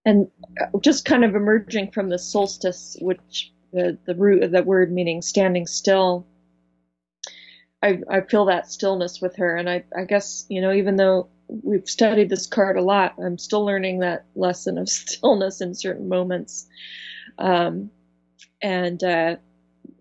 And 0.06 0.28
uh, 0.62 0.80
just 0.82 1.06
kind 1.06 1.26
of 1.26 1.36
emerging 1.36 1.92
from 1.92 2.10
the 2.10 2.20
solstice, 2.20 2.98
which 3.02 3.52
the, 3.74 3.98
the 4.06 4.16
root 4.16 4.44
of 4.44 4.52
that 4.52 4.66
word 4.66 4.92
meaning 4.92 5.22
standing 5.22 5.68
still, 5.68 6.28
I, 7.84 8.00
I 8.10 8.22
feel 8.22 8.46
that 8.46 8.70
stillness 8.70 9.22
with 9.22 9.36
her. 9.38 9.56
And 9.58 9.70
I, 9.70 9.84
I 9.96 10.06
guess, 10.06 10.46
you 10.50 10.62
know, 10.62 10.74
even 10.74 10.96
though 10.98 11.30
we've 11.48 11.88
studied 11.88 12.30
this 12.30 12.48
card 12.48 12.78
a 12.78 12.82
lot, 12.82 13.14
I'm 13.24 13.38
still 13.38 13.66
learning 13.66 14.00
that 14.00 14.26
lesson 14.36 14.78
of 14.78 14.90
stillness 14.90 15.62
in 15.62 15.76
certain 15.76 16.10
moments. 16.10 16.68
Um, 17.40 17.92
and 18.64 19.04
uh, 19.04 19.36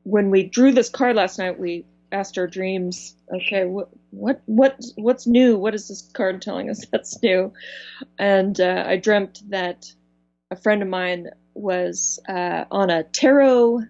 when 0.05 0.31
we 0.31 0.45
drew 0.45 0.73
this 0.73 0.89
card 0.89 1.17
last 1.17 1.39
night, 1.39 1.59
we 1.59 1.85
asked 2.13 2.39
our 2.39 2.47
dreams, 2.47 3.17
okay, 3.35 3.65
what, 3.65 3.89
what, 4.11 4.41
what, 4.47 4.81
what's 4.95 5.27
new? 5.27 5.59
What 5.59 5.75
is 5.75 5.89
this 5.89 6.09
card 6.15 6.41
telling 6.41 6.71
us 6.71 6.87
that's 6.93 7.21
new? 7.23 7.53
And 8.19 8.59
uh, 8.61 8.85
I 8.87 8.97
dreamt 8.97 9.43
that 9.49 9.93
a 10.51 10.57
friend 10.57 10.81
of 10.81 10.89
mine 10.89 11.31
was 11.55 12.21
uh, 12.29 12.65
on 12.71 12.89
a 12.89 13.03
tarot 13.03 13.83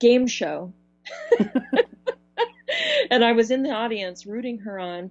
game 0.00 0.26
show. 0.26 0.72
and 3.10 3.24
I 3.24 3.32
was 3.32 3.50
in 3.50 3.62
the 3.62 3.70
audience 3.70 4.26
rooting 4.26 4.58
her 4.58 4.78
on, 4.78 5.10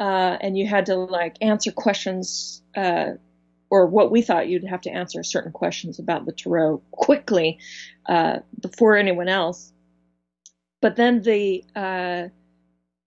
uh, 0.00 0.38
and 0.40 0.56
you 0.56 0.66
had 0.66 0.86
to 0.86 0.96
like 0.96 1.36
answer 1.42 1.72
questions, 1.72 2.62
uh, 2.74 3.12
or 3.70 3.86
what 3.86 4.10
we 4.10 4.22
thought 4.22 4.48
you'd 4.48 4.64
have 4.64 4.80
to 4.82 4.90
answer 4.90 5.22
certain 5.22 5.52
questions 5.52 5.98
about 5.98 6.26
the 6.26 6.32
tarot 6.32 6.82
quickly 6.92 7.58
uh, 8.08 8.38
before 8.60 8.96
anyone 8.96 9.28
else. 9.28 9.72
But 10.80 10.96
then 10.96 11.22
the 11.22 11.64
uh, 11.74 12.28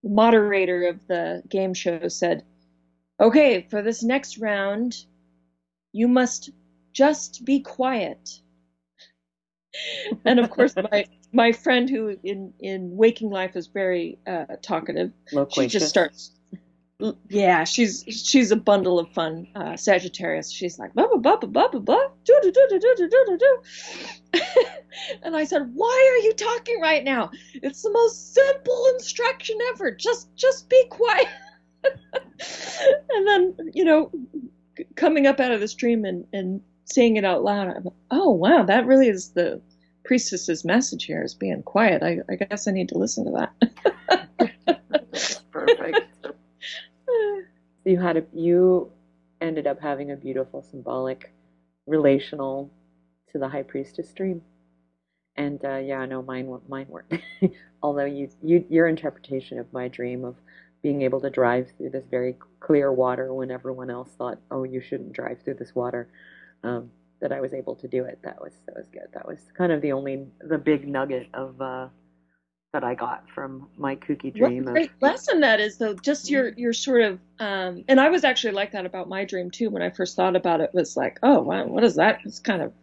moderator 0.03 0.87
of 0.87 0.99
the 1.07 1.41
game 1.49 1.73
show 1.73 2.07
said, 2.07 2.43
"Okay, 3.19 3.65
for 3.69 3.81
this 3.81 4.03
next 4.03 4.37
round, 4.37 4.95
you 5.93 6.07
must 6.07 6.49
just 6.93 7.43
be 7.45 7.61
quiet." 7.61 8.19
and 10.25 10.39
of 10.39 10.49
course, 10.49 10.73
my 10.91 11.05
my 11.31 11.51
friend 11.51 11.89
who 11.89 12.17
in 12.23 12.53
in 12.59 12.95
waking 12.95 13.29
life 13.29 13.55
is 13.55 13.67
very 13.67 14.19
uh, 14.27 14.45
talkative. 14.61 15.11
Loquacious. 15.31 15.71
She 15.71 15.79
just 15.79 15.89
starts. 15.89 16.31
Yeah, 17.29 17.63
she's 17.63 18.03
she's 18.07 18.51
a 18.51 18.55
bundle 18.55 18.99
of 18.99 19.09
fun. 19.09 19.47
Uh, 19.55 19.75
Sagittarius. 19.75 20.51
She's 20.51 20.77
like 20.77 20.93
blah 20.93 21.07
blah 21.07 21.17
blah 21.17 21.37
blah 21.37 21.67
blah 21.67 21.79
blah 21.79 22.07
do 22.25 22.39
do 22.43 22.51
do 22.51 22.67
do 22.69 22.79
do 22.79 22.95
do 22.95 23.25
do 23.27 23.37
do. 23.37 24.41
And 25.23 25.35
I 25.37 25.45
said, 25.45 25.71
"Why 25.73 26.11
are 26.11 26.23
you 26.25 26.33
talking 26.33 26.81
right 26.81 27.03
now? 27.03 27.31
It's 27.53 27.81
the 27.81 27.91
most 27.91 28.33
simple 28.33 28.87
instruction 28.93 29.57
ever. 29.69 29.91
Just 29.91 30.35
just 30.35 30.69
be 30.69 30.83
quiet." 30.89 31.27
and 31.83 33.27
then 33.27 33.71
you 33.73 33.85
know, 33.85 34.11
coming 34.95 35.27
up 35.27 35.39
out 35.39 35.51
of 35.51 35.61
the 35.61 35.67
stream 35.67 36.03
and 36.05 36.25
and 36.33 36.61
saying 36.85 37.15
it 37.15 37.25
out 37.25 37.43
loud, 37.43 37.69
I'm 37.69 37.83
like, 37.85 37.93
"Oh 38.11 38.31
wow, 38.31 38.63
that 38.63 38.85
really 38.85 39.07
is 39.07 39.29
the 39.29 39.61
priestess's 40.03 40.65
message 40.65 41.05
here 41.05 41.23
is 41.23 41.33
being 41.33 41.63
quiet. 41.63 42.03
I, 42.03 42.19
I 42.29 42.35
guess 42.35 42.67
I 42.67 42.71
need 42.71 42.89
to 42.89 42.97
listen 42.97 43.25
to 43.25 43.47
that. 44.39 44.51
Perfect. 45.51 46.01
You 47.85 47.99
had 47.99 48.17
a 48.17 48.23
you 48.33 48.91
ended 49.39 49.67
up 49.67 49.79
having 49.81 50.11
a 50.11 50.15
beautiful 50.15 50.61
symbolic 50.61 51.33
relational 51.87 52.71
to 53.31 53.39
the 53.39 53.49
high 53.49 53.63
priestess 53.63 54.11
dream. 54.13 54.41
And 55.35 55.63
uh, 55.63 55.77
yeah, 55.77 56.05
no, 56.05 56.21
mine 56.21 56.59
mine 56.67 56.87
weren't. 56.89 57.13
Although 57.83 58.05
you, 58.05 58.29
you 58.43 58.65
your 58.69 58.87
interpretation 58.87 59.59
of 59.59 59.71
my 59.73 59.87
dream 59.87 60.25
of 60.25 60.35
being 60.83 61.01
able 61.03 61.21
to 61.21 61.29
drive 61.29 61.71
through 61.77 61.91
this 61.91 62.05
very 62.09 62.35
clear 62.59 62.91
water 62.91 63.33
when 63.33 63.51
everyone 63.51 63.89
else 63.89 64.09
thought, 64.17 64.39
oh, 64.49 64.63
you 64.63 64.81
shouldn't 64.81 65.13
drive 65.13 65.39
through 65.43 65.53
this 65.53 65.75
water, 65.75 66.07
um, 66.63 66.89
that 67.21 67.31
I 67.31 67.39
was 67.39 67.53
able 67.53 67.75
to 67.75 67.87
do 67.87 68.03
it. 68.03 68.19
That 68.23 68.41
was 68.41 68.53
that 68.65 68.75
was 68.75 68.87
good. 68.91 69.07
That 69.13 69.27
was 69.27 69.39
kind 69.57 69.71
of 69.71 69.81
the 69.81 69.93
only 69.93 70.27
the 70.41 70.57
big 70.57 70.87
nugget 70.87 71.27
of 71.33 71.59
uh, 71.61 71.87
that 72.73 72.83
I 72.83 72.95
got 72.95 73.23
from 73.33 73.67
my 73.77 73.95
kooky 73.95 74.33
dream. 74.33 74.65
What 74.65 74.69
a 74.69 74.73
great 74.73 74.91
of, 74.91 75.01
lesson 75.01 75.41
that 75.41 75.59
is, 75.59 75.77
though. 75.77 75.93
Just 75.95 76.29
your 76.29 76.53
your 76.55 76.73
sort 76.73 77.01
of, 77.01 77.19
um, 77.39 77.83
and 77.87 77.99
I 77.99 78.09
was 78.09 78.23
actually 78.23 78.53
like 78.53 78.71
that 78.71 78.85
about 78.85 79.09
my 79.09 79.25
dream 79.25 79.51
too. 79.51 79.69
When 79.69 79.81
I 79.81 79.89
first 79.89 80.15
thought 80.15 80.35
about 80.35 80.61
it, 80.61 80.69
was 80.73 80.95
like, 80.95 81.17
oh 81.23 81.41
wow, 81.41 81.65
what 81.67 81.83
is 81.83 81.95
that? 81.95 82.19
It's 82.23 82.39
kind 82.39 82.61
of, 82.61 82.73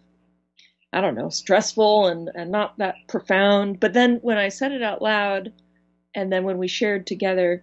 I 0.93 1.01
don't 1.01 1.15
know, 1.15 1.31
stressful 1.31 2.07
and 2.09 2.31
and 2.35 2.51
not 2.51 2.73
that 2.79 2.97
profound. 3.09 3.81
But 3.81 3.95
then 3.95 4.19
when 4.23 4.39
I 4.39 4.49
said 4.51 4.73
it 4.73 4.83
out 4.83 5.03
loud, 5.03 5.53
and 6.15 6.33
then 6.33 6.45
when 6.45 6.59
we 6.59 6.69
shared 6.69 7.07
together, 7.07 7.63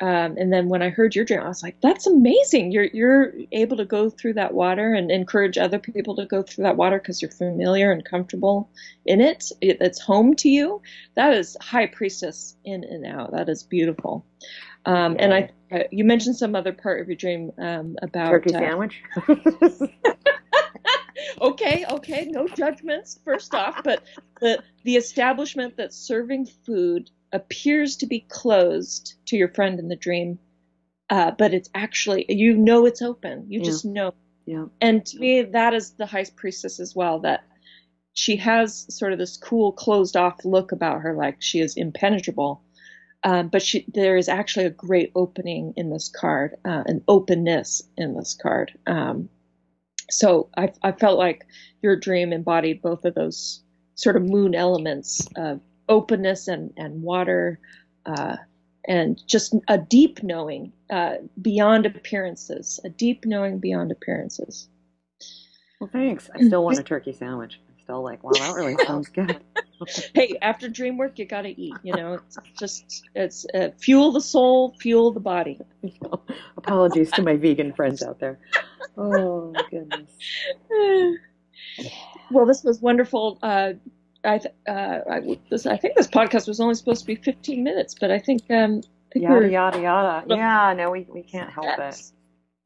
um, 0.00 0.36
and 0.38 0.52
then 0.52 0.68
when 0.68 0.80
I 0.80 0.90
heard 0.90 1.16
your 1.16 1.24
dream, 1.24 1.40
I 1.40 1.48
was 1.48 1.62
like, 1.62 1.80
"That's 1.80 2.06
amazing! 2.06 2.70
You're 2.70 2.88
you're 2.92 3.34
able 3.50 3.76
to 3.78 3.84
go 3.84 4.08
through 4.08 4.34
that 4.34 4.54
water 4.54 4.94
and 4.94 5.10
encourage 5.10 5.58
other 5.58 5.78
people 5.80 6.14
to 6.16 6.26
go 6.26 6.42
through 6.42 6.64
that 6.64 6.76
water 6.76 6.98
because 6.98 7.20
you're 7.20 7.32
familiar 7.32 7.90
and 7.90 8.04
comfortable 8.04 8.70
in 9.06 9.20
it. 9.20 9.50
it. 9.60 9.78
It's 9.80 10.00
home 10.00 10.34
to 10.36 10.48
you. 10.48 10.82
That 11.16 11.34
is 11.34 11.56
high 11.60 11.86
priestess 11.86 12.56
in 12.64 12.84
and 12.84 13.06
out. 13.06 13.32
That 13.32 13.48
is 13.48 13.64
beautiful. 13.64 14.24
Um, 14.86 15.16
and 15.18 15.34
I, 15.34 15.50
uh, 15.72 15.82
you 15.90 16.04
mentioned 16.04 16.36
some 16.36 16.54
other 16.54 16.72
part 16.72 17.00
of 17.00 17.08
your 17.08 17.16
dream 17.16 17.50
um, 17.58 17.96
about 18.00 18.30
turkey 18.30 18.54
uh, 18.54 18.58
sandwich. 18.60 19.02
okay, 21.40 21.84
okay, 21.90 22.26
no 22.30 22.46
judgments. 22.46 23.18
First 23.24 23.52
off, 23.52 23.82
but 23.82 24.04
the 24.40 24.62
the 24.84 24.96
establishment 24.96 25.76
that's 25.76 25.96
serving 25.96 26.46
food 26.46 27.10
appears 27.32 27.96
to 27.96 28.06
be 28.06 28.20
closed 28.28 29.14
to 29.26 29.36
your 29.36 29.48
friend 29.48 29.78
in 29.78 29.88
the 29.88 29.96
dream 29.96 30.38
uh, 31.10 31.30
but 31.32 31.54
it's 31.54 31.70
actually 31.74 32.26
you 32.28 32.56
know 32.56 32.86
it's 32.86 33.02
open. 33.02 33.46
You 33.48 33.60
Yeah. 33.60 33.64
just 33.64 33.84
know. 33.84 34.14
Yeah. 34.46 34.66
And 34.80 35.04
to 35.06 35.18
me, 35.18 35.42
that 35.42 35.74
is 35.74 35.92
the 35.92 36.06
high 36.06 36.24
priestess 36.36 36.80
as 36.80 36.94
well. 36.94 37.20
That 37.20 37.44
she 38.12 38.36
has 38.36 38.86
sort 38.94 39.12
of 39.12 39.18
this 39.18 39.36
cool, 39.36 39.72
closed 39.72 40.16
off 40.16 40.44
look 40.44 40.72
about 40.72 41.02
her, 41.02 41.14
like 41.14 41.36
she 41.40 41.60
is 41.60 41.76
impenetrable. 41.76 42.62
Um, 43.24 43.48
but 43.48 43.62
she, 43.62 43.84
there 43.92 44.16
is 44.16 44.28
actually 44.28 44.66
a 44.66 44.70
great 44.70 45.10
opening 45.14 45.74
in 45.76 45.90
this 45.90 46.08
card, 46.08 46.54
uh, 46.64 46.84
an 46.86 47.02
openness 47.08 47.82
in 47.96 48.14
this 48.14 48.34
card. 48.40 48.78
Um, 48.86 49.28
so 50.10 50.48
I, 50.56 50.72
I 50.82 50.92
felt 50.92 51.18
like 51.18 51.44
your 51.82 51.96
dream 51.96 52.32
embodied 52.32 52.80
both 52.80 53.04
of 53.04 53.14
those 53.14 53.62
sort 53.96 54.16
of 54.16 54.22
moon 54.22 54.54
elements 54.54 55.26
of 55.36 55.60
openness 55.88 56.48
and, 56.48 56.72
and 56.76 57.02
water, 57.02 57.58
uh, 58.06 58.36
and 58.86 59.20
just 59.26 59.54
a 59.68 59.78
deep 59.78 60.22
knowing 60.22 60.72
uh, 60.90 61.16
beyond 61.40 61.86
appearances, 61.86 62.80
a 62.84 62.88
deep 62.88 63.24
knowing 63.26 63.58
beyond 63.58 63.92
appearances. 63.92 64.68
Well, 65.80 65.90
thanks. 65.92 66.28
I 66.34 66.42
still 66.42 66.64
want 66.64 66.78
a 66.78 66.82
turkey 66.82 67.12
sandwich. 67.12 67.60
I'm 67.68 67.82
still 67.82 68.02
like, 68.02 68.24
wow, 68.24 68.32
that 68.32 68.54
really 68.54 68.76
sounds 68.84 69.08
good. 69.14 69.40
hey, 70.14 70.36
after 70.42 70.68
dream 70.68 70.96
work, 70.96 71.18
you 71.18 71.24
got 71.24 71.42
to 71.42 71.60
eat. 71.60 71.74
You 71.82 71.94
know, 71.94 72.14
it's 72.14 72.38
just 72.58 73.04
it's 73.14 73.46
uh, 73.54 73.68
fuel 73.78 74.10
the 74.10 74.20
soul, 74.20 74.74
fuel 74.80 75.12
the 75.12 75.20
body. 75.20 75.60
Apologies 76.56 77.12
to 77.12 77.22
my 77.22 77.36
vegan 77.36 77.72
friends 77.74 78.02
out 78.02 78.18
there. 78.18 78.40
Oh 78.96 79.54
goodness. 79.70 80.10
well, 82.30 82.46
this 82.46 82.64
was 82.64 82.80
wonderful. 82.80 83.38
Uh, 83.42 83.74
I, 84.24 84.38
th- 84.38 84.54
uh, 84.68 84.98
I, 85.10 85.38
this, 85.50 85.66
I 85.66 85.76
think 85.76 85.96
this 85.96 86.08
podcast 86.08 86.48
was 86.48 86.60
only 86.60 86.74
supposed 86.74 87.00
to 87.00 87.06
be 87.06 87.14
15 87.16 87.62
minutes, 87.62 87.94
but 87.98 88.10
I 88.10 88.18
think, 88.18 88.42
um, 88.50 88.82
I 88.84 89.12
think 89.12 89.22
Yada 89.24 89.48
yada 89.50 89.80
yada. 89.80 90.24
Yeah, 90.28 90.74
no, 90.76 90.90
we 90.90 91.06
we 91.08 91.22
can't 91.22 91.50
help 91.50 91.78
it. 91.78 92.02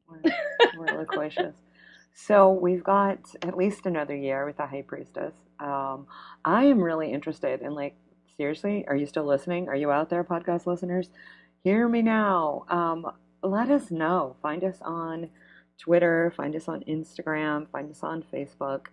We're, 0.09 0.31
we're 0.77 0.97
loquacious. 0.99 1.55
So 2.13 2.51
we've 2.51 2.83
got 2.83 3.19
at 3.41 3.57
least 3.57 3.85
another 3.85 4.15
year 4.15 4.45
with 4.45 4.57
the 4.57 4.65
High 4.67 4.83
Priestess. 4.83 5.33
Um, 5.59 6.07
I 6.45 6.65
am 6.65 6.79
really 6.81 7.11
interested 7.11 7.61
in 7.61 7.73
like 7.73 7.95
seriously. 8.37 8.85
Are 8.87 8.95
you 8.95 9.05
still 9.05 9.25
listening? 9.25 9.69
Are 9.69 9.75
you 9.75 9.91
out 9.91 10.09
there, 10.09 10.23
podcast 10.23 10.65
listeners? 10.67 11.09
Hear 11.63 11.87
me 11.87 12.01
now. 12.01 12.65
Um, 12.69 13.09
let 13.41 13.69
us 13.69 13.89
know. 13.89 14.35
Find 14.41 14.63
us 14.63 14.77
on 14.81 15.29
Twitter. 15.79 16.33
Find 16.35 16.55
us 16.55 16.67
on 16.67 16.81
Instagram. 16.81 17.69
Find 17.71 17.89
us 17.89 18.03
on 18.03 18.23
Facebook. 18.33 18.87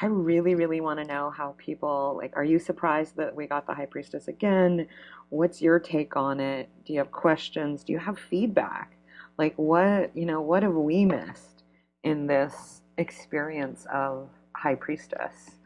I 0.00 0.06
really, 0.06 0.54
really 0.54 0.80
want 0.80 1.00
to 1.00 1.04
know 1.06 1.30
how 1.30 1.54
people 1.58 2.16
like. 2.20 2.32
Are 2.34 2.44
you 2.44 2.58
surprised 2.58 3.16
that 3.16 3.34
we 3.34 3.46
got 3.46 3.66
the 3.66 3.74
High 3.74 3.86
Priestess 3.86 4.26
again? 4.28 4.86
What's 5.28 5.60
your 5.60 5.78
take 5.78 6.16
on 6.16 6.40
it? 6.40 6.70
Do 6.86 6.92
you 6.92 6.98
have 6.98 7.12
questions? 7.12 7.84
Do 7.84 7.92
you 7.92 7.98
have 7.98 8.18
feedback? 8.18 8.96
Like, 9.38 9.54
what 9.56 10.16
you 10.16 10.24
know? 10.24 10.40
What 10.40 10.62
have 10.62 10.74
we 10.74 11.04
missed 11.04 11.64
in 12.04 12.26
this 12.26 12.82
experience 12.96 13.86
of 13.92 14.30
High 14.56 14.76
Priestess? 14.76 15.58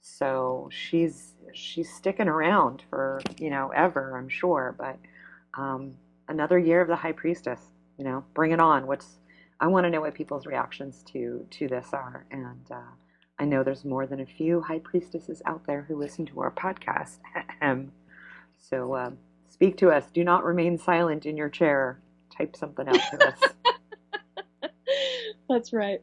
So 0.00 0.70
she's 0.72 1.34
she's 1.52 1.92
sticking 1.92 2.28
around 2.28 2.82
for 2.88 3.20
you 3.38 3.50
know 3.50 3.72
ever, 3.74 4.16
I'm 4.16 4.28
sure. 4.28 4.74
But 4.78 4.98
um, 5.60 5.94
another 6.28 6.58
year 6.58 6.80
of 6.80 6.88
the 6.88 6.96
High 6.96 7.12
Priestess. 7.12 7.60
You 7.98 8.04
know, 8.04 8.24
bring 8.34 8.52
it 8.52 8.60
on. 8.60 8.86
What's 8.86 9.18
I 9.60 9.66
want 9.68 9.84
to 9.84 9.90
know 9.90 10.00
what 10.00 10.14
people's 10.14 10.46
reactions 10.46 11.02
to 11.12 11.46
to 11.50 11.68
this 11.68 11.88
are, 11.92 12.26
and 12.30 12.70
uh, 12.70 12.92
I 13.38 13.44
know 13.44 13.62
there's 13.62 13.84
more 13.84 14.06
than 14.06 14.20
a 14.20 14.26
few 14.26 14.60
high 14.62 14.78
priestesses 14.78 15.42
out 15.44 15.66
there 15.66 15.82
who 15.82 15.96
listen 15.96 16.24
to 16.26 16.40
our 16.40 16.50
podcast. 16.50 17.18
so 18.58 18.94
uh, 18.94 19.10
speak 19.48 19.76
to 19.78 19.90
us. 19.90 20.04
Do 20.12 20.24
not 20.24 20.44
remain 20.44 20.78
silent 20.78 21.26
in 21.26 21.36
your 21.36 21.50
chair. 21.50 22.00
Type 22.36 22.56
something 22.56 22.88
out 22.88 22.94
to 22.94 23.28
us. 23.28 23.40
That's 25.48 25.72
right. 25.72 26.00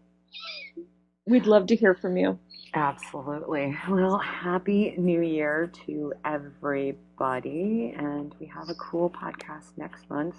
We'd 1.26 1.46
love 1.46 1.68
to 1.68 1.76
hear 1.76 1.96
from 1.96 2.18
you. 2.18 2.38
Absolutely. 2.76 3.78
Well, 3.88 4.18
happy 4.18 4.94
new 4.98 5.22
year 5.22 5.72
to 5.86 6.14
everybody. 6.26 7.94
And 7.98 8.34
we 8.40 8.48
have 8.48 8.70
a 8.70 8.76
cool 8.76 9.10
podcast 9.10 9.78
next 9.78 10.10
month 10.10 10.36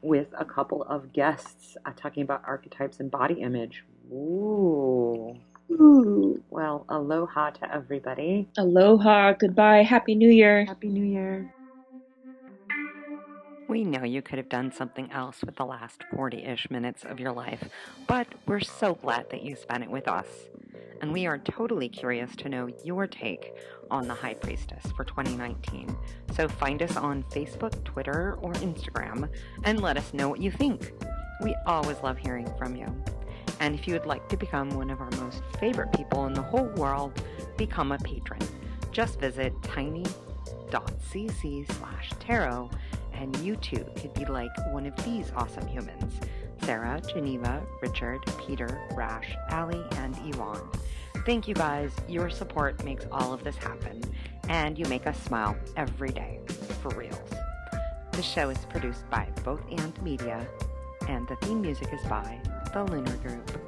with 0.00 0.28
a 0.38 0.44
couple 0.44 0.82
of 0.84 1.12
guests 1.12 1.76
uh, 1.84 1.92
talking 1.96 2.22
about 2.22 2.42
archetypes 2.46 3.00
and 3.00 3.10
body 3.10 3.34
image. 3.34 3.84
Ooh. 4.12 5.36
Ooh. 5.70 6.42
Well, 6.50 6.84
aloha 6.88 7.50
to 7.50 7.74
everybody. 7.74 8.48
Aloha. 8.58 9.32
Goodbye. 9.32 9.82
Happy 9.82 10.14
New 10.14 10.30
Year. 10.30 10.64
Happy 10.66 10.88
New 10.88 11.04
Year. 11.04 11.52
We 13.66 13.82
know 13.82 14.04
you 14.04 14.20
could 14.20 14.38
have 14.38 14.50
done 14.50 14.72
something 14.72 15.10
else 15.10 15.42
with 15.44 15.56
the 15.56 15.64
last 15.64 16.04
40 16.14 16.44
ish 16.44 16.70
minutes 16.70 17.02
of 17.04 17.18
your 17.18 17.32
life, 17.32 17.70
but 18.06 18.26
we're 18.46 18.60
so 18.60 18.94
glad 18.94 19.30
that 19.30 19.42
you 19.42 19.56
spent 19.56 19.82
it 19.82 19.90
with 19.90 20.06
us. 20.06 20.26
And 21.00 21.12
we 21.12 21.26
are 21.26 21.38
totally 21.38 21.88
curious 21.88 22.36
to 22.36 22.48
know 22.48 22.68
your 22.84 23.06
take 23.06 23.54
on 23.90 24.06
the 24.06 24.14
High 24.14 24.34
Priestess 24.34 24.84
for 24.96 25.04
2019. 25.04 25.96
So 26.34 26.46
find 26.46 26.82
us 26.82 26.96
on 26.96 27.24
Facebook, 27.24 27.82
Twitter, 27.84 28.38
or 28.42 28.52
Instagram 28.54 29.28
and 29.64 29.80
let 29.80 29.96
us 29.96 30.12
know 30.12 30.28
what 30.28 30.40
you 30.40 30.50
think. 30.50 30.92
We 31.42 31.56
always 31.66 32.00
love 32.02 32.18
hearing 32.18 32.48
from 32.58 32.76
you. 32.76 32.86
And 33.64 33.74
if 33.74 33.88
you 33.88 33.94
would 33.94 34.04
like 34.04 34.28
to 34.28 34.36
become 34.36 34.68
one 34.74 34.90
of 34.90 35.00
our 35.00 35.10
most 35.12 35.42
favorite 35.58 35.90
people 35.94 36.26
in 36.26 36.34
the 36.34 36.42
whole 36.42 36.66
world, 36.76 37.18
become 37.56 37.92
a 37.92 37.98
patron. 37.98 38.42
Just 38.92 39.18
visit 39.18 39.54
tiny.cc 39.62 40.12
slash 41.72 42.10
tarot 42.20 42.68
and 43.14 43.34
you 43.38 43.56
too 43.56 43.86
could 43.96 44.12
be 44.12 44.26
like 44.26 44.50
one 44.70 44.84
of 44.84 44.94
these 45.02 45.32
awesome 45.34 45.66
humans 45.66 46.20
Sarah, 46.62 47.00
Geneva, 47.10 47.62
Richard, 47.80 48.20
Peter, 48.46 48.86
Rash, 48.94 49.34
Allie, 49.48 49.86
and 49.92 50.14
Yvonne. 50.26 50.68
Thank 51.24 51.48
you 51.48 51.54
guys. 51.54 51.90
Your 52.06 52.28
support 52.28 52.84
makes 52.84 53.06
all 53.10 53.32
of 53.32 53.44
this 53.44 53.56
happen, 53.56 54.02
and 54.50 54.78
you 54.78 54.84
make 54.86 55.06
us 55.06 55.18
smile 55.22 55.56
every 55.76 56.10
day. 56.10 56.40
For 56.82 56.90
reals. 56.90 57.30
The 58.12 58.22
show 58.22 58.50
is 58.50 58.58
produced 58.68 59.08
by 59.08 59.28
Both 59.42 59.62
And 59.70 60.02
Media, 60.02 60.46
and 61.08 61.26
the 61.28 61.36
theme 61.36 61.62
music 61.62 61.88
is 61.92 62.02
by 62.08 62.40
The 62.72 62.82
Lunar 62.84 63.16
Group. 63.18 63.63